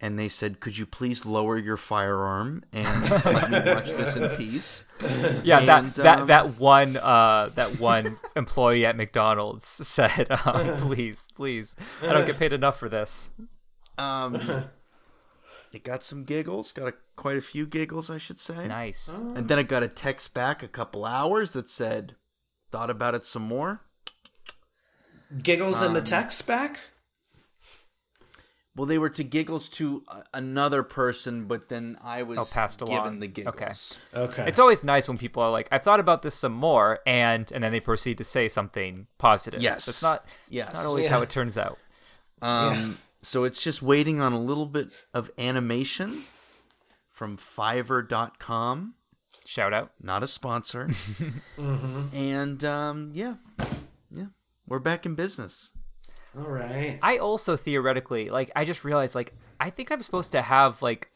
And 0.00 0.18
they 0.18 0.28
said, 0.28 0.60
"Could 0.60 0.78
you 0.78 0.86
please 0.86 1.26
lower 1.26 1.58
your 1.58 1.76
firearm 1.76 2.64
and 2.72 3.10
let 3.24 3.50
me 3.50 3.72
watch 3.72 3.92
this 3.92 4.16
in 4.16 4.28
peace?" 4.36 4.84
Yeah, 5.42 5.58
And, 5.58 5.68
that 5.68 5.94
that 5.96 6.18
um, 6.20 6.26
that 6.28 6.58
one 6.58 6.96
uh 6.96 7.50
that 7.54 7.80
one 7.80 8.18
employee 8.36 8.86
at 8.86 8.96
McDonald's 8.96 9.66
said, 9.86 10.26
um, 10.30 10.80
"Please, 10.80 11.28
please, 11.34 11.76
I 12.02 12.12
don't 12.12 12.26
get 12.26 12.38
paid 12.38 12.52
enough 12.52 12.78
for 12.78 12.88
this." 12.88 13.30
Um, 13.96 14.64
it 15.72 15.84
got 15.84 16.02
some 16.04 16.24
giggles, 16.24 16.72
got 16.72 16.88
a, 16.88 16.94
quite 17.16 17.36
a 17.36 17.40
few 17.40 17.66
giggles, 17.66 18.10
I 18.10 18.18
should 18.18 18.40
say. 18.40 18.66
Nice. 18.66 19.08
And 19.08 19.48
then 19.48 19.58
I 19.58 19.62
got 19.62 19.82
a 19.82 19.88
text 19.88 20.32
back 20.34 20.62
a 20.62 20.68
couple 20.68 21.04
hours 21.04 21.50
that 21.52 21.68
said, 21.68 22.16
"Thought 22.70 22.90
about 22.90 23.14
it 23.14 23.24
some 23.24 23.42
more." 23.42 23.80
Giggles 25.42 25.82
Um, 25.82 25.88
in 25.88 25.94
the 25.94 26.02
text 26.02 26.46
back? 26.46 26.78
Well, 28.74 28.86
they 28.86 28.98
were 28.98 29.08
to 29.10 29.24
giggles 29.24 29.68
to 29.70 30.04
a- 30.08 30.22
another 30.34 30.84
person, 30.84 31.46
but 31.46 31.68
then 31.68 31.98
I 32.02 32.22
was 32.22 32.38
Oh, 32.38 32.44
passed 32.54 32.78
given 32.78 32.94
along. 32.94 33.18
the 33.18 33.26
giggles. 33.26 33.98
Okay. 34.14 34.20
Okay. 34.20 34.48
It's 34.48 34.60
always 34.60 34.84
nice 34.84 35.08
when 35.08 35.18
people 35.18 35.42
are 35.42 35.50
like, 35.50 35.68
"I've 35.72 35.82
thought 35.82 35.98
about 35.98 36.22
this 36.22 36.36
some 36.36 36.52
more," 36.52 37.00
and 37.04 37.50
and 37.50 37.64
then 37.64 37.72
they 37.72 37.80
proceed 37.80 38.18
to 38.18 38.24
say 38.24 38.46
something 38.48 39.08
positive. 39.18 39.60
Yes. 39.60 39.88
it's 39.88 40.02
not. 40.02 40.24
Yes. 40.48 40.68
it's 40.68 40.78
not 40.78 40.86
always 40.86 41.04
Yeah. 41.06 41.10
how 41.10 41.22
it 41.22 41.30
turns 41.30 41.58
out. 41.58 41.78
Um, 42.40 42.98
So 43.20 43.42
it's 43.42 43.60
just 43.60 43.82
waiting 43.82 44.20
on 44.20 44.32
a 44.32 44.38
little 44.40 44.64
bit 44.66 44.92
of 45.12 45.28
animation 45.38 46.22
from 47.10 47.36
Fiverr.com. 47.36 48.94
Shout 49.48 49.72
out. 49.72 49.92
Not 50.02 50.22
a 50.22 50.26
sponsor. 50.26 50.90
And 52.12 52.62
um, 52.64 53.12
yeah, 53.14 53.36
yeah, 54.10 54.26
we're 54.66 54.78
back 54.78 55.06
in 55.06 55.14
business. 55.14 55.70
All 56.36 56.44
right. 56.50 56.98
I 57.02 57.16
also 57.16 57.56
theoretically 57.56 58.28
like. 58.28 58.50
I 58.54 58.66
just 58.66 58.84
realized 58.84 59.14
like 59.14 59.32
I 59.58 59.70
think 59.70 59.90
I'm 59.90 60.02
supposed 60.02 60.32
to 60.32 60.42
have 60.42 60.82
like 60.82 61.10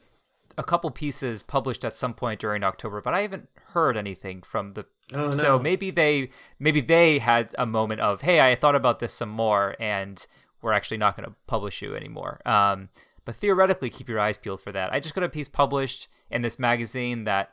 a 0.56 0.62
couple 0.62 0.90
pieces 0.90 1.42
published 1.42 1.84
at 1.84 1.94
some 1.94 2.14
point 2.14 2.40
during 2.40 2.64
October, 2.64 3.02
but 3.02 3.12
I 3.12 3.20
haven't 3.20 3.50
heard 3.74 3.98
anything 3.98 4.40
from 4.40 4.72
the. 4.72 4.86
Oh, 5.12 5.32
So 5.32 5.42
no. 5.42 5.59
maybe 5.59 5.90
they 5.90 6.30
maybe 6.59 6.80
they 6.80 7.18
had 7.18 7.54
a 7.59 7.66
moment 7.66 8.00
of, 8.00 8.22
hey, 8.22 8.40
I 8.40 8.54
thought 8.54 8.74
about 8.76 8.98
this 8.98 9.12
some 9.12 9.28
more, 9.28 9.76
and 9.78 10.26
we're 10.62 10.72
actually 10.72 10.96
not 10.96 11.18
going 11.18 11.28
to 11.28 11.34
publish 11.46 11.82
you 11.82 11.94
anymore. 11.94 12.40
Um, 12.46 12.88
but 13.26 13.36
theoretically, 13.36 13.90
keep 13.90 14.09
your 14.09 14.20
eyes 14.20 14.38
peeled 14.38 14.62
for 14.62 14.72
that. 14.72 14.90
I 14.90 15.00
just 15.00 15.14
got 15.14 15.22
a 15.22 15.28
piece 15.28 15.50
published 15.50 16.09
in 16.30 16.40
this 16.40 16.59
magazine 16.59 17.24
that 17.24 17.50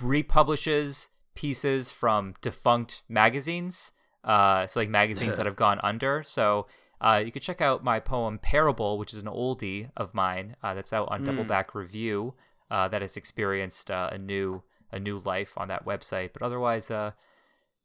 republishes 0.00 1.08
pieces 1.34 1.90
from 1.90 2.34
defunct 2.40 3.02
magazines. 3.08 3.92
Uh, 4.24 4.66
so 4.66 4.80
like 4.80 4.88
magazines 4.88 5.36
that 5.36 5.46
have 5.46 5.56
gone 5.56 5.78
under. 5.82 6.22
So 6.24 6.66
uh, 7.00 7.22
you 7.24 7.30
could 7.30 7.42
check 7.42 7.60
out 7.60 7.84
my 7.84 8.00
poem 8.00 8.38
Parable, 8.38 8.98
which 8.98 9.14
is 9.14 9.22
an 9.22 9.28
oldie 9.28 9.90
of 9.96 10.14
mine 10.14 10.56
uh, 10.62 10.74
that's 10.74 10.92
out 10.92 11.08
on 11.10 11.24
Doubleback 11.24 11.74
Review. 11.74 12.34
Uh, 12.68 12.88
that 12.88 13.00
has 13.00 13.16
experienced 13.16 13.92
uh, 13.92 14.08
a 14.10 14.18
new 14.18 14.60
a 14.90 14.98
new 14.98 15.20
life 15.20 15.52
on 15.56 15.68
that 15.68 15.84
website. 15.84 16.30
But 16.32 16.42
otherwise, 16.42 16.90
uh, 16.90 17.12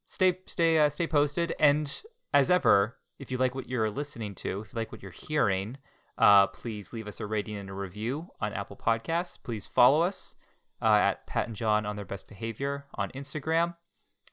stay 0.08 0.40
stay 0.48 0.80
uh, 0.80 0.90
stay 0.90 1.06
posted. 1.06 1.53
And 1.60 2.02
as 2.34 2.49
ever, 2.49 2.98
if 3.20 3.32
you 3.32 3.38
like 3.38 3.53
what 3.53 3.70
you're 3.70 3.91
listening 3.91 4.34
to, 4.36 4.62
if 4.62 4.74
you 4.74 4.80
like 4.80 4.91
what 4.91 5.03
you're 5.03 5.12
hearing, 5.12 5.78
uh, 6.18 6.48
please 6.48 6.94
leave 6.94 7.08
us 7.08 7.20
a 7.20 7.28
rating 7.28 7.58
and 7.58 7.70
a 7.70 7.74
review 7.74 8.30
on 8.40 8.53
Apple 8.53 8.76
Podcasts. 8.76 9.38
Please 9.41 9.68
follow 9.68 10.02
us 10.02 10.34
uh, 10.82 10.86
at 10.86 11.28
Pat 11.28 11.48
and 11.48 11.56
John 11.56 11.86
on 11.86 11.95
their 11.95 12.06
best 12.06 12.28
behavior 12.28 12.86
on 12.95 13.10
Instagram. 13.12 13.76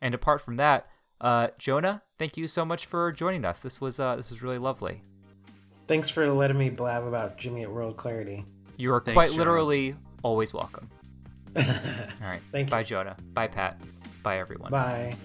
And 0.01 0.15
apart 0.15 0.41
from 0.41 0.57
that, 0.57 0.89
uh, 1.20 1.49
Jonah, 1.59 2.03
thank 2.19 2.37
you 2.37 2.47
so 2.49 2.65
much 2.65 2.87
for 2.87 3.11
joining 3.12 3.45
us. 3.45 3.61
This 3.61 3.81
was 3.81 3.99
uh, 3.99 4.16
this 4.16 4.31
was 4.31 4.43
really 4.43 4.59
lovely. 4.59 5.03
Thanks 5.87 6.09
for 6.09 6.29
letting 6.31 6.59
me 6.59 6.70
blab 6.70 7.05
about 7.05 7.39
Jimmy 7.39 7.62
Eat 7.62 7.70
World 7.70 7.97
Clarity. 7.97 8.45
You 8.77 8.93
are 8.93 9.01
Thanks, 9.01 9.15
quite 9.15 9.31
Jonah. 9.31 9.39
literally 9.39 9.97
always 10.23 10.53
welcome. 10.55 10.89
All 11.57 11.65
right. 12.20 12.41
Thank 12.53 12.69
you. 12.69 12.70
Bye, 12.70 12.83
Jonah. 12.83 13.16
Bye, 13.33 13.49
Pat. 13.49 13.81
Bye, 14.23 14.39
everyone. 14.39 14.70
Bye. 14.70 15.16